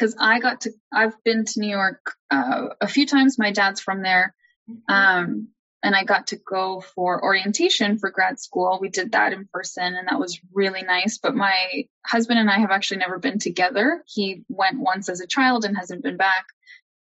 Cause 0.00 0.16
I 0.18 0.40
got 0.40 0.62
to, 0.62 0.72
I've 0.92 1.22
been 1.24 1.44
to 1.44 1.60
New 1.60 1.70
York, 1.70 2.14
uh, 2.30 2.68
a 2.80 2.88
few 2.88 3.06
times. 3.06 3.38
My 3.38 3.52
dad's 3.52 3.80
from 3.80 4.02
there. 4.02 4.34
Mm-hmm. 4.68 4.92
Um, 4.92 5.48
and 5.82 5.94
I 5.94 6.04
got 6.04 6.28
to 6.28 6.36
go 6.36 6.80
for 6.80 7.22
orientation 7.22 7.98
for 7.98 8.10
grad 8.10 8.38
school. 8.38 8.78
We 8.80 8.90
did 8.90 9.12
that 9.12 9.32
in 9.32 9.48
person 9.52 9.94
and 9.94 10.08
that 10.08 10.18
was 10.18 10.40
really 10.52 10.82
nice. 10.82 11.18
But 11.18 11.34
my 11.34 11.84
husband 12.06 12.38
and 12.38 12.50
I 12.50 12.58
have 12.58 12.70
actually 12.70 12.98
never 12.98 13.18
been 13.18 13.38
together. 13.38 14.02
He 14.06 14.44
went 14.48 14.78
once 14.78 15.08
as 15.08 15.20
a 15.20 15.26
child 15.26 15.64
and 15.64 15.76
hasn't 15.76 16.02
been 16.02 16.16
back. 16.18 16.44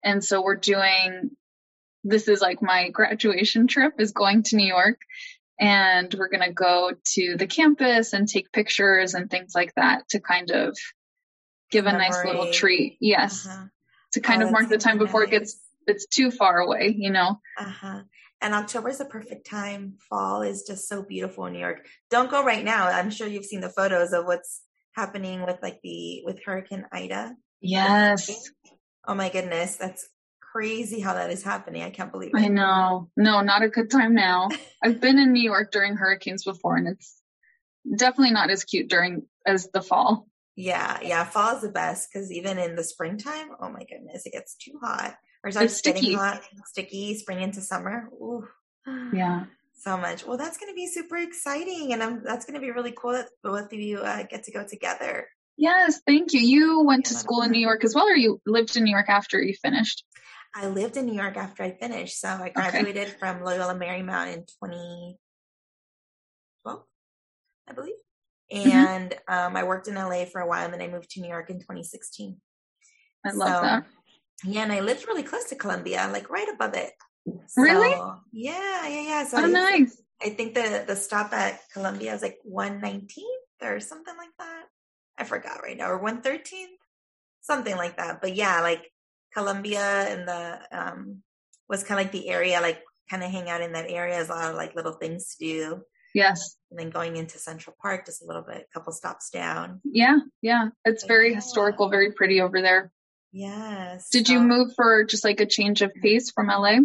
And 0.02 0.24
so 0.24 0.42
we're 0.42 0.57
doing, 0.57 1.30
this 2.02 2.28
is 2.28 2.40
like 2.40 2.62
my 2.62 2.90
graduation 2.90 3.68
trip 3.68 3.94
is 4.00 4.12
going 4.12 4.42
to 4.44 4.57
New 4.57 4.66
York 4.66 5.00
and 5.59 6.12
we're 6.18 6.28
going 6.28 6.46
to 6.46 6.52
go 6.52 6.92
to 7.14 7.37
the 7.37 7.46
campus 7.46 8.12
and 8.12 8.28
take 8.28 8.52
pictures 8.52 9.14
and 9.14 9.30
things 9.30 9.52
like 9.54 9.72
that 9.76 10.09
to 10.11 10.20
kind 10.20 10.50
of 10.50 10.76
give 11.70 11.87
a 11.87 11.92
Memory. 11.92 12.09
nice 12.09 12.24
little 12.24 12.53
treat. 12.53 12.96
Yes. 13.00 13.46
Uh-huh. 13.46 13.66
To 14.12 14.20
kind 14.20 14.42
oh, 14.42 14.46
of 14.46 14.53
mark 14.53 14.68
the 14.68 14.79
time 14.79 14.98
before 14.98 15.24
it 15.24 15.31
gets, 15.31 15.61
it's 15.87 16.07
too 16.07 16.31
far 16.31 16.59
away, 16.59 16.94
you 16.96 17.11
know? 17.11 17.40
Uh-huh. 17.59 18.03
And 18.40 18.55
October 18.55 18.90
is 18.90 19.00
a 19.00 19.07
perfect 19.07 19.46
time. 19.48 19.94
Fall 20.11 20.42
is 20.42 20.64
just 20.66 20.88
so 20.88 21.03
beautiful 21.03 21.46
in 21.46 21.55
New 21.55 21.61
York. 21.61 21.87
Don't 22.11 22.31
go 22.31 22.44
right 22.44 22.64
now. 22.64 22.87
I'm 22.87 23.11
sure 23.11 23.27
you've 23.27 23.46
seen 23.46 23.61
the 23.61 23.70
photos 23.70 24.12
of 24.12 24.27
what's 24.27 24.62
happening 24.94 25.44
with 25.44 25.59
like 25.62 25.81
the 25.83 26.22
with 26.24 26.44
Hurricane 26.44 26.85
Ida. 26.92 27.35
Yes. 27.61 28.50
Oh 29.07 29.14
my 29.14 29.31
goodness, 29.31 29.77
that's 29.77 30.09
crazy 30.40 31.00
how 31.00 31.14
that 31.14 31.31
is 31.31 31.42
happening. 31.42 31.83
I 31.83 31.90
can't 31.90 32.12
believe 32.12 32.31
it. 32.35 32.40
I 32.40 32.48
know. 32.48 33.11
No, 33.16 33.40
not 33.40 33.62
a 33.62 33.68
good 33.68 33.90
time 33.90 34.14
now. 34.14 34.48
I've 34.83 35.00
been 35.00 35.18
in 35.18 35.33
New 35.33 35.42
York 35.42 35.72
during 35.72 35.96
hurricanes 35.96 36.44
before 36.44 36.77
and 36.77 36.88
it's 36.88 37.20
definitely 37.96 38.33
not 38.33 38.50
as 38.50 38.64
cute 38.64 38.88
during 38.88 39.22
as 39.46 39.68
the 39.72 39.83
fall. 39.83 40.27
Yeah, 40.56 40.98
yeah, 41.02 41.24
fall 41.24 41.56
is 41.56 41.62
the 41.62 41.70
best 41.70 42.08
because 42.12 42.30
even 42.30 42.58
in 42.58 42.76
the 42.76 42.84
springtime, 42.84 43.48
oh 43.60 43.70
my 43.70 43.84
goodness, 43.84 44.24
it 44.24 44.32
gets 44.32 44.54
too 44.54 44.78
hot. 44.82 45.16
Or 45.42 45.48
it's, 45.48 45.56
it's 45.56 45.76
sticky. 45.76 46.14
hot, 46.14 46.42
sticky, 46.66 47.16
spring 47.16 47.42
into 47.42 47.60
summer. 47.60 48.08
Ooh. 48.12 48.46
Yeah. 49.12 49.44
So 49.76 49.98
much. 49.98 50.24
Well, 50.24 50.38
that's 50.38 50.56
going 50.56 50.72
to 50.72 50.74
be 50.74 50.86
super 50.86 51.18
exciting, 51.18 51.92
and 51.92 52.02
I'm, 52.02 52.22
that's 52.24 52.46
going 52.46 52.54
to 52.54 52.60
be 52.60 52.70
really 52.70 52.94
cool 52.96 53.12
that 53.12 53.28
both 53.42 53.70
of 53.70 53.78
you 53.78 53.98
uh, 53.98 54.22
get 54.22 54.44
to 54.44 54.52
go 54.52 54.64
together. 54.66 55.28
Yes, 55.58 56.00
thank 56.06 56.32
you. 56.32 56.40
You 56.40 56.84
went 56.84 57.04
to 57.06 57.14
school 57.14 57.42
in 57.42 57.50
New 57.50 57.60
York 57.60 57.84
as 57.84 57.94
well, 57.94 58.06
or 58.06 58.14
you 58.14 58.40
lived 58.46 58.76
in 58.76 58.84
New 58.84 58.92
York 58.92 59.10
after 59.10 59.42
you 59.42 59.52
finished? 59.52 60.04
I 60.54 60.68
lived 60.68 60.96
in 60.96 61.06
New 61.06 61.14
York 61.14 61.36
after 61.36 61.64
I 61.64 61.72
finished. 61.72 62.20
So 62.20 62.28
I 62.28 62.48
graduated 62.48 63.08
okay. 63.08 63.16
from 63.18 63.42
Loyola 63.42 63.74
Marymount 63.74 64.34
in 64.34 64.44
2012, 64.62 66.84
I 67.68 67.72
believe. 67.72 67.94
Mm-hmm. 68.52 68.70
And 68.70 69.11
mm-hmm. 69.11 69.35
um, 69.35 69.57
I 69.57 69.64
worked 69.64 69.88
in 69.88 69.94
LA 69.94 70.24
for 70.24 70.40
a 70.40 70.46
while 70.46 70.64
and 70.64 70.74
then 70.74 70.83
I 70.83 70.88
moved 70.88 71.11
to 71.11 71.20
New 71.20 71.28
York 71.28 71.50
in 71.50 71.59
2016. 71.59 72.37
I 73.26 73.33
love 73.33 73.48
so, 73.48 73.62
that. 73.62 73.87
Yeah, 74.44 74.62
and 74.62 74.72
I 74.72 74.80
lived 74.80 75.07
really 75.07 75.22
close 75.22 75.44
to 75.44 75.57
Columbia, 75.57 76.09
like 76.12 76.28
right 76.28 76.48
above 76.52 76.74
it. 76.74 76.92
So, 77.46 77.62
really? 77.62 77.94
Yeah, 78.33 78.87
yeah, 78.87 79.00
yeah. 79.00 79.24
So 79.26 79.38
oh, 79.38 79.44
I, 79.44 79.46
nice. 79.46 80.02
I 80.22 80.30
think 80.30 80.54
the 80.54 80.85
the 80.87 80.96
stop 80.96 81.33
at 81.33 81.61
Columbia 81.72 82.14
is 82.14 82.22
like 82.22 82.38
119th 82.46 83.18
or 83.62 83.80
something 83.80 84.14
like 84.16 84.30
that. 84.38 84.64
I 85.16 85.24
forgot 85.24 85.62
right 85.62 85.76
now, 85.76 85.90
or 85.90 86.02
113th, 86.02 86.76
something 87.40 87.76
like 87.76 87.96
that. 87.96 88.20
But 88.20 88.35
yeah, 88.35 88.61
like 88.61 88.90
Columbia 89.33 89.80
and 89.80 90.28
the 90.28 90.59
um 90.70 91.22
was 91.68 91.82
kind 91.82 91.99
of 91.99 92.05
like 92.05 92.12
the 92.12 92.28
area, 92.28 92.61
like 92.61 92.82
kind 93.09 93.22
of 93.22 93.30
hang 93.30 93.49
out 93.49 93.62
in 93.62 93.72
that 93.72 93.90
area. 93.90 94.16
There's 94.16 94.28
a 94.28 94.32
lot 94.32 94.51
of 94.51 94.57
like 94.57 94.74
little 94.74 94.92
things 94.92 95.34
to 95.36 95.45
do. 95.45 95.82
Yes. 96.14 96.56
And 96.70 96.78
then 96.78 96.90
going 96.90 97.16
into 97.16 97.38
Central 97.38 97.76
Park, 97.82 98.06
just 98.06 98.22
a 98.22 98.26
little 98.26 98.42
bit, 98.42 98.66
a 98.68 98.78
couple 98.78 98.92
stops 98.92 99.30
down. 99.30 99.80
Yeah, 99.84 100.18
yeah. 100.40 100.68
It's 100.84 101.04
very 101.04 101.30
yeah. 101.30 101.36
historical, 101.36 101.90
very 101.90 102.12
pretty 102.12 102.40
over 102.40 102.62
there. 102.62 102.90
Yes. 103.32 104.08
Did 104.10 104.28
you 104.28 104.40
move 104.40 104.72
for 104.76 105.04
just 105.04 105.24
like 105.24 105.40
a 105.40 105.46
change 105.46 105.82
of 105.82 105.92
pace 105.94 106.30
from 106.30 106.46
LA? 106.46 106.78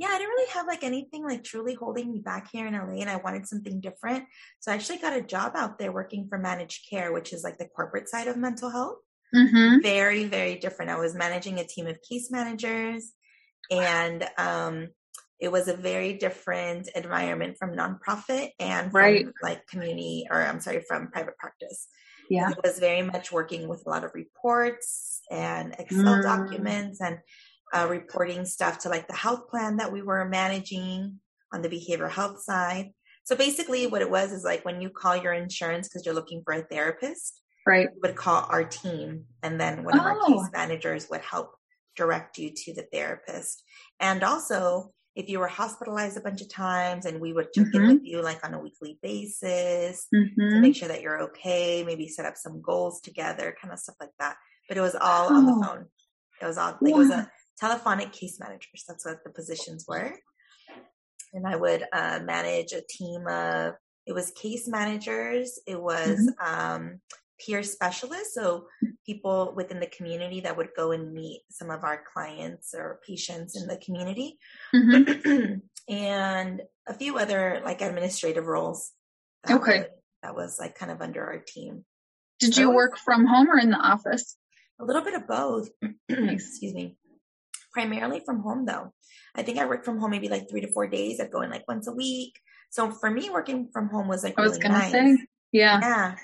yeah, 0.00 0.08
I 0.08 0.16
didn't 0.16 0.30
really 0.30 0.50
have 0.52 0.66
like 0.66 0.82
anything 0.82 1.24
like 1.24 1.44
truly 1.44 1.74
holding 1.74 2.10
me 2.10 2.20
back 2.20 2.48
here 2.50 2.66
in 2.66 2.72
LA 2.72 3.02
and 3.02 3.10
I 3.10 3.16
wanted 3.16 3.46
something 3.46 3.82
different. 3.82 4.24
So 4.58 4.72
I 4.72 4.74
actually 4.74 4.96
got 4.96 5.14
a 5.14 5.20
job 5.20 5.52
out 5.54 5.78
there 5.78 5.92
working 5.92 6.26
for 6.26 6.38
managed 6.38 6.88
care, 6.88 7.12
which 7.12 7.34
is 7.34 7.44
like 7.44 7.58
the 7.58 7.66
corporate 7.66 8.08
side 8.08 8.26
of 8.26 8.38
mental 8.38 8.70
health. 8.70 8.96
Mm-hmm. 9.34 9.82
Very, 9.82 10.24
very 10.24 10.56
different. 10.56 10.90
I 10.90 10.96
was 10.96 11.14
managing 11.14 11.60
a 11.60 11.66
team 11.66 11.86
of 11.86 11.98
case 12.00 12.30
managers 12.30 13.12
and 13.70 14.26
um 14.38 14.88
it 15.40 15.50
was 15.50 15.68
a 15.68 15.76
very 15.76 16.12
different 16.14 16.88
environment 16.88 17.56
from 17.58 17.74
nonprofit 17.74 18.50
and 18.58 18.92
from 18.92 19.00
right. 19.00 19.26
like 19.42 19.66
community 19.66 20.26
or 20.30 20.40
I'm 20.40 20.60
sorry, 20.60 20.84
from 20.86 21.10
private 21.10 21.36
practice. 21.38 21.88
Yeah. 22.28 22.50
It 22.50 22.58
was 22.62 22.78
very 22.78 23.02
much 23.02 23.32
working 23.32 23.66
with 23.66 23.82
a 23.86 23.90
lot 23.90 24.04
of 24.04 24.12
reports 24.14 25.22
and 25.30 25.74
Excel 25.78 26.04
mm. 26.04 26.22
documents 26.22 27.00
and 27.00 27.18
uh, 27.74 27.86
reporting 27.88 28.44
stuff 28.44 28.80
to 28.80 28.88
like 28.88 29.08
the 29.08 29.16
health 29.16 29.48
plan 29.48 29.76
that 29.78 29.92
we 29.92 30.02
were 30.02 30.28
managing 30.28 31.18
on 31.52 31.62
the 31.62 31.68
behavioral 31.68 32.10
health 32.10 32.42
side. 32.42 32.90
So 33.24 33.36
basically, 33.36 33.86
what 33.86 34.02
it 34.02 34.10
was 34.10 34.32
is 34.32 34.44
like 34.44 34.64
when 34.64 34.80
you 34.80 34.90
call 34.90 35.16
your 35.16 35.32
insurance 35.32 35.88
because 35.88 36.04
you're 36.04 36.14
looking 36.14 36.42
for 36.44 36.52
a 36.52 36.62
therapist, 36.62 37.40
right? 37.66 37.88
You 37.92 38.00
would 38.02 38.16
call 38.16 38.46
our 38.48 38.64
team, 38.64 39.24
and 39.42 39.60
then 39.60 39.84
one 39.84 39.98
of 39.98 40.04
oh. 40.04 40.08
our 40.08 40.26
case 40.26 40.50
managers 40.52 41.08
would 41.10 41.20
help 41.20 41.54
direct 41.96 42.38
you 42.38 42.50
to 42.54 42.74
the 42.74 42.86
therapist. 42.92 43.62
And 44.00 44.24
also, 44.24 44.92
if 45.16 45.28
you 45.28 45.38
were 45.38 45.48
hospitalized 45.48 46.16
a 46.16 46.20
bunch 46.20 46.40
of 46.40 46.48
times, 46.48 47.04
and 47.04 47.20
we 47.20 47.32
would 47.32 47.52
check 47.52 47.66
mm-hmm. 47.66 47.82
in 47.82 47.88
with 47.96 48.04
you 48.04 48.22
like 48.22 48.44
on 48.46 48.54
a 48.54 48.60
weekly 48.60 48.98
basis 49.02 50.06
mm-hmm. 50.14 50.50
to 50.50 50.60
make 50.60 50.76
sure 50.76 50.88
that 50.88 51.02
you're 51.02 51.22
okay, 51.24 51.82
maybe 51.84 52.08
set 52.08 52.26
up 52.26 52.36
some 52.36 52.62
goals 52.62 53.00
together, 53.00 53.54
kind 53.60 53.72
of 53.72 53.78
stuff 53.78 53.96
like 54.00 54.12
that. 54.18 54.36
But 54.68 54.76
it 54.76 54.82
was 54.82 54.94
all 54.94 55.28
oh. 55.30 55.34
on 55.34 55.46
the 55.46 55.52
oh. 55.52 55.62
phone. 55.62 55.86
It 56.40 56.46
was 56.46 56.58
all 56.58 56.78
like 56.80 56.92
it 56.92 56.96
was 56.96 57.10
a 57.10 57.30
telephonic 57.58 58.12
case 58.12 58.38
managers. 58.40 58.84
That's 58.88 59.04
what 59.04 59.22
the 59.24 59.30
positions 59.30 59.84
were. 59.86 60.14
And 61.32 61.46
I 61.46 61.56
would 61.56 61.84
uh, 61.92 62.20
manage 62.24 62.72
a 62.72 62.82
team 62.88 63.26
of, 63.28 63.74
it 64.06 64.12
was 64.12 64.30
case 64.32 64.66
managers, 64.66 65.60
it 65.66 65.80
was 65.80 66.18
mm-hmm. 66.18 66.74
um, 66.74 67.00
peer 67.44 67.62
specialists. 67.62 68.34
So 68.34 68.66
people 69.04 69.52
within 69.56 69.80
the 69.80 69.86
community 69.86 70.40
that 70.40 70.56
would 70.56 70.70
go 70.76 70.92
and 70.92 71.12
meet 71.12 71.42
some 71.50 71.70
of 71.70 71.84
our 71.84 72.02
clients 72.12 72.74
or 72.74 73.00
patients 73.06 73.60
in 73.60 73.66
the 73.66 73.76
community. 73.76 74.38
Mm-hmm. 74.74 75.54
and 75.92 76.62
a 76.86 76.94
few 76.94 77.18
other 77.18 77.62
like 77.64 77.82
administrative 77.82 78.46
roles. 78.46 78.92
That 79.44 79.60
okay. 79.60 79.78
Would, 79.78 79.88
that 80.22 80.34
was 80.34 80.58
like 80.58 80.78
kind 80.78 80.92
of 80.92 81.00
under 81.00 81.24
our 81.24 81.38
team. 81.38 81.84
Did 82.38 82.54
so, 82.54 82.60
you 82.60 82.70
work 82.70 82.98
from 82.98 83.26
home 83.26 83.50
or 83.50 83.58
in 83.58 83.70
the 83.70 83.76
office? 83.76 84.36
A 84.80 84.84
little 84.84 85.02
bit 85.02 85.14
of 85.14 85.26
both. 85.26 85.68
Excuse 86.08 86.74
me 86.74 86.96
primarily 87.72 88.20
from 88.20 88.40
home 88.40 88.66
though. 88.66 88.92
I 89.34 89.42
think 89.42 89.58
I 89.58 89.66
worked 89.66 89.84
from 89.84 89.98
home 89.98 90.10
maybe 90.10 90.28
like 90.28 90.48
three 90.50 90.60
to 90.60 90.72
four 90.72 90.86
days. 90.86 91.20
I'd 91.20 91.30
go 91.30 91.42
in 91.42 91.50
like 91.50 91.66
once 91.68 91.86
a 91.86 91.92
week. 91.92 92.38
So 92.70 92.90
for 92.90 93.10
me, 93.10 93.30
working 93.30 93.68
from 93.72 93.88
home 93.88 94.08
was 94.08 94.22
like, 94.22 94.34
I 94.38 94.42
was 94.42 94.52
really 94.52 94.62
gonna 94.62 94.78
nice. 94.78 94.92
say, 94.92 95.18
yeah, 95.52 95.80
yeah, 95.80 96.14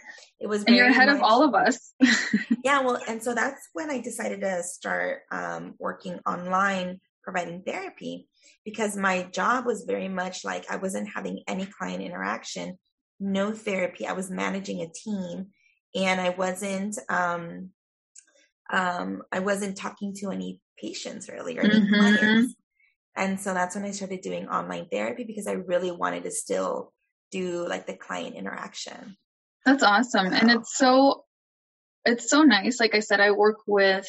it 0.41 0.47
was. 0.47 0.65
and 0.65 0.77
you're 0.77 0.89
ahead 0.89 1.09
nice. 1.09 1.17
of 1.17 1.23
all 1.23 1.43
of 1.43 1.55
us. 1.55 1.95
yeah, 2.65 2.81
well, 2.81 3.01
and 3.09 3.23
so 3.23 3.35
that's 3.35 3.69
when 3.73 3.91
I 3.91 4.01
decided 4.01 4.41
to 4.43 4.63
start 4.63 5.23
um, 5.31 5.75
working 5.79 6.21
online, 6.27 7.01
providing 7.23 7.63
therapy, 7.63 8.29
because 8.65 8.97
my 8.97 9.25
job 9.25 9.67
was 9.67 9.85
very 9.87 10.09
much 10.09 10.45
like 10.45 10.71
I 10.71 10.77
wasn't 10.77 11.09
having 11.15 11.43
any 11.49 11.67
client 11.67 12.03
interaction, 12.03 12.79
no 13.21 13.53
therapy. 13.53 14.07
I 14.07 14.13
was 14.13 14.31
managing 14.31 14.83
a 14.83 14.89
team, 14.89 15.49
and 15.95 16.21
I 16.21 16.31
wasn't. 16.31 16.99
Um, 17.09 17.71
um, 18.73 19.23
I 19.31 19.39
wasn't 19.39 19.77
talking 19.77 20.13
to 20.17 20.31
any 20.31 20.61
patients 20.77 21.29
really 21.29 21.59
or 21.59 21.63
any 21.63 21.81
mm-hmm. 21.81 21.95
clients. 21.95 22.55
And 23.17 23.41
so 23.41 23.55
that's 23.55 23.75
when 23.75 23.85
I 23.85 23.93
started 23.93 24.21
doing 24.21 24.49
online 24.49 24.89
therapy 24.91 25.25
because 25.25 25.47
I 25.47 25.53
really 25.53 25.91
wanted 25.91 26.25
to 26.25 26.31
still 26.31 26.93
do 27.31 27.67
like 27.69 27.87
the 27.87 27.95
client 27.95 28.37
interaction. 28.37 29.17
That's 29.65 29.83
awesome. 29.83 30.27
And 30.27 30.51
it's 30.51 30.77
so 30.77 31.25
it's 32.05 32.31
so 32.31 32.43
nice. 32.43 32.79
Like 32.79 32.95
I 32.95 33.01
said, 33.01 33.21
I 33.21 33.33
work 33.33 33.59
with 33.67 34.07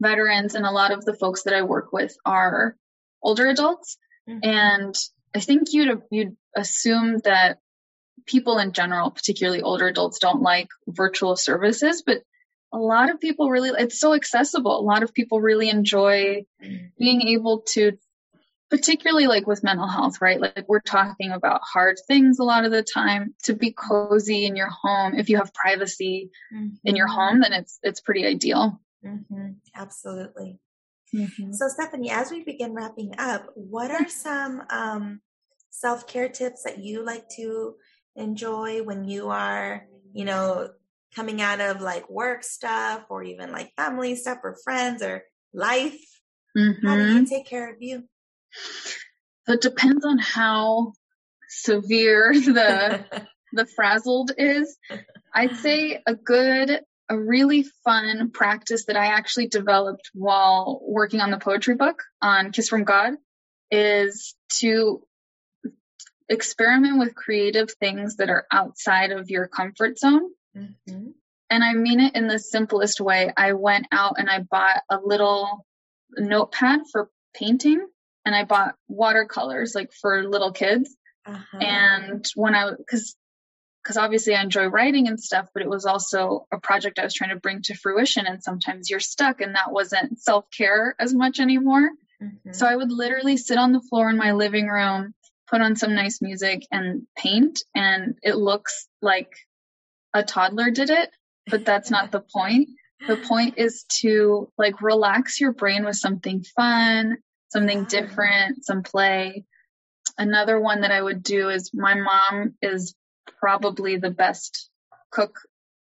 veterans 0.00 0.54
and 0.54 0.66
a 0.66 0.70
lot 0.70 0.92
of 0.92 1.04
the 1.04 1.14
folks 1.14 1.44
that 1.44 1.54
I 1.54 1.62
work 1.62 1.92
with 1.92 2.14
are 2.24 2.76
older 3.22 3.46
adults. 3.46 3.96
Mm-hmm. 4.28 4.38
And 4.42 4.94
I 5.34 5.40
think 5.40 5.68
you'd 5.72 6.02
you'd 6.10 6.36
assume 6.54 7.18
that 7.24 7.58
people 8.26 8.58
in 8.58 8.72
general, 8.72 9.10
particularly 9.10 9.62
older 9.62 9.88
adults, 9.88 10.18
don't 10.18 10.42
like 10.42 10.68
virtual 10.86 11.36
services, 11.36 12.02
but 12.04 12.22
a 12.72 12.78
lot 12.78 13.10
of 13.10 13.20
people 13.20 13.50
really 13.50 13.70
it's 13.78 14.00
so 14.00 14.14
accessible 14.14 14.80
a 14.80 14.82
lot 14.82 15.04
of 15.04 15.14
people 15.14 15.40
really 15.40 15.70
enjoy 15.70 16.44
being 16.98 17.22
able 17.28 17.60
to 17.60 17.92
particularly 18.70 19.26
like 19.26 19.46
with 19.46 19.62
mental 19.62 19.86
health 19.86 20.20
right 20.20 20.40
like 20.40 20.64
we're 20.68 20.80
talking 20.80 21.30
about 21.30 21.60
hard 21.62 21.96
things 22.06 22.38
a 22.38 22.44
lot 22.44 22.64
of 22.64 22.70
the 22.70 22.82
time 22.82 23.34
to 23.42 23.54
be 23.54 23.72
cozy 23.72 24.46
in 24.46 24.56
your 24.56 24.70
home 24.70 25.14
if 25.14 25.28
you 25.28 25.36
have 25.36 25.52
privacy 25.54 26.30
mm-hmm. 26.52 26.74
in 26.84 26.96
your 26.96 27.06
home 27.06 27.40
then 27.40 27.52
it's 27.52 27.78
it's 27.82 28.00
pretty 28.00 28.26
ideal 28.26 28.80
mm-hmm. 29.04 29.52
absolutely 29.74 30.58
mm-hmm. 31.14 31.52
so 31.52 31.68
stephanie 31.68 32.10
as 32.10 32.30
we 32.30 32.42
begin 32.42 32.72
wrapping 32.72 33.12
up 33.18 33.46
what 33.54 33.90
are 33.90 34.08
some 34.08 34.62
um, 34.70 35.20
self-care 35.70 36.28
tips 36.28 36.62
that 36.64 36.78
you 36.78 37.04
like 37.04 37.28
to 37.28 37.74
enjoy 38.16 38.82
when 38.82 39.04
you 39.04 39.28
are 39.28 39.86
you 40.12 40.24
know 40.24 40.68
coming 41.14 41.40
out 41.40 41.60
of 41.60 41.80
like 41.80 42.08
work 42.10 42.42
stuff 42.42 43.04
or 43.08 43.22
even 43.22 43.52
like 43.52 43.72
family 43.76 44.16
stuff 44.16 44.38
or 44.42 44.56
friends 44.64 45.02
or 45.02 45.24
life? 45.52 46.00
Mm-hmm. 46.56 46.86
How 46.86 46.96
do 46.96 47.06
you 47.06 47.14
mm-hmm. 47.16 47.24
take 47.24 47.46
care 47.46 47.72
of 47.72 47.76
you? 47.80 48.04
So 49.46 49.54
it 49.54 49.60
depends 49.60 50.04
on 50.04 50.18
how 50.18 50.92
severe 51.48 52.32
the 52.34 53.04
the 53.52 53.66
frazzled 53.66 54.32
is. 54.36 54.76
I'd 55.34 55.56
say 55.56 56.02
a 56.06 56.14
good, 56.14 56.80
a 57.08 57.18
really 57.18 57.64
fun 57.84 58.30
practice 58.30 58.86
that 58.86 58.96
I 58.96 59.06
actually 59.06 59.48
developed 59.48 60.10
while 60.12 60.80
working 60.82 61.20
on 61.20 61.30
the 61.30 61.38
poetry 61.38 61.74
book 61.74 62.02
on 62.20 62.52
Kiss 62.52 62.68
from 62.68 62.84
God 62.84 63.14
is 63.70 64.34
to 64.60 65.02
experiment 66.28 66.98
with 66.98 67.14
creative 67.14 67.70
things 67.72 68.16
that 68.16 68.30
are 68.30 68.46
outside 68.50 69.10
of 69.10 69.30
your 69.30 69.46
comfort 69.46 69.98
zone. 69.98 70.30
Mm-hmm. 70.56 71.08
And 71.50 71.64
I 71.64 71.74
mean 71.74 72.00
it 72.00 72.16
in 72.16 72.26
the 72.26 72.38
simplest 72.38 73.00
way. 73.00 73.30
I 73.36 73.52
went 73.52 73.86
out 73.92 74.14
and 74.18 74.30
I 74.30 74.40
bought 74.40 74.82
a 74.90 74.98
little 75.02 75.66
notepad 76.16 76.80
for 76.90 77.10
painting 77.34 77.86
and 78.24 78.34
I 78.34 78.44
bought 78.44 78.74
watercolors 78.88 79.74
like 79.74 79.92
for 79.92 80.24
little 80.28 80.52
kids. 80.52 80.96
Uh-huh. 81.26 81.58
And 81.58 82.24
when 82.34 82.54
I, 82.54 82.72
cause, 82.88 83.16
cause 83.86 83.96
obviously 83.96 84.34
I 84.34 84.42
enjoy 84.42 84.66
writing 84.66 85.08
and 85.08 85.20
stuff, 85.20 85.48
but 85.54 85.62
it 85.62 85.68
was 85.68 85.86
also 85.86 86.46
a 86.52 86.58
project 86.58 86.98
I 86.98 87.04
was 87.04 87.14
trying 87.14 87.30
to 87.30 87.40
bring 87.40 87.62
to 87.62 87.74
fruition. 87.74 88.26
And 88.26 88.42
sometimes 88.42 88.90
you're 88.90 89.00
stuck 89.00 89.40
and 89.40 89.54
that 89.54 89.72
wasn't 89.72 90.20
self 90.20 90.46
care 90.56 90.94
as 90.98 91.14
much 91.14 91.40
anymore. 91.40 91.90
Mm-hmm. 92.22 92.52
So 92.52 92.66
I 92.66 92.76
would 92.76 92.90
literally 92.90 93.36
sit 93.36 93.58
on 93.58 93.72
the 93.72 93.80
floor 93.80 94.10
in 94.10 94.16
my 94.16 94.32
living 94.32 94.68
room, 94.68 95.14
put 95.48 95.60
on 95.60 95.76
some 95.76 95.94
nice 95.94 96.22
music 96.22 96.66
and 96.70 97.06
paint. 97.16 97.62
And 97.74 98.16
it 98.22 98.36
looks 98.36 98.88
like 99.02 99.34
a 100.14 100.22
toddler 100.22 100.70
did 100.70 100.90
it, 100.90 101.10
but 101.46 101.64
that's 101.64 101.90
not 101.90 102.10
the 102.10 102.20
point. 102.34 102.68
The 103.06 103.16
point 103.16 103.54
is 103.58 103.84
to 104.00 104.50
like 104.56 104.80
relax 104.80 105.38
your 105.40 105.52
brain 105.52 105.84
with 105.84 105.96
something 105.96 106.42
fun, 106.56 107.18
something 107.54 107.84
different, 107.84 108.64
some 108.64 108.82
play. 108.82 109.44
Another 110.18 110.60
one 110.60 110.80
that 110.80 110.90
I 110.90 111.00
would 111.00 111.22
do 111.22 111.48
is 111.48 111.70
my 111.72 111.94
mom 111.94 112.54
is 112.60 112.94
probably 113.38 113.96
the 113.96 114.10
best 114.10 114.68
cook 115.10 115.38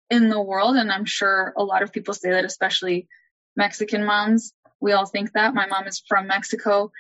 in 0.10 0.30
the 0.30 0.40
world. 0.40 0.76
And 0.76 0.92
I'm 0.92 1.06
sure 1.06 1.52
a 1.58 1.64
lot 1.64 1.82
of 1.82 1.92
people 1.92 2.14
say 2.14 2.30
that, 2.30 2.46
especially 2.46 3.08
Mexican 3.56 4.06
moms. 4.06 4.54
We 4.80 4.92
all 4.92 5.08
think 5.08 5.34
that. 5.34 5.56
My 5.56 5.66
mom 5.66 5.88
is 5.88 6.04
from 6.08 6.28
Mexico, 6.28 6.92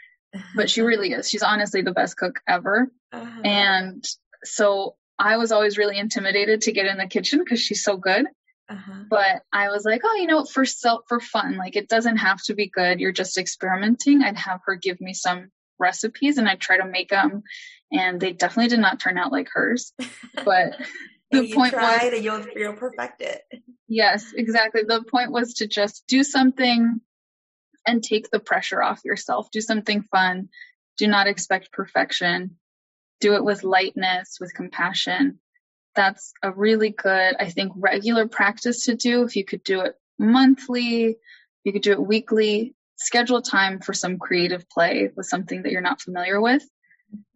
but 0.55 0.69
she 0.69 0.81
really 0.81 1.11
is. 1.11 1.29
She's 1.29 1.43
honestly 1.43 1.83
the 1.83 1.91
best 1.91 2.17
cook 2.17 2.39
ever. 2.47 2.91
Uh-huh. 3.11 3.41
And 3.43 4.03
so 4.43 4.95
I 5.19 5.37
was 5.37 5.51
always 5.51 5.77
really 5.77 5.99
intimidated 5.99 6.61
to 6.61 6.71
get 6.71 6.87
in 6.87 6.97
the 6.97 7.07
kitchen 7.07 7.39
because 7.39 7.61
she's 7.61 7.83
so 7.83 7.95
good. 7.97 8.25
Uh-huh. 8.69 9.03
But 9.09 9.43
I 9.51 9.69
was 9.69 9.83
like, 9.85 10.01
oh, 10.03 10.15
you 10.15 10.27
know, 10.27 10.45
for 10.45 10.65
self 10.65 11.01
for 11.07 11.19
fun, 11.19 11.57
like 11.57 11.75
it 11.75 11.89
doesn't 11.89 12.17
have 12.17 12.41
to 12.43 12.53
be 12.53 12.69
good. 12.69 12.99
You're 12.99 13.11
just 13.11 13.37
experimenting. 13.37 14.23
I'd 14.23 14.37
have 14.37 14.61
her 14.65 14.75
give 14.75 15.01
me 15.01 15.13
some 15.13 15.51
recipes 15.79 16.37
and 16.37 16.47
I'd 16.47 16.61
try 16.61 16.77
to 16.77 16.85
make 16.85 17.09
them, 17.09 17.43
and 17.91 18.19
they 18.19 18.31
definitely 18.31 18.69
did 18.69 18.79
not 18.79 18.99
turn 18.99 19.17
out 19.17 19.31
like 19.31 19.49
hers. 19.53 19.93
But 20.45 20.77
the 21.31 21.53
point 21.53 21.73
was, 21.73 22.01
and 22.01 22.23
you'll 22.23 22.45
you'll 22.55 22.73
perfect 22.73 23.21
it. 23.21 23.41
Yes, 23.87 24.33
exactly. 24.35 24.83
The 24.87 25.03
point 25.03 25.31
was 25.31 25.55
to 25.55 25.67
just 25.67 26.03
do 26.07 26.23
something 26.23 27.01
and 27.85 28.01
take 28.01 28.31
the 28.31 28.39
pressure 28.39 28.81
off 28.81 29.01
yourself. 29.03 29.51
Do 29.51 29.59
something 29.59 30.03
fun. 30.03 30.49
Do 30.97 31.07
not 31.07 31.27
expect 31.27 31.73
perfection 31.73 32.57
do 33.23 33.35
it 33.35 33.45
with 33.45 33.63
lightness, 33.63 34.37
with 34.41 34.53
compassion. 34.53 35.39
That's 35.95 36.33
a 36.41 36.51
really 36.51 36.89
good, 36.89 37.35
I 37.39 37.49
think, 37.49 37.73
regular 37.75 38.27
practice 38.27 38.85
to 38.85 38.95
do. 38.95 39.23
If 39.23 39.35
you 39.35 39.45
could 39.45 39.63
do 39.63 39.81
it 39.81 39.95
monthly, 40.17 41.17
you 41.63 41.71
could 41.71 41.81
do 41.81 41.91
it 41.91 42.05
weekly, 42.05 42.75
schedule 42.95 43.41
time 43.41 43.79
for 43.79 43.93
some 43.93 44.17
creative 44.17 44.67
play 44.69 45.09
with 45.15 45.25
something 45.25 45.63
that 45.63 45.71
you're 45.71 45.81
not 45.81 46.01
familiar 46.01 46.41
with. 46.41 46.63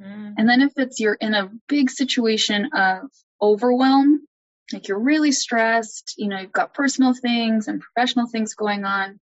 Mm-hmm. 0.01 0.34
And 0.38 0.49
then 0.49 0.62
if 0.62 0.74
it's 0.78 0.99
you're 0.99 1.14
in 1.14 1.34
a 1.34 1.51
big 1.68 1.89
situation 1.89 2.70
of 2.74 3.01
overwhelm, 3.41 4.26
like 4.74 4.88
you're 4.88 4.99
really 4.99 5.32
stressed, 5.32 6.16
you 6.18 6.28
know, 6.28 6.39
you've 6.39 6.51
got 6.51 6.74
personal 6.74 7.14
things 7.14 7.68
and 7.68 7.82
professional 7.82 8.28
things 8.28 8.53
going 8.53 8.86
on. 8.86 9.20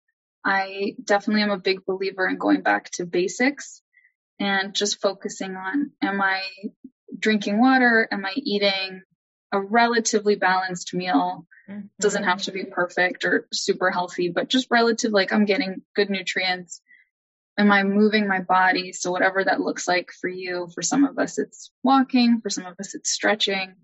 I 0.43 0.95
definitely 1.03 1.43
am 1.43 1.51
a 1.51 1.57
big 1.57 1.85
believer 1.85 2.27
in 2.27 2.37
going 2.37 2.61
back 2.61 2.89
to 2.91 3.05
basics 3.05 3.81
and 4.39 4.73
just 4.73 5.01
focusing 5.01 5.55
on 5.55 5.91
am 6.01 6.21
I 6.21 6.41
drinking 7.17 7.59
water? 7.59 8.07
Am 8.11 8.25
I 8.25 8.33
eating 8.35 9.01
a 9.51 9.61
relatively 9.61 10.35
balanced 10.35 10.93
meal? 10.93 11.45
Mm-hmm. 11.69 11.87
Doesn't 11.99 12.23
have 12.23 12.41
to 12.43 12.51
be 12.51 12.65
perfect 12.65 13.25
or 13.25 13.47
super 13.53 13.91
healthy, 13.91 14.29
but 14.29 14.49
just 14.49 14.67
relative, 14.71 15.11
like 15.11 15.31
I'm 15.31 15.45
getting 15.45 15.81
good 15.95 16.09
nutrients. 16.09 16.81
Am 17.57 17.71
I 17.71 17.83
moving 17.83 18.27
my 18.27 18.39
body? 18.39 18.93
So, 18.93 19.11
whatever 19.11 19.43
that 19.43 19.59
looks 19.59 19.87
like 19.87 20.09
for 20.21 20.29
you, 20.29 20.69
for 20.73 20.81
some 20.81 21.03
of 21.03 21.19
us, 21.19 21.37
it's 21.37 21.71
walking, 21.83 22.39
for 22.41 22.49
some 22.49 22.65
of 22.65 22.75
us, 22.79 22.95
it's 22.95 23.11
stretching. 23.11 23.75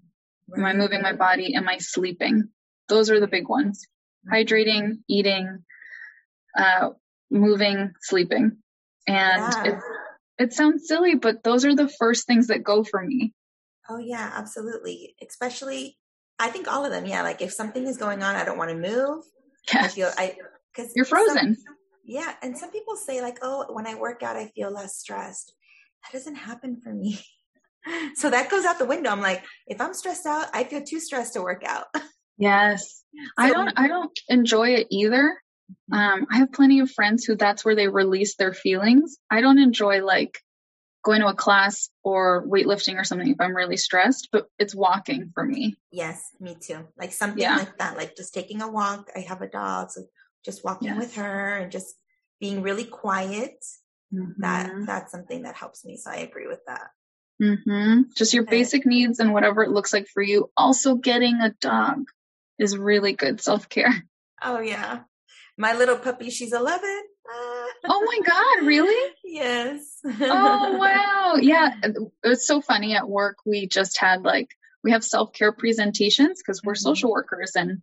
Right. 0.48 0.60
Am 0.60 0.66
I 0.66 0.74
moving 0.74 1.02
my 1.02 1.14
body? 1.14 1.56
Am 1.56 1.68
I 1.68 1.78
sleeping? 1.80 2.50
Those 2.88 3.10
are 3.10 3.20
the 3.20 3.28
big 3.28 3.50
ones 3.50 3.86
hydrating, 4.32 5.00
eating, 5.08 5.64
uh, 6.58 6.90
moving, 7.30 7.94
sleeping. 8.02 8.58
And 9.08 9.54
yeah. 9.54 9.64
it, 9.66 9.80
it 10.38 10.54
sounds 10.54 10.88
silly, 10.88 11.16
but 11.16 11.44
those 11.44 11.66
are 11.66 11.76
the 11.76 11.90
first 11.90 12.28
things 12.28 12.48
that 12.48 12.64
go 12.64 12.84
for 12.84 13.02
me. 13.02 13.34
Oh, 13.90 13.98
yeah, 13.98 14.32
absolutely. 14.36 15.16
Especially, 15.28 15.98
I 16.40 16.50
think 16.50 16.68
all 16.68 16.86
of 16.86 16.92
them. 16.92 17.06
Yeah. 17.06 17.22
Like 17.22 17.42
if 17.42 17.52
something 17.52 17.86
is 17.86 17.98
going 17.98 18.24
on, 18.24 18.36
I 18.36 18.46
don't 18.46 18.58
want 18.58 18.72
to 18.72 18.78
move. 18.78 19.24
Yes. 19.74 19.86
I 19.86 19.88
feel, 19.88 20.12
I, 20.18 20.36
cause 20.76 20.92
you're 20.96 21.06
frozen. 21.06 21.56
Some, 21.56 21.76
yeah. 22.04 22.34
And 22.42 22.58
some 22.58 22.72
people 22.72 22.96
say, 22.96 23.22
like, 23.22 23.40
oh, 23.42 23.66
when 23.70 23.88
I 23.88 23.96
work 23.96 24.24
out, 24.24 24.36
I 24.36 24.48
feel 24.56 24.72
less 24.72 24.98
stressed. 24.98 25.54
That 26.04 26.18
doesn't 26.18 26.36
happen 26.36 26.80
for 26.84 26.94
me. 26.94 27.20
so 28.16 28.30
that 28.30 28.50
goes 28.50 28.66
out 28.66 28.80
the 28.80 28.86
window. 28.86 29.10
I'm 29.10 29.22
like, 29.22 29.44
if 29.68 29.82
I'm 29.82 29.94
stressed 29.94 30.26
out, 30.26 30.48
I 30.54 30.64
feel 30.64 30.84
too 30.84 31.00
stressed 31.00 31.34
to 31.34 31.42
work 31.42 31.64
out. 31.64 31.86
Yes. 32.38 33.02
So, 33.18 33.46
I 33.46 33.50
don't 33.50 33.72
I 33.78 33.88
don't 33.88 34.20
enjoy 34.28 34.72
it 34.72 34.88
either. 34.92 35.38
Mm-hmm. 35.94 35.98
Um, 35.98 36.28
I 36.30 36.40
have 36.40 36.52
plenty 36.52 36.82
of 36.82 36.92
friends 36.92 37.24
who 37.24 37.38
that's 37.38 37.64
where 37.64 37.76
they 37.76 37.88
release 37.88 38.36
their 38.36 38.54
feelings. 38.54 39.16
I 39.32 39.40
don't 39.40 39.58
enjoy 39.58 40.04
like 40.04 40.38
going 41.06 41.22
to 41.22 41.28
a 41.28 41.36
class 41.36 41.90
or 42.04 42.46
weightlifting 42.48 43.00
or 43.00 43.04
something 43.04 43.30
if 43.30 43.40
I'm 43.40 43.56
really 43.56 43.78
stressed, 43.78 44.30
but 44.32 44.48
it's 44.58 44.74
walking 44.74 45.32
for 45.34 45.46
me. 45.46 45.76
Yes, 45.92 46.32
me 46.40 46.58
too. 46.60 46.88
Like 46.98 47.14
something 47.14 47.42
yeah. 47.42 47.58
like 47.58 47.78
that, 47.78 47.96
like 47.96 48.18
just 48.18 48.34
taking 48.34 48.62
a 48.62 48.68
walk. 48.68 49.12
I 49.16 49.20
have 49.20 49.42
a 49.42 49.48
dog, 49.48 49.92
so 49.92 50.02
just 50.44 50.66
walking 50.66 50.90
yes. 50.90 50.98
with 50.98 51.16
her 51.16 51.58
and 51.58 51.72
just 51.72 51.96
being 52.40 52.64
really 52.64 52.86
quiet. 52.86 53.64
Mm-hmm. 54.14 54.42
That 54.42 54.72
that's 54.86 55.12
something 55.12 55.44
that 55.44 55.56
helps 55.56 55.86
me. 55.86 55.96
So 55.96 56.10
I 56.10 56.18
agree 56.18 56.48
with 56.48 56.62
that. 56.66 56.88
Mm-hmm. 57.42 58.02
Just 58.18 58.34
your 58.34 58.44
okay. 58.44 58.58
basic 58.58 58.86
needs 58.86 59.20
and 59.20 59.32
whatever 59.32 59.64
it 59.64 59.72
looks 59.72 59.94
like 59.94 60.08
for 60.08 60.24
you. 60.24 60.50
Also, 60.58 60.96
getting 60.96 61.36
a 61.36 61.52
dog 61.62 62.06
is 62.58 62.78
really 62.78 63.14
good 63.14 63.42
self 63.42 63.70
care. 63.70 63.94
Oh 64.42 64.60
yeah, 64.60 65.02
my 65.56 65.76
little 65.76 65.98
puppy, 65.98 66.32
she's 66.32 66.52
eleven. 66.52 67.04
Oh 67.88 68.04
my 68.06 68.20
god, 68.26 68.68
really? 68.68 69.14
yes. 69.24 70.00
oh 70.06 70.78
wow, 70.78 71.36
yeah. 71.40 71.72
It 71.84 71.98
was 72.24 72.48
so 72.48 72.62
funny 72.62 72.96
at 72.96 73.10
work. 73.10 73.38
We 73.46 73.68
just 73.68 74.00
had 74.00 74.24
like 74.24 74.50
we 74.84 74.92
have 74.92 75.04
self 75.04 75.34
care 75.34 75.52
presentations 75.52 76.42
because 76.42 76.62
we're 76.64 76.74
mm-hmm. 76.74 76.82
social 76.82 77.12
workers 77.12 77.54
and 77.56 77.82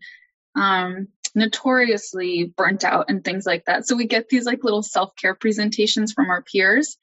um 0.56 1.08
notoriously 1.34 2.52
burnt 2.56 2.84
out 2.84 3.06
and 3.08 3.24
things 3.24 3.46
like 3.46 3.64
that. 3.64 3.86
So 3.86 3.96
we 3.96 4.06
get 4.06 4.28
these 4.28 4.44
like 4.44 4.64
little 4.64 4.82
self 4.82 5.14
care 5.16 5.34
presentations 5.34 6.12
from 6.12 6.30
our 6.30 6.42
peers. 6.42 6.96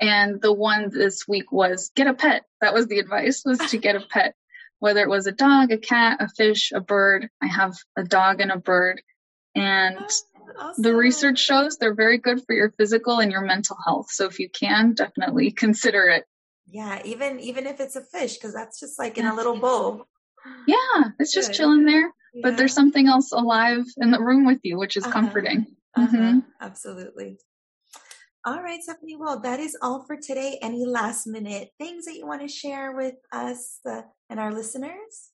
And 0.00 0.40
the 0.40 0.52
one 0.52 0.90
this 0.90 1.28
week 1.28 1.52
was 1.52 1.92
get 1.94 2.08
a 2.08 2.14
pet. 2.14 2.44
That 2.60 2.74
was 2.74 2.86
the 2.86 2.98
advice 2.98 3.42
was 3.44 3.58
to 3.58 3.78
get 3.78 3.96
a 3.96 4.00
pet 4.10 4.34
whether 4.82 5.00
it 5.02 5.08
was 5.08 5.28
a 5.28 5.32
dog, 5.32 5.70
a 5.70 5.78
cat, 5.78 6.16
a 6.18 6.28
fish, 6.28 6.72
a 6.74 6.80
bird. 6.80 7.28
I 7.40 7.46
have 7.46 7.76
a 7.96 8.02
dog 8.02 8.40
and 8.40 8.50
a 8.50 8.58
bird. 8.58 9.00
And 9.54 10.10
awesome. 10.58 10.82
the 10.82 10.94
research 10.94 11.38
shows 11.38 11.76
they're 11.76 11.94
very 11.94 12.18
good 12.18 12.44
for 12.44 12.54
your 12.54 12.70
physical 12.70 13.20
and 13.20 13.30
your 13.30 13.42
mental 13.42 13.76
health. 13.84 14.10
So 14.10 14.26
if 14.26 14.38
you 14.38 14.48
can, 14.48 14.94
definitely 14.94 15.50
consider 15.64 16.04
it. 16.08 16.24
Yeah, 16.66 17.02
even 17.04 17.40
even 17.40 17.66
if 17.66 17.80
it's 17.80 17.96
a 17.96 18.00
fish, 18.00 18.34
because 18.34 18.54
that's 18.54 18.80
just 18.80 18.98
like 18.98 19.18
in 19.18 19.26
a 19.26 19.34
little 19.34 19.56
bowl. 19.56 20.06
Yeah, 20.66 21.10
it's 21.18 21.32
just 21.32 21.52
chilling 21.52 21.84
there. 21.84 22.12
Yeah. 22.34 22.40
But 22.42 22.56
there's 22.56 22.72
something 22.72 23.08
else 23.08 23.32
alive 23.32 23.84
in 23.98 24.10
the 24.10 24.20
room 24.20 24.46
with 24.46 24.60
you, 24.62 24.78
which 24.78 24.96
is 24.96 25.04
uh-huh. 25.04 25.12
comforting. 25.12 25.66
Uh-huh. 25.96 26.16
Mm-hmm. 26.16 26.38
Absolutely. 26.60 27.38
All 28.44 28.62
right, 28.62 28.82
Stephanie. 28.82 29.16
Well, 29.16 29.38
that 29.40 29.60
is 29.60 29.76
all 29.82 30.04
for 30.04 30.16
today. 30.16 30.58
Any 30.62 30.84
last 30.84 31.26
minute 31.26 31.70
things 31.78 32.06
that 32.06 32.16
you 32.16 32.26
want 32.26 32.40
to 32.40 32.48
share 32.48 32.96
with 32.96 33.14
us 33.30 33.78
uh, 33.88 34.02
and 34.30 34.40
our 34.40 34.52
listeners? 34.52 35.31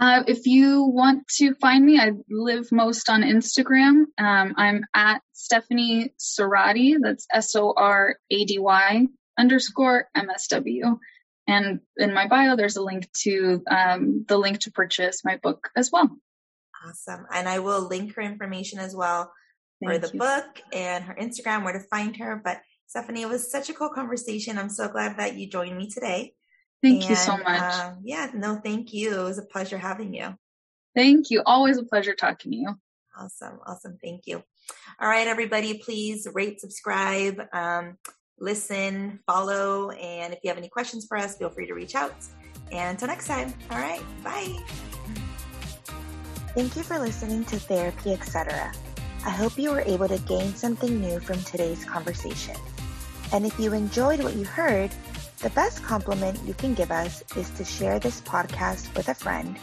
Uh, 0.00 0.24
if 0.26 0.46
you 0.46 0.84
want 0.84 1.28
to 1.28 1.54
find 1.54 1.84
me, 1.84 1.98
I 1.98 2.12
live 2.28 2.72
most 2.72 3.08
on 3.08 3.22
Instagram. 3.22 4.04
Um, 4.18 4.54
I'm 4.56 4.84
at 4.94 5.22
Stephanie 5.32 6.12
Sorady. 6.18 6.96
That's 7.00 7.26
S 7.32 7.54
O 7.54 7.72
R 7.76 8.16
A 8.30 8.44
D 8.44 8.58
Y 8.58 9.06
underscore 9.38 10.08
MSW. 10.16 10.98
And 11.46 11.80
in 11.96 12.14
my 12.14 12.28
bio, 12.28 12.56
there's 12.56 12.76
a 12.76 12.82
link 12.82 13.10
to 13.24 13.62
um, 13.70 14.24
the 14.28 14.38
link 14.38 14.60
to 14.60 14.72
purchase 14.72 15.24
my 15.24 15.38
book 15.42 15.70
as 15.76 15.90
well. 15.92 16.08
Awesome. 16.86 17.26
And 17.32 17.48
I 17.48 17.58
will 17.58 17.82
link 17.82 18.14
her 18.14 18.22
information 18.22 18.78
as 18.78 18.94
well 18.94 19.32
for 19.82 19.98
the 19.98 20.10
you. 20.12 20.18
book 20.18 20.44
and 20.72 21.04
her 21.04 21.16
Instagram, 21.20 21.64
where 21.64 21.72
to 21.72 21.80
find 21.80 22.16
her. 22.16 22.40
But 22.42 22.60
Stephanie, 22.86 23.22
it 23.22 23.28
was 23.28 23.50
such 23.50 23.68
a 23.68 23.74
cool 23.74 23.90
conversation. 23.90 24.58
I'm 24.58 24.68
so 24.68 24.88
glad 24.88 25.16
that 25.16 25.36
you 25.36 25.48
joined 25.48 25.76
me 25.76 25.88
today. 25.88 26.34
Thank 26.82 27.02
and, 27.02 27.10
you 27.10 27.16
so 27.16 27.36
much. 27.36 27.46
Uh, 27.46 27.92
yeah, 28.02 28.30
no, 28.34 28.56
thank 28.56 28.92
you. 28.92 29.20
It 29.20 29.22
was 29.22 29.38
a 29.38 29.44
pleasure 29.44 29.78
having 29.78 30.12
you. 30.12 30.34
Thank 30.94 31.30
you. 31.30 31.42
Always 31.46 31.78
a 31.78 31.84
pleasure 31.84 32.14
talking 32.14 32.52
to 32.52 32.56
you. 32.56 32.74
Awesome. 33.16 33.60
Awesome. 33.66 33.98
Thank 34.02 34.26
you. 34.26 34.42
All 35.00 35.08
right, 35.08 35.26
everybody, 35.26 35.78
please 35.78 36.26
rate, 36.32 36.60
subscribe, 36.60 37.40
um, 37.52 37.98
listen, 38.38 39.20
follow. 39.26 39.90
And 39.90 40.32
if 40.32 40.40
you 40.42 40.48
have 40.48 40.58
any 40.58 40.68
questions 40.68 41.06
for 41.06 41.16
us, 41.16 41.36
feel 41.36 41.50
free 41.50 41.66
to 41.66 41.74
reach 41.74 41.94
out. 41.94 42.14
And 42.70 42.90
until 42.90 43.08
next 43.08 43.26
time, 43.26 43.52
all 43.70 43.78
right, 43.78 44.02
bye. 44.24 44.56
Thank 46.54 46.76
you 46.76 46.82
for 46.82 46.98
listening 46.98 47.44
to 47.46 47.58
Therapy 47.58 48.12
Etc. 48.12 48.72
I 49.24 49.30
hope 49.30 49.58
you 49.58 49.70
were 49.70 49.80
able 49.82 50.08
to 50.08 50.18
gain 50.20 50.54
something 50.54 51.00
new 51.00 51.20
from 51.20 51.42
today's 51.44 51.84
conversation. 51.84 52.56
And 53.32 53.46
if 53.46 53.58
you 53.58 53.72
enjoyed 53.72 54.22
what 54.22 54.34
you 54.34 54.44
heard, 54.44 54.90
the 55.42 55.50
best 55.50 55.82
compliment 55.82 56.38
you 56.46 56.54
can 56.54 56.72
give 56.72 56.92
us 56.92 57.22
is 57.36 57.50
to 57.50 57.64
share 57.64 57.98
this 57.98 58.20
podcast 58.20 58.94
with 58.96 59.08
a 59.08 59.14
friend 59.14 59.56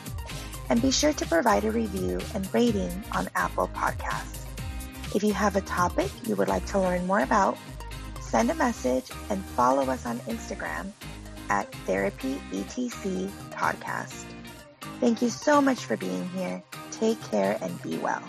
and 0.70 0.82
be 0.82 0.92
sure 0.92 1.14
to 1.14 1.26
provide 1.26 1.64
a 1.64 1.72
review 1.72 2.20
and 2.36 2.54
rating 2.54 3.04
on 3.14 3.30
Apple 3.36 3.70
Podcasts. 3.74 4.46
If 5.16 5.24
you 5.24 5.34
have 5.34 5.56
a 5.56 5.62
topic 5.62 6.12
you 6.28 6.36
would 6.36 6.50
like 6.50 6.66
to 6.68 6.80
learn 6.80 7.08
more 7.08 7.22
about, 7.22 7.58
send 8.20 8.52
a 8.52 8.56
message 8.56 9.10
and 9.30 9.44
follow 9.44 9.84
us 9.84 10.06
on 10.06 10.20
Instagram 10.20 10.92
at 11.50 11.72
Therapy 11.88 12.40
ETC 12.52 13.30
Podcast. 13.52 14.26
Thank 15.00 15.22
you 15.22 15.30
so 15.30 15.62
much 15.62 15.86
for 15.86 15.96
being 15.96 16.28
here. 16.30 16.62
Take 16.92 17.24
care 17.32 17.58
and 17.62 17.82
be 17.82 17.98
well. 17.98 18.22